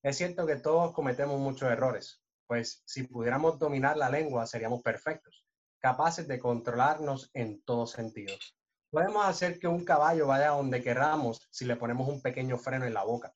es 0.02 0.18
cierto 0.18 0.46
que 0.46 0.56
todos 0.56 0.92
cometemos 0.92 1.40
muchos 1.40 1.72
errores, 1.72 2.22
pues 2.46 2.82
si 2.84 3.04
pudiéramos 3.04 3.58
dominar 3.58 3.96
la 3.96 4.10
lengua 4.10 4.46
seríamos 4.46 4.82
perfectos, 4.82 5.46
capaces 5.78 6.28
de 6.28 6.38
controlarnos 6.38 7.30
en 7.32 7.62
todos 7.62 7.92
sentidos. 7.92 8.54
Podemos 8.90 9.24
hacer 9.24 9.58
que 9.58 9.68
un 9.68 9.86
caballo 9.86 10.26
vaya 10.26 10.48
donde 10.48 10.82
queramos 10.82 11.48
si 11.50 11.64
le 11.64 11.76
ponemos 11.76 12.06
un 12.06 12.20
pequeño 12.20 12.58
freno 12.58 12.84
en 12.84 12.92
la 12.92 13.04
boca. 13.04 13.32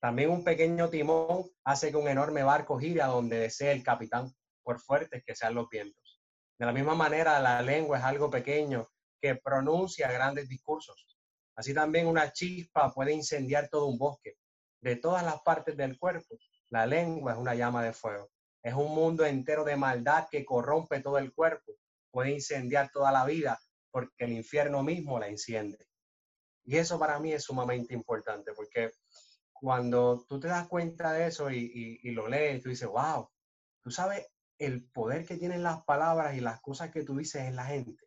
También 0.00 0.30
un 0.30 0.42
pequeño 0.42 0.90
timón 0.90 1.48
hace 1.62 1.92
que 1.92 1.96
un 1.96 2.08
enorme 2.08 2.42
barco 2.42 2.76
gire 2.76 3.02
a 3.02 3.06
donde 3.06 3.38
desee 3.38 3.70
el 3.70 3.84
capitán, 3.84 4.34
por 4.64 4.80
fuertes 4.80 5.22
que 5.24 5.36
sean 5.36 5.54
los 5.54 5.68
vientos. 5.68 6.20
De 6.58 6.66
la 6.66 6.72
misma 6.72 6.96
manera, 6.96 7.38
la 7.38 7.62
lengua 7.62 7.98
es 7.98 8.04
algo 8.04 8.28
pequeño 8.28 8.88
que 9.20 9.36
pronuncia 9.36 10.10
grandes 10.10 10.48
discursos. 10.48 11.15
Así 11.56 11.74
también 11.74 12.06
una 12.06 12.32
chispa 12.32 12.92
puede 12.92 13.12
incendiar 13.12 13.68
todo 13.68 13.86
un 13.86 13.98
bosque. 13.98 14.34
De 14.80 14.96
todas 14.96 15.24
las 15.24 15.40
partes 15.42 15.76
del 15.76 15.98
cuerpo, 15.98 16.36
la 16.68 16.86
lengua 16.86 17.32
es 17.32 17.38
una 17.38 17.54
llama 17.54 17.82
de 17.82 17.92
fuego. 17.92 18.28
Es 18.62 18.74
un 18.74 18.94
mundo 18.94 19.24
entero 19.24 19.64
de 19.64 19.76
maldad 19.76 20.26
que 20.30 20.44
corrompe 20.44 21.00
todo 21.00 21.18
el 21.18 21.32
cuerpo. 21.32 21.72
Puede 22.10 22.30
incendiar 22.32 22.90
toda 22.92 23.10
la 23.10 23.24
vida 23.24 23.58
porque 23.90 24.24
el 24.24 24.32
infierno 24.32 24.82
mismo 24.82 25.18
la 25.18 25.28
enciende. 25.28 25.78
Y 26.64 26.76
eso 26.76 26.98
para 26.98 27.18
mí 27.20 27.32
es 27.32 27.44
sumamente 27.44 27.94
importante 27.94 28.52
porque 28.52 28.90
cuando 29.52 30.24
tú 30.28 30.38
te 30.38 30.48
das 30.48 30.68
cuenta 30.68 31.12
de 31.12 31.26
eso 31.28 31.50
y, 31.50 31.58
y- 31.58 32.00
y 32.08 32.10
lo 32.12 32.28
lees, 32.28 32.62
tú 32.62 32.68
dices, 32.68 32.88
wow, 32.88 33.28
tú 33.82 33.90
sabes 33.90 34.26
el 34.58 34.88
poder 34.90 35.24
que 35.24 35.36
tienen 35.36 35.62
las 35.62 35.84
palabras 35.84 36.36
y 36.36 36.40
las 36.40 36.60
cosas 36.60 36.90
que 36.90 37.04
tú 37.04 37.16
dices 37.16 37.42
en 37.42 37.56
la 37.56 37.64
gente. 37.66 38.04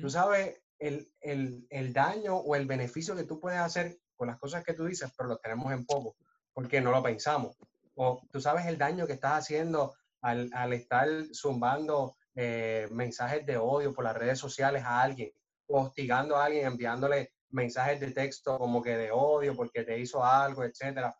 Tú 0.00 0.08
sabes 0.10 0.62
el, 0.82 1.12
el- 1.20 1.66
el 1.70 1.92
daño 1.92 2.36
o 2.36 2.56
el 2.56 2.66
beneficio 2.66 3.14
que 3.16 3.24
tú 3.24 3.40
puedes 3.40 3.60
hacer 3.60 3.98
con 4.16 4.28
las 4.28 4.38
cosas 4.38 4.64
que 4.64 4.74
tú 4.74 4.84
dices, 4.84 5.12
pero 5.16 5.28
lo 5.28 5.38
tenemos 5.38 5.72
en 5.72 5.86
poco, 5.86 6.16
porque 6.52 6.80
no 6.80 6.90
lo 6.90 7.02
pensamos. 7.02 7.56
O 7.94 8.20
tú 8.30 8.40
sabes 8.40 8.66
el 8.66 8.78
daño 8.78 9.06
que 9.06 9.12
estás 9.14 9.32
haciendo 9.38 9.94
al, 10.22 10.50
al 10.52 10.72
estar 10.72 11.08
zumbando 11.34 12.16
eh, 12.34 12.88
mensajes 12.90 13.44
de 13.46 13.56
odio 13.58 13.92
por 13.92 14.04
las 14.04 14.16
redes 14.16 14.38
sociales 14.38 14.82
a 14.84 15.02
alguien, 15.02 15.30
hostigando 15.68 16.36
a 16.36 16.44
alguien, 16.46 16.66
enviándole 16.66 17.32
mensajes 17.50 18.00
de 18.00 18.10
texto 18.12 18.58
como 18.58 18.82
que 18.82 18.96
de 18.96 19.10
odio 19.12 19.54
porque 19.54 19.84
te 19.84 19.98
hizo 19.98 20.24
algo, 20.24 20.64
etcétera. 20.64 21.14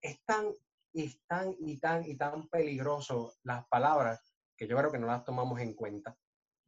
Es 0.00 0.22
tan, 0.24 0.52
y 0.92 1.18
tan, 1.26 1.54
y 1.58 1.78
tan, 1.78 2.04
y 2.04 2.16
tan 2.16 2.48
peligroso 2.48 3.34
las 3.42 3.66
palabras 3.68 4.20
que 4.56 4.66
yo 4.68 4.76
creo 4.76 4.92
que 4.92 4.98
no 4.98 5.06
las 5.08 5.24
tomamos 5.24 5.60
en 5.60 5.74
cuenta. 5.74 6.16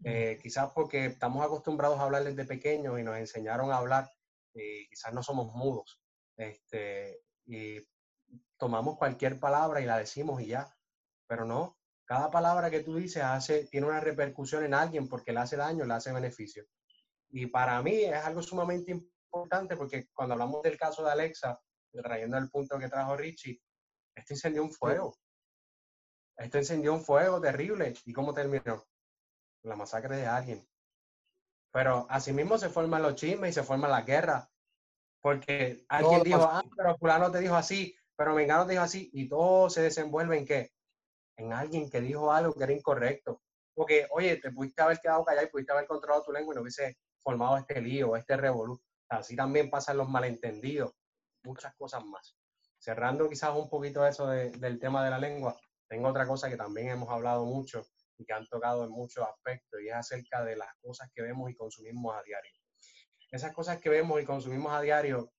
Eh, 0.04 0.38
quizás 0.42 0.70
porque 0.72 1.06
estamos 1.06 1.44
acostumbrados 1.44 1.98
a 1.98 2.04
hablar 2.04 2.24
desde 2.24 2.44
pequeños 2.44 2.98
y 2.98 3.02
nos 3.02 3.16
enseñaron 3.16 3.70
a 3.70 3.76
hablar, 3.76 4.10
y 4.54 4.88
quizás 4.88 5.12
no 5.12 5.22
somos 5.22 5.54
mudos. 5.54 6.00
Este, 6.36 7.22
y 7.46 7.86
tomamos 8.56 8.96
cualquier 8.96 9.38
palabra 9.38 9.80
y 9.80 9.86
la 9.86 9.98
decimos 9.98 10.40
y 10.40 10.46
ya. 10.46 10.74
Pero 11.26 11.44
no, 11.44 11.78
cada 12.04 12.30
palabra 12.30 12.70
que 12.70 12.80
tú 12.80 12.96
dices 12.96 13.22
hace, 13.22 13.66
tiene 13.66 13.86
una 13.86 14.00
repercusión 14.00 14.64
en 14.64 14.74
alguien 14.74 15.08
porque 15.08 15.32
le 15.32 15.40
hace 15.40 15.56
daño, 15.56 15.84
le 15.84 15.94
hace 15.94 16.12
beneficio. 16.12 16.64
Y 17.28 17.46
para 17.46 17.80
mí 17.82 18.02
es 18.04 18.24
algo 18.24 18.42
sumamente 18.42 18.90
importante 18.90 19.76
porque 19.76 20.08
cuando 20.12 20.34
hablamos 20.34 20.62
del 20.62 20.76
caso 20.76 21.04
de 21.04 21.12
Alexa, 21.12 21.60
trayendo 21.92 22.38
el 22.38 22.50
punto 22.50 22.78
que 22.78 22.88
trajo 22.88 23.16
Richie, 23.16 23.60
esto 24.14 24.34
incendió 24.34 24.62
un 24.62 24.72
fuego. 24.72 25.16
Esto 26.36 26.58
encendió 26.58 26.94
un 26.94 27.04
fuego 27.04 27.40
terrible. 27.40 27.94
¿Y 28.04 28.12
cómo 28.12 28.34
terminó? 28.34 28.84
La 29.62 29.76
masacre 29.76 30.16
de 30.16 30.26
alguien. 30.26 30.66
Pero 31.72 32.06
asimismo 32.08 32.58
se 32.58 32.68
forman 32.68 33.02
los 33.02 33.14
chismes 33.14 33.50
y 33.50 33.52
se 33.52 33.62
forman 33.62 33.90
las 33.90 34.04
guerras. 34.04 34.48
Porque 35.22 35.84
alguien 35.88 36.22
Todo 36.22 36.24
dijo, 36.24 36.42
ah, 36.42 36.64
pero 36.76 36.96
fulano 36.96 37.30
te 37.30 37.40
dijo 37.40 37.54
así, 37.54 37.94
pero 38.16 38.34
Mengano 38.34 38.66
te 38.66 38.72
dijo 38.72 38.82
así, 38.82 39.10
y 39.12 39.28
todo 39.28 39.70
se 39.70 39.82
desenvuelve 39.82 40.38
en 40.38 40.46
qué? 40.46 40.72
En 41.36 41.52
alguien 41.52 41.90
que 41.90 42.00
dijo 42.00 42.32
algo 42.32 42.52
que 42.54 42.64
era 42.64 42.72
incorrecto. 42.72 43.42
Porque, 43.74 44.06
oye, 44.10 44.36
te 44.36 44.50
pudiste 44.50 44.82
haber 44.82 44.98
quedado 44.98 45.24
callado 45.24 45.46
y 45.46 45.50
pudiste 45.50 45.72
haber 45.72 45.86
controlado 45.86 46.24
tu 46.24 46.32
lengua 46.32 46.54
y 46.54 46.56
no 46.56 46.62
hubiese 46.62 46.98
formado 47.18 47.56
este 47.58 47.80
lío, 47.80 48.16
este 48.16 48.36
revolú. 48.36 48.80
Así 49.08 49.36
también 49.36 49.70
pasan 49.70 49.96
los 49.96 50.08
malentendidos, 50.08 50.92
muchas 51.44 51.74
cosas 51.76 52.04
más. 52.04 52.36
Cerrando 52.78 53.28
quizás 53.28 53.54
un 53.54 53.68
poquito 53.68 54.06
eso 54.06 54.26
de- 54.26 54.50
del 54.50 54.78
tema 54.78 55.04
de 55.04 55.10
la 55.10 55.18
lengua, 55.18 55.56
tengo 55.88 56.08
otra 56.08 56.26
cosa 56.26 56.48
que 56.48 56.56
también 56.56 56.88
hemos 56.88 57.10
hablado 57.10 57.44
mucho 57.44 57.86
y 58.20 58.26
que 58.26 58.34
han 58.34 58.46
tocado 58.46 58.84
en 58.84 58.90
muchos 58.90 59.26
aspectos 59.26 59.80
y 59.80 59.88
es 59.88 59.94
acerca 59.94 60.44
de 60.44 60.54
las 60.54 60.68
cosas 60.82 61.10
que 61.14 61.22
vemos 61.22 61.50
y 61.50 61.54
consumimos 61.54 62.14
a 62.14 62.22
diario. 62.22 62.52
Esas 63.30 63.54
cosas 63.54 63.80
que 63.80 63.88
vemos 63.88 64.20
y 64.20 64.26
consumimos 64.26 64.72
a 64.72 64.82
diario, 64.82 65.32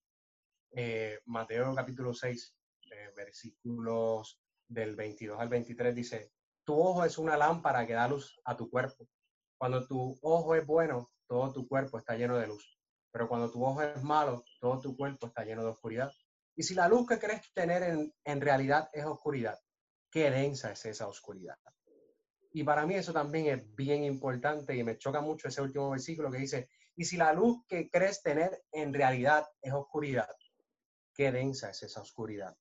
eh, 0.71 1.19
Mateo 1.25 1.75
capítulo 1.75 2.13
6, 2.13 2.57
eh, 2.91 3.11
versículos 3.15 4.41
del 4.67 4.95
22 4.95 5.39
al 5.39 5.49
23 5.49 5.93
dice, 5.93 6.31
tu 6.65 6.73
ojo 6.81 7.05
es 7.05 7.19
una 7.19 7.37
lámpara 7.37 7.85
que 7.85 7.93
da 7.93 8.07
luz 8.07 8.41
a 8.45 8.57
tu 8.57 8.67
cuerpo. 8.69 9.07
Cuando 9.59 9.85
tu 9.85 10.17
ojo 10.23 10.55
es 10.55 10.65
bueno, 10.65 11.07
todo 11.27 11.53
tu 11.53 11.67
cuerpo 11.67 11.99
está 11.99 12.15
lleno 12.15 12.37
de 12.37 12.47
luz. 12.47 12.79
Pero 13.11 13.27
cuando 13.27 13.51
tu 13.51 13.63
ojo 13.63 13.83
es 13.83 14.01
malo, 14.01 14.43
todo 14.59 14.79
tu 14.79 14.97
cuerpo 14.97 15.27
está 15.27 15.43
lleno 15.43 15.63
de 15.63 15.69
oscuridad. 15.69 16.11
Y 16.55 16.63
si 16.63 16.73
la 16.73 16.87
luz 16.87 17.07
que 17.07 17.19
crees 17.19 17.53
tener 17.53 17.83
en, 17.83 18.11
en 18.23 18.41
realidad 18.41 18.89
es 18.91 19.05
oscuridad, 19.05 19.59
qué 20.09 20.31
densa 20.31 20.71
es 20.71 20.85
esa 20.85 21.07
oscuridad. 21.07 21.57
Y 22.53 22.63
para 22.63 22.85
mí 22.85 22.95
eso 22.95 23.13
también 23.13 23.47
es 23.47 23.75
bien 23.75 24.03
importante 24.03 24.75
y 24.75 24.83
me 24.83 24.97
choca 24.97 25.21
mucho 25.21 25.47
ese 25.47 25.61
último 25.61 25.91
versículo 25.91 26.29
que 26.29 26.39
dice, 26.39 26.69
y 26.95 27.05
si 27.05 27.17
la 27.17 27.31
luz 27.33 27.65
que 27.67 27.89
crees 27.89 28.21
tener 28.21 28.63
en 28.71 28.93
realidad 28.93 29.47
es 29.61 29.73
oscuridad, 29.73 30.29
qué 31.13 31.31
densa 31.31 31.69
es 31.69 31.83
esa 31.83 32.01
oscuridad. 32.01 32.57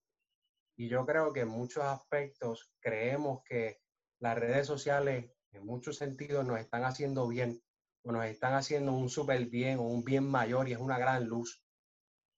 Y 0.77 0.89
yo 0.89 1.05
creo 1.05 1.33
que 1.33 1.41
en 1.41 1.49
muchos 1.49 1.85
aspectos 1.85 2.73
creemos 2.81 3.43
que 3.45 3.81
las 4.21 4.39
redes 4.39 4.67
sociales 4.67 5.31
en 5.53 5.67
muchos 5.67 5.97
sentidos 5.97 6.47
nos 6.47 6.61
están 6.61 6.85
haciendo 6.85 7.27
bien 7.27 7.61
o 8.03 8.13
nos 8.13 8.25
están 8.27 8.55
haciendo 8.55 8.93
un 8.93 9.09
súper 9.09 9.47
bien 9.47 9.79
o 9.79 9.83
un 9.83 10.05
bien 10.05 10.25
mayor 10.25 10.69
y 10.69 10.73
es 10.73 10.79
una 10.79 10.99
gran 10.99 11.27
luz. 11.27 11.65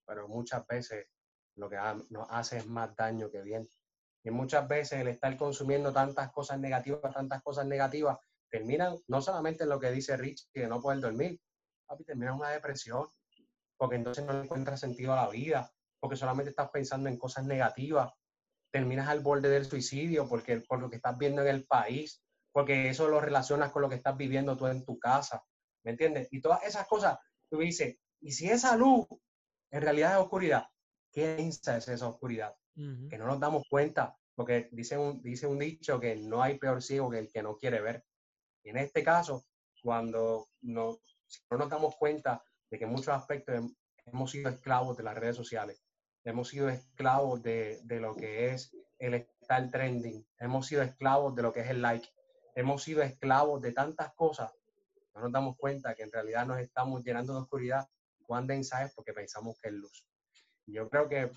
Pero 0.06 0.26
muchas 0.26 0.66
veces 0.66 1.06
lo 1.56 1.68
que 1.68 1.76
nos 2.10 2.26
hace 2.30 2.58
es 2.58 2.66
más 2.66 2.96
daño 2.96 3.30
que 3.30 3.42
bien. 3.42 3.68
Y 4.24 4.30
muchas 4.30 4.68
veces 4.68 5.00
el 5.00 5.08
estar 5.08 5.36
consumiendo 5.36 5.92
tantas 5.92 6.30
cosas 6.30 6.58
negativas, 6.58 7.12
tantas 7.12 7.42
cosas 7.42 7.66
negativas, 7.66 8.18
terminan 8.50 8.96
no 9.08 9.20
solamente 9.20 9.64
en 9.64 9.70
lo 9.70 9.80
que 9.80 9.90
dice 9.90 10.16
Rich, 10.16 10.48
que 10.52 10.66
no 10.66 10.80
pueden 10.80 11.00
dormir, 11.00 11.40
papi, 11.86 12.04
terminan 12.04 12.34
una 12.34 12.50
depresión, 12.50 13.06
porque 13.76 13.96
entonces 13.96 14.24
no 14.24 14.40
encuentras 14.40 14.80
sentido 14.80 15.12
a 15.12 15.16
la 15.16 15.28
vida, 15.28 15.72
porque 15.98 16.16
solamente 16.16 16.50
estás 16.50 16.70
pensando 16.70 17.08
en 17.08 17.18
cosas 17.18 17.46
negativas, 17.46 18.12
terminas 18.72 19.08
al 19.08 19.20
borde 19.20 19.48
del 19.48 19.66
suicidio 19.66 20.28
porque, 20.28 20.60
por 20.60 20.80
lo 20.80 20.88
que 20.88 20.96
estás 20.96 21.16
viendo 21.18 21.42
en 21.42 21.48
el 21.48 21.66
país, 21.66 22.22
porque 22.52 22.88
eso 22.88 23.08
lo 23.08 23.20
relacionas 23.20 23.70
con 23.70 23.82
lo 23.82 23.88
que 23.88 23.96
estás 23.96 24.16
viviendo 24.16 24.56
tú 24.56 24.66
en 24.66 24.84
tu 24.84 24.98
casa, 24.98 25.44
¿me 25.84 25.92
entiendes? 25.92 26.28
Y 26.30 26.40
todas 26.40 26.62
esas 26.64 26.86
cosas, 26.86 27.18
tú 27.50 27.58
dices, 27.58 27.96
¿y 28.20 28.32
si 28.32 28.48
esa 28.50 28.76
luz 28.76 29.06
en 29.70 29.82
realidad 29.82 30.12
es 30.12 30.18
oscuridad? 30.18 30.66
¿Qué 31.10 31.36
es 31.36 31.66
esa 31.66 32.08
oscuridad? 32.08 32.54
Que 32.74 33.18
no 33.18 33.26
nos 33.26 33.38
damos 33.38 33.64
cuenta, 33.68 34.16
porque 34.34 34.68
dice 34.72 34.96
un, 34.96 35.22
dice 35.22 35.46
un 35.46 35.58
dicho 35.58 36.00
que 36.00 36.16
no 36.16 36.42
hay 36.42 36.58
peor 36.58 36.82
ciego 36.82 37.10
que 37.10 37.18
el 37.18 37.30
que 37.30 37.42
no 37.42 37.56
quiere 37.56 37.80
ver. 37.80 38.04
Y 38.62 38.70
en 38.70 38.78
este 38.78 39.02
caso, 39.02 39.44
cuando 39.82 40.48
no, 40.62 40.98
no 41.50 41.58
nos 41.58 41.68
damos 41.68 41.96
cuenta 41.96 42.42
de 42.70 42.78
que 42.78 42.84
en 42.84 42.90
muchos 42.90 43.08
aspectos 43.08 43.70
hemos 44.06 44.30
sido 44.30 44.48
esclavos 44.48 44.96
de 44.96 45.02
las 45.02 45.16
redes 45.16 45.36
sociales, 45.36 45.82
hemos 46.24 46.48
sido 46.48 46.68
esclavos 46.68 47.42
de, 47.42 47.80
de 47.84 48.00
lo 48.00 48.16
que 48.16 48.50
es 48.52 48.74
el 48.98 49.14
estar 49.14 49.70
trending, 49.70 50.26
hemos 50.38 50.66
sido 50.66 50.82
esclavos 50.82 51.34
de 51.34 51.42
lo 51.42 51.52
que 51.52 51.60
es 51.60 51.68
el 51.68 51.82
like, 51.82 52.08
hemos 52.54 52.82
sido 52.82 53.02
esclavos 53.02 53.60
de 53.60 53.72
tantas 53.72 54.14
cosas, 54.14 54.52
no 55.14 55.22
nos 55.22 55.32
damos 55.32 55.56
cuenta 55.58 55.94
que 55.94 56.04
en 56.04 56.12
realidad 56.12 56.46
nos 56.46 56.60
estamos 56.60 57.04
llenando 57.04 57.34
de 57.34 57.40
oscuridad 57.40 57.86
cuán 58.22 58.46
densa 58.46 58.90
porque 58.94 59.12
pensamos 59.12 59.58
que 59.60 59.68
es 59.68 59.74
luz. 59.74 60.06
Yo 60.66 60.88
creo 60.88 61.08
que 61.08 61.30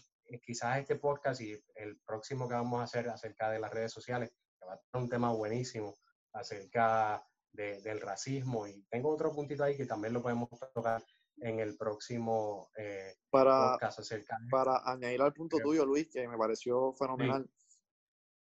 quizás 0.44 0.80
este 0.80 0.96
podcast 0.96 1.42
y 1.42 1.58
el 1.76 2.00
próximo 2.06 2.48
que 2.48 2.56
vamos 2.56 2.82
a 2.82 2.84
hacer 2.84 3.10
acerca 3.10 3.50
de 3.50 3.60
las 3.60 3.72
redes 3.72 3.92
sociales, 3.92 4.32
que 4.60 4.66
va 4.66 4.74
a 4.74 4.78
ser 4.78 5.02
un 5.02 5.10
tema 5.10 5.32
buenísimo 5.32 5.98
acerca 6.34 7.26
del 7.52 8.02
racismo 8.02 8.68
y 8.68 8.84
tengo 8.90 9.10
otro 9.10 9.32
puntito 9.32 9.64
ahí 9.64 9.78
que 9.78 9.86
también 9.86 10.14
lo 10.14 10.22
podemos 10.22 10.50
tocar 10.74 11.02
en 11.38 11.60
el 11.60 11.78
próximo 11.78 12.70
eh, 12.78 13.14
para, 13.30 13.72
podcast 13.72 14.00
acerca 14.00 14.38
Para 14.52 14.82
añadir 14.86 15.22
al 15.22 15.34
punto 15.34 15.58
tuyo, 15.60 15.86
Luis, 15.86 16.10
que 16.10 16.28
me 16.28 16.38
pareció 16.38 16.94
fenomenal, 16.94 17.50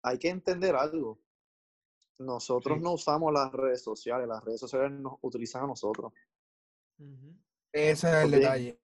hay 0.03 0.19
que 0.19 0.29
entender 0.29 0.75
algo. 0.75 1.21
Nosotros 2.19 2.81
no 2.81 2.95
usamos 2.95 3.33
las 3.33 3.53
redes 3.53 3.83
sociales, 3.83 4.27
las 4.27 4.43
redes 4.43 4.61
sociales 4.61 4.91
nos 4.93 5.19
utilizan 5.23 5.65
a 5.65 5.67
nosotros. 5.69 6.13
Ese 7.73 8.09
es 8.09 8.25
el 8.25 8.31
detalle. 8.33 8.81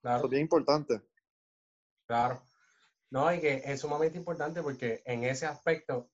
Claro. 0.00 0.24
es 0.24 0.30
bien 0.30 0.42
importante. 0.42 1.02
Claro. 2.06 2.42
No, 3.10 3.32
y 3.32 3.40
que 3.40 3.62
es 3.64 3.80
sumamente 3.80 4.18
importante 4.18 4.62
porque 4.62 5.02
en 5.04 5.24
ese 5.24 5.46
aspecto, 5.46 6.10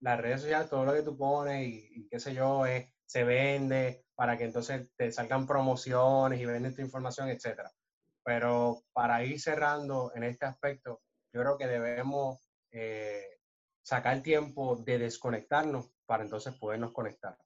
las 0.00 0.20
redes 0.20 0.42
sociales, 0.42 0.68
todo 0.70 0.84
lo 0.84 0.92
que 0.92 1.02
tú 1.02 1.16
pones 1.16 1.66
y, 1.68 2.08
qué 2.10 2.18
sé 2.20 2.34
yo, 2.34 2.66
es, 2.66 2.88
se 3.06 3.24
vende 3.24 4.04
para 4.14 4.36
que 4.36 4.44
entonces 4.44 4.88
te 4.96 5.12
salgan 5.12 5.46
promociones 5.46 6.40
y 6.40 6.46
venden 6.46 6.74
tu 6.74 6.82
información, 6.82 7.28
etcétera. 7.28 7.70
Pero 8.24 8.82
para 8.92 9.24
ir 9.24 9.40
cerrando 9.40 10.12
en 10.14 10.24
este 10.24 10.46
aspecto, 10.46 11.02
yo 11.32 11.40
creo 11.40 11.58
que 11.58 11.66
debemos 11.66 12.40
eh, 12.70 13.38
sacar 13.82 14.22
tiempo 14.22 14.76
de 14.76 14.98
desconectarnos 14.98 15.90
para 16.06 16.24
entonces 16.24 16.54
podernos 16.54 16.92
conectar. 16.92 17.36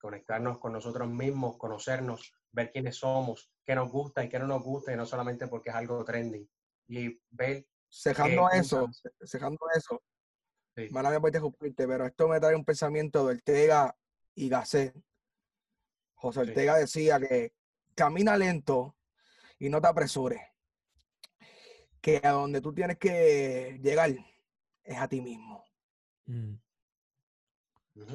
Conectarnos 0.00 0.58
con 0.58 0.72
nosotros 0.72 1.08
mismos, 1.08 1.56
conocernos, 1.56 2.32
ver 2.52 2.70
quiénes 2.70 2.96
somos, 2.96 3.52
qué 3.64 3.74
nos 3.74 3.90
gusta 3.90 4.24
y 4.24 4.28
qué 4.28 4.38
no 4.38 4.46
nos 4.46 4.62
gusta, 4.62 4.92
y 4.92 4.96
no 4.96 5.06
solamente 5.06 5.48
porque 5.48 5.70
es 5.70 5.76
algo 5.76 6.04
trending. 6.04 6.48
Y 6.88 7.20
ver. 7.30 7.66
Cejando 7.90 8.50
eso, 8.50 8.86
cejando 9.24 9.58
eso. 9.74 10.02
Sí. 10.76 10.88
Mala 10.90 11.10
me 11.10 11.20
pero 11.74 12.06
esto 12.06 12.28
me 12.28 12.38
trae 12.38 12.54
un 12.54 12.64
pensamiento 12.64 13.26
de 13.26 13.34
Ortega 13.34 13.96
y 14.34 14.48
Gasset. 14.48 14.94
José 16.14 16.40
Ortega 16.40 16.76
decía 16.76 17.18
que 17.18 17.54
camina 17.94 18.36
lento 18.36 18.96
y 19.58 19.68
no 19.70 19.80
te 19.80 19.88
apresures. 19.88 20.40
Que 22.00 22.20
a 22.22 22.30
donde 22.30 22.60
tú 22.60 22.74
tienes 22.74 22.98
que 22.98 23.78
llegar 23.82 24.10
es 24.84 24.98
a 24.98 25.08
ti 25.08 25.20
mismo. 25.20 25.64
Mm. 26.26 26.54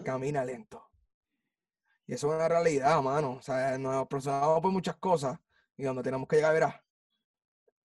Camina 0.03 0.45
lento. 0.45 0.89
Y 2.05 2.13
eso 2.13 2.27
es 2.29 2.35
una 2.35 2.47
realidad, 2.47 3.01
mano. 3.01 3.33
O 3.33 3.41
sea, 3.41 3.77
nos 3.77 3.95
aproximamos 3.95 4.61
por 4.61 4.71
muchas 4.71 4.95
cosas 4.97 5.39
y 5.77 5.83
donde 5.83 6.03
tenemos 6.03 6.27
que 6.27 6.37
llegar, 6.37 6.53
verás, 6.53 6.82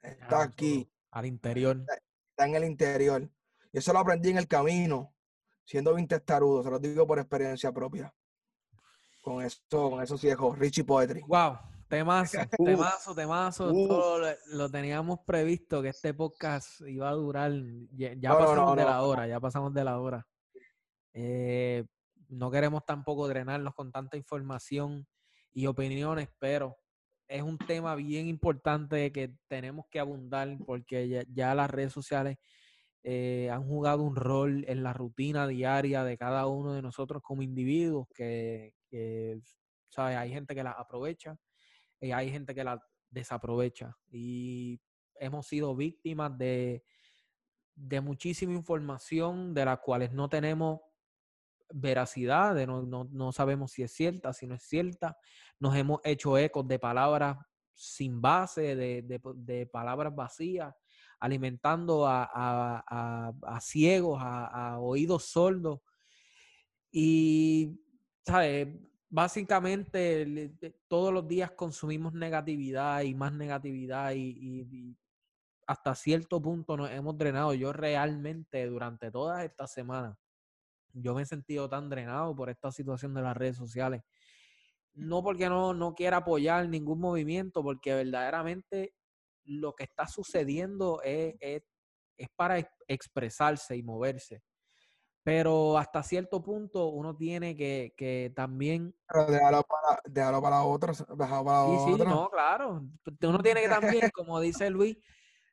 está 0.02 0.42
aquí. 0.42 0.90
Al 1.10 1.26
interior. 1.26 1.84
Está, 2.30 2.46
en 2.46 2.54
el 2.54 2.64
interior. 2.64 3.28
Y 3.72 3.78
eso 3.78 3.92
lo 3.92 3.98
aprendí 3.98 4.30
en 4.30 4.38
el 4.38 4.46
camino, 4.46 5.14
siendo 5.64 5.94
bien 5.94 6.08
testarudo, 6.08 6.62
se 6.62 6.70
lo 6.70 6.78
digo 6.78 7.06
por 7.06 7.18
experiencia 7.18 7.72
propia. 7.72 8.14
Con 9.22 9.44
eso, 9.44 9.60
con 9.68 10.02
esos 10.02 10.22
viejos, 10.22 10.58
Richie 10.58 10.84
Poetry. 10.84 11.22
Wow, 11.26 11.58
temazo, 11.88 12.38
temazo, 12.64 13.14
temazo. 13.14 13.72
Todo 13.72 14.34
lo, 14.46 14.70
teníamos 14.70 15.20
previsto 15.26 15.82
que 15.82 15.88
este 15.88 16.14
podcast 16.14 16.80
iba 16.82 17.08
a 17.08 17.12
durar. 17.12 17.52
Ya, 17.90 18.30
pasamos 18.30 18.76
de 18.76 18.84
la 18.84 19.02
hora, 19.02 19.26
ya 19.26 19.40
pasamos 19.40 19.74
de 19.74 19.84
la 19.84 20.00
hora. 20.00 20.26
Eh, 21.12 21.84
no 22.28 22.50
queremos 22.50 22.84
tampoco 22.84 23.26
drenarnos 23.26 23.74
con 23.74 23.90
tanta 23.90 24.16
información 24.16 25.06
y 25.52 25.66
opiniones, 25.66 26.28
pero 26.38 26.76
es 27.28 27.42
un 27.42 27.58
tema 27.58 27.94
bien 27.94 28.26
importante 28.26 29.12
que 29.12 29.34
tenemos 29.46 29.86
que 29.90 30.00
abundar 30.00 30.56
porque 30.66 31.24
ya, 31.28 31.54
las 31.54 31.70
redes 31.70 31.92
sociales 31.92 32.38
eh, 33.04 33.50
han 33.52 33.64
jugado 33.64 34.02
un 34.02 34.16
rol 34.16 34.64
en 34.66 34.82
la 34.82 34.94
rutina 34.94 35.46
diaria 35.46 36.04
de 36.04 36.16
cada 36.16 36.46
uno 36.46 36.72
de 36.72 36.82
nosotros 36.82 37.22
como 37.22 37.42
individuos 37.42 38.08
que, 38.14 38.74
hay 39.96 40.30
gente 40.30 40.54
que 40.54 40.62
la 40.62 40.72
aprovecha 40.72 41.36
y 42.00 42.12
hay 42.12 42.30
gente 42.30 42.54
que 42.54 42.64
la 42.64 42.80
desaprovecha. 43.10 43.96
Y 44.10 44.80
hemos 45.16 45.46
sido 45.46 45.76
víctimas 45.76 46.36
de, 46.38 46.82
de 47.74 48.00
muchísima 48.00 48.54
información 48.54 49.52
de 49.52 49.64
las 49.64 49.80
cuales 49.80 50.12
no 50.12 50.28
tenemos 50.28 50.80
veracidad, 51.72 52.54
de 52.54 52.66
no, 52.66 52.82
no, 52.82 53.32
sabemos 53.32 53.72
si 53.72 53.82
es 53.82 53.92
cierta, 53.92 54.32
si 54.32 54.46
no 54.46 54.54
es 54.54 54.62
cierta. 54.62 55.16
Nos 55.58 55.76
hemos 55.76 56.00
hecho 56.04 56.38
ecos 56.38 56.66
de 56.66 56.78
palabras 56.78 57.36
sin 57.74 58.20
base, 58.20 58.74
de, 58.74 59.20
de, 59.36 59.66
palabras 59.66 60.14
vacías, 60.14 60.74
alimentando 61.20 62.06
a, 62.06 62.28
a, 62.34 63.60
ciegos, 63.60 64.18
a, 64.20 64.78
oídos 64.80 65.26
sordos. 65.26 65.80
Y, 66.90 67.78
¿sabes? 68.26 68.68
Básicamente, 69.10 70.52
todos 70.88 71.12
los 71.12 71.26
días 71.26 71.52
consumimos 71.52 72.12
negatividad 72.12 73.02
y 73.02 73.14
más 73.14 73.32
negatividad 73.32 74.12
y, 74.12 74.66
y 74.70 74.96
hasta 75.66 75.94
cierto 75.94 76.40
punto 76.42 76.76
nos 76.76 76.90
hemos 76.90 77.16
drenado. 77.16 77.54
Yo 77.54 77.72
realmente 77.72 78.66
durante 78.66 79.10
todas 79.10 79.44
estas 79.44 79.72
semanas 79.72 80.16
yo 80.92 81.14
me 81.14 81.22
he 81.22 81.26
sentido 81.26 81.68
tan 81.68 81.88
drenado 81.88 82.34
por 82.34 82.50
esta 82.50 82.70
situación 82.72 83.14
de 83.14 83.22
las 83.22 83.36
redes 83.36 83.56
sociales. 83.56 84.02
No 84.94 85.22
porque 85.22 85.48
no, 85.48 85.74
no 85.74 85.94
quiera 85.94 86.18
apoyar 86.18 86.68
ningún 86.68 87.00
movimiento, 87.00 87.62
porque 87.62 87.94
verdaderamente 87.94 88.94
lo 89.44 89.74
que 89.74 89.84
está 89.84 90.06
sucediendo 90.06 91.00
es, 91.02 91.34
es, 91.40 91.62
para 92.36 92.58
expresarse 92.86 93.76
y 93.76 93.82
moverse. 93.82 94.42
Pero 95.22 95.76
hasta 95.76 96.02
cierto 96.02 96.42
punto 96.42 96.88
uno 96.88 97.14
tiene 97.14 97.54
que, 97.54 97.92
que 97.96 98.32
también... 98.34 98.94
Pero 99.06 99.26
déjalo 99.26 99.62
para, 99.62 100.00
déjalo 100.04 100.42
para 100.42 100.62
otros. 100.62 101.04
Para 101.16 101.66
sí, 101.66 101.76
sí, 101.84 102.04
no, 102.04 102.30
claro. 102.30 102.82
Uno 103.22 103.38
tiene 103.40 103.62
que 103.62 103.68
también, 104.00 104.10
como 104.10 104.40
dice 104.40 104.70
Luis, 104.70 104.96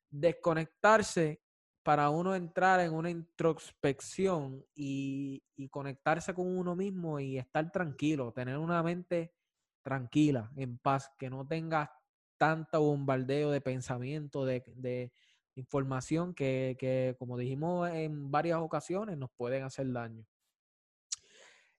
desconectarse 0.10 1.42
para 1.86 2.10
uno 2.10 2.34
entrar 2.34 2.80
en 2.80 2.96
una 2.96 3.12
introspección 3.12 4.66
y, 4.74 5.44
conectarse 5.70 6.34
con 6.34 6.48
uno 6.58 6.76
mismo 6.76 7.20
y 7.20 7.38
estar 7.38 7.72
tranquilo, 7.72 8.32
tener 8.32 8.58
una 8.58 8.82
mente 8.82 9.36
tranquila, 9.84 10.52
en 10.56 10.80
paz, 10.80 11.12
que 11.16 11.30
no 11.30 11.46
tenga 11.46 11.94
tanto 12.38 12.82
bombardeo 12.82 13.52
de 13.52 13.62
pensamiento, 13.62 14.46
de, 14.46 15.12
información 15.54 16.34
que, 16.34 17.16
como 17.20 17.38
dijimos 17.38 17.88
en 17.92 18.32
varias 18.32 18.58
ocasiones, 18.58 19.16
nos 19.16 19.30
pueden 19.38 19.64
hacer 19.64 19.92
daño. 19.92 20.26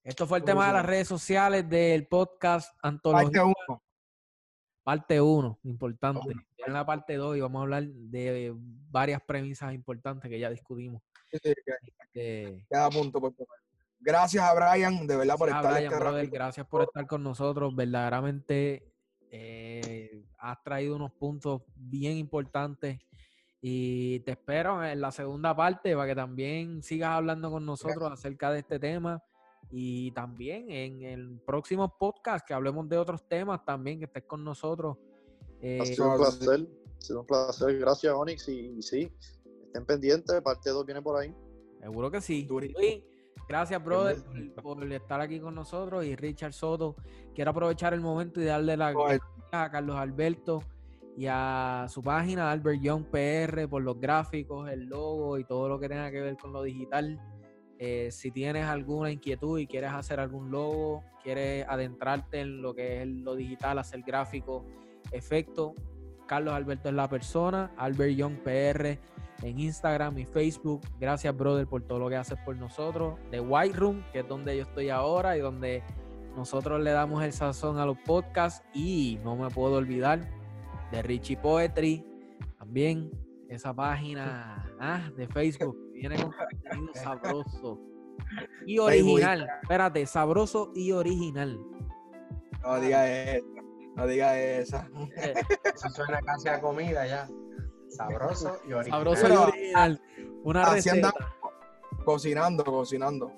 Esto 0.05 0.25
fue 0.29 0.39
el 0.39 0.45
tema 0.45 0.69
de 0.69 0.73
las 0.75 0.87
redes 0.87 1.09
sociales 1.09 1.69
del 1.69 2.07
podcast 2.07 2.73
Antología. 2.81 3.43
Parte 3.43 3.55
1. 3.69 3.83
Parte 4.85 5.21
1, 5.21 5.59
importante. 5.65 6.47
En 6.67 6.73
la 6.73 6.85
parte 6.85 7.17
2 7.17 7.37
y 7.37 7.41
vamos 7.41 7.61
a 7.61 7.63
hablar 7.63 7.85
de 7.85 8.55
varias 8.91 9.23
premisas 9.23 9.73
importantes 9.73 10.29
que 10.31 10.39
ya 10.39 10.51
discutimos. 10.51 11.03
Sí, 12.13 12.65
a 12.73 12.91
punto, 12.91 13.21
por 13.21 13.35
favor. 13.35 13.57
Gracias 13.99 14.45
a 14.45 14.55
Brian, 14.55 15.07
de 15.07 15.17
verdad, 15.17 15.37
por 15.37 15.49
estar 15.49 15.73
Brian, 15.73 15.93
este 15.93 15.99
brother, 15.99 16.27
gracias 16.29 16.67
por 16.67 16.83
estar 16.83 17.07
con 17.07 17.23
nosotros. 17.23 17.75
Verdaderamente 17.75 18.93
eh, 19.31 20.23
has 20.39 20.63
traído 20.63 20.97
unos 20.97 21.13
puntos 21.13 21.63
bien 21.75 22.17
importantes 22.17 23.01
y 23.61 24.21
te 24.21 24.33
espero 24.33 24.85
en 24.85 25.01
la 25.01 25.11
segunda 25.11 25.57
parte 25.57 25.95
para 25.95 26.09
que 26.09 26.15
también 26.15 26.83
sigas 26.83 27.11
hablando 27.11 27.51
con 27.51 27.67
nosotros 27.67 28.13
acerca 28.13 28.51
de 28.51 28.61
este 28.61 28.79
tema 28.79 29.23
y 29.71 30.13
también 30.13 30.71
en 30.71 31.03
el 31.03 31.41
próximo 31.41 31.97
podcast 31.99 32.47
que 32.47 32.55
hablemos 32.55 32.89
de 32.89 32.99
otros 32.99 33.27
temas 33.27 33.65
también, 33.65 33.99
que 33.99 34.05
estés 34.05 34.25
con 34.25 34.45
nosotros. 34.45 34.97
Eh, 35.67 35.81
Ha 35.81 35.85
sido 35.87 36.11
un 36.13 36.17
placer. 36.17 36.69
Ha 36.97 37.01
sido 37.01 37.21
un 37.21 37.27
placer. 37.27 37.79
Gracias, 37.79 38.15
Onyx. 38.15 38.49
Y, 38.49 38.79
y 38.79 38.83
sí, 38.83 39.11
estén 39.67 39.85
pendientes. 39.85 40.41
Parte 40.41 40.71
2 40.71 40.87
viene 40.87 41.03
por 41.03 41.21
ahí. 41.21 41.35
Seguro 41.81 42.09
que 42.09 42.21
sí. 42.21 42.47
Luis, 42.49 43.03
gracias, 43.49 43.83
brother, 43.85 44.17
por, 44.55 44.79
por 44.79 44.93
estar 44.93 45.21
aquí 45.21 45.41
con 45.41 45.57
nosotros. 45.57 46.05
Y 46.05 46.15
Richard 46.15 46.53
Soto, 46.53 46.95
quiero 47.35 47.51
aprovechar 47.51 47.95
el 47.95 48.01
momento 48.01 48.41
y 48.41 48.45
darle 48.45 48.77
la 48.77 48.93
Joder, 48.93 49.21
a 49.51 49.69
Carlos 49.71 49.97
Alberto 49.97 50.63
y 51.17 51.27
a 51.29 51.87
su 51.89 52.01
página 52.01 52.53
Albert 52.53 52.81
Young 52.81 53.05
PR 53.07 53.69
por 53.69 53.83
los 53.83 53.99
gráficos, 53.99 54.71
el 54.71 54.85
logo 54.85 55.39
y 55.39 55.45
todo 55.45 55.69
lo 55.69 55.81
que 55.81 55.89
tenga 55.89 56.11
que 56.13 56.21
ver 56.21 56.37
con 56.37 56.53
lo 56.53 56.63
digital. 56.63 57.21
Eh, 57.79 58.11
si 58.13 58.31
tienes 58.31 58.67
alguna 58.67 59.11
inquietud 59.11 59.59
y 59.59 59.67
quieres 59.67 59.91
hacer 59.91 60.21
algún 60.21 60.51
logo, 60.51 61.03
quieres 61.23 61.67
adentrarte 61.69 62.41
en 62.41 62.63
lo 62.63 62.75
que 62.75 63.03
es 63.03 63.09
lo 63.09 63.35
digital, 63.35 63.79
hacer 63.79 64.03
gráficos, 64.03 64.65
efectos, 65.13 65.73
Carlos 66.27 66.55
Alberto 66.55 66.89
es 66.89 66.95
la 66.95 67.09
persona, 67.09 67.73
Albert 67.77 68.17
Young 68.17 68.37
PR 68.39 68.99
en 69.43 69.61
Instagram 69.61 70.19
y 70.19 70.25
Facebook. 70.25 70.83
Gracias, 70.99 71.37
brother, 71.37 71.67
por 71.67 71.83
todo 71.83 71.99
lo 71.99 72.09
que 72.09 72.17
haces 72.17 72.39
por 72.45 72.57
nosotros. 72.57 73.19
De 73.31 73.41
White 73.41 73.77
Room, 73.77 74.03
que 74.13 74.21
es 74.21 74.29
donde 74.29 74.57
yo 74.57 74.63
estoy 74.63 74.89
ahora 74.91 75.37
y 75.37 75.41
donde 75.41 75.83
nosotros 76.37 76.81
le 76.81 76.91
damos 76.91 77.23
el 77.23 77.33
sazón 77.33 77.79
a 77.79 77.87
los 77.87 77.99
podcasts. 77.99 78.65
Y 78.75 79.19
no 79.25 79.37
me 79.37 79.49
puedo 79.51 79.75
olvidar 79.75 80.21
de 80.91 81.03
Richie 81.03 81.37
Poetry, 81.37 82.05
también 82.59 83.11
esa 83.49 83.75
página 83.75 84.67
ah, 84.81 85.11
de 85.17 85.27
Facebook. 85.29 85.77
Viene 85.93 86.17
con 86.17 86.33
contenido 86.33 86.93
sabroso 86.95 87.81
y 88.67 88.79
original. 88.79 89.49
Espérate, 89.63 90.07
sabroso 90.07 90.73
y 90.75 90.93
original. 90.93 91.59
no 92.63 92.81
diga 92.81 93.09
eso, 93.09 93.47
no 93.97 94.07
diga 94.07 94.39
esa. 94.39 94.89
Eh, 95.17 95.35
Eso 95.75 95.89
suena 95.91 96.21
casi 96.21 96.49
a 96.49 96.61
comida 96.61 97.07
ya. 97.07 97.29
Sabroso 97.89 98.59
y 98.69 98.73
original. 98.73 98.99
sabroso 99.05 99.29
y 99.29 99.37
original. 99.37 100.03
Una 100.45 100.63
así 100.65 100.91
receta. 100.91 101.13
Cocinando, 102.05 102.65
cocinando. 102.65 103.33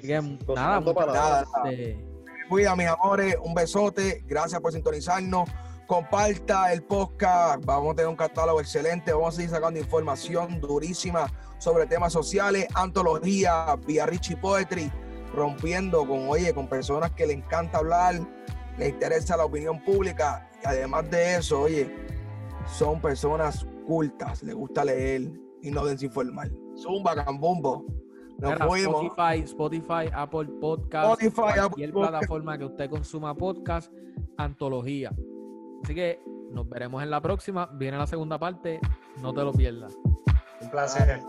Que, 0.00 0.20
nada, 0.54 0.80
para- 0.94 1.12
Nada, 1.12 1.46
este, 1.64 2.04
Cuida, 2.48 2.76
mis 2.76 2.86
amores, 2.86 3.36
un 3.42 3.54
besote. 3.54 4.22
Gracias 4.26 4.60
por 4.60 4.72
sintonizarnos. 4.72 5.48
Comparta 5.86 6.72
el 6.72 6.82
podcast. 6.82 7.64
Vamos 7.64 7.92
a 7.92 7.96
tener 7.96 8.08
un 8.08 8.16
catálogo 8.16 8.60
excelente. 8.60 9.12
Vamos 9.12 9.34
a 9.34 9.36
seguir 9.36 9.50
sacando 9.50 9.80
información 9.80 10.60
durísima 10.60 11.26
sobre 11.58 11.86
temas 11.86 12.12
sociales, 12.12 12.66
antología, 12.74 13.74
vía 13.86 14.04
Richie 14.06 14.36
Poetry, 14.36 14.92
rompiendo 15.34 16.06
con, 16.06 16.28
oye, 16.28 16.52
con 16.52 16.68
personas 16.68 17.12
que 17.12 17.26
le 17.26 17.32
encanta 17.32 17.78
hablar, 17.78 18.14
le 18.78 18.88
interesa 18.88 19.36
la 19.36 19.44
opinión 19.44 19.82
pública. 19.84 20.50
Y 20.62 20.66
además 20.66 21.10
de 21.10 21.36
eso, 21.36 21.62
oye, 21.62 21.94
son 22.66 23.00
personas 23.00 23.66
cultas, 23.86 24.42
les 24.42 24.54
gusta 24.54 24.84
leer 24.84 25.30
y 25.62 25.70
no 25.70 25.84
desinformar. 25.84 26.50
Zumba, 26.76 27.14
cambumbo. 27.14 27.84
Nos 28.38 28.52
Mira, 28.52 28.66
fuimos. 28.66 29.04
Spotify, 29.06 29.42
Spotify, 29.44 30.10
Apple 30.12 30.48
Podcast, 30.60 31.22
Spotify, 31.22 31.42
Apple 31.42 31.60
cualquier 31.60 31.92
Podcast. 31.92 32.10
plataforma 32.10 32.58
que 32.58 32.64
usted 32.66 32.90
consuma 32.90 33.34
podcast, 33.34 33.92
antología. 34.36 35.10
Así 35.82 35.94
que 35.94 36.20
nos 36.50 36.68
veremos 36.68 37.02
en 37.02 37.10
la 37.10 37.20
próxima. 37.22 37.66
Viene 37.74 37.96
la 37.96 38.06
segunda 38.06 38.38
parte, 38.38 38.78
no 39.22 39.32
te 39.32 39.40
lo 39.42 39.52
pierdas. 39.52 39.96
Un 40.60 40.70
placer. 40.70 41.22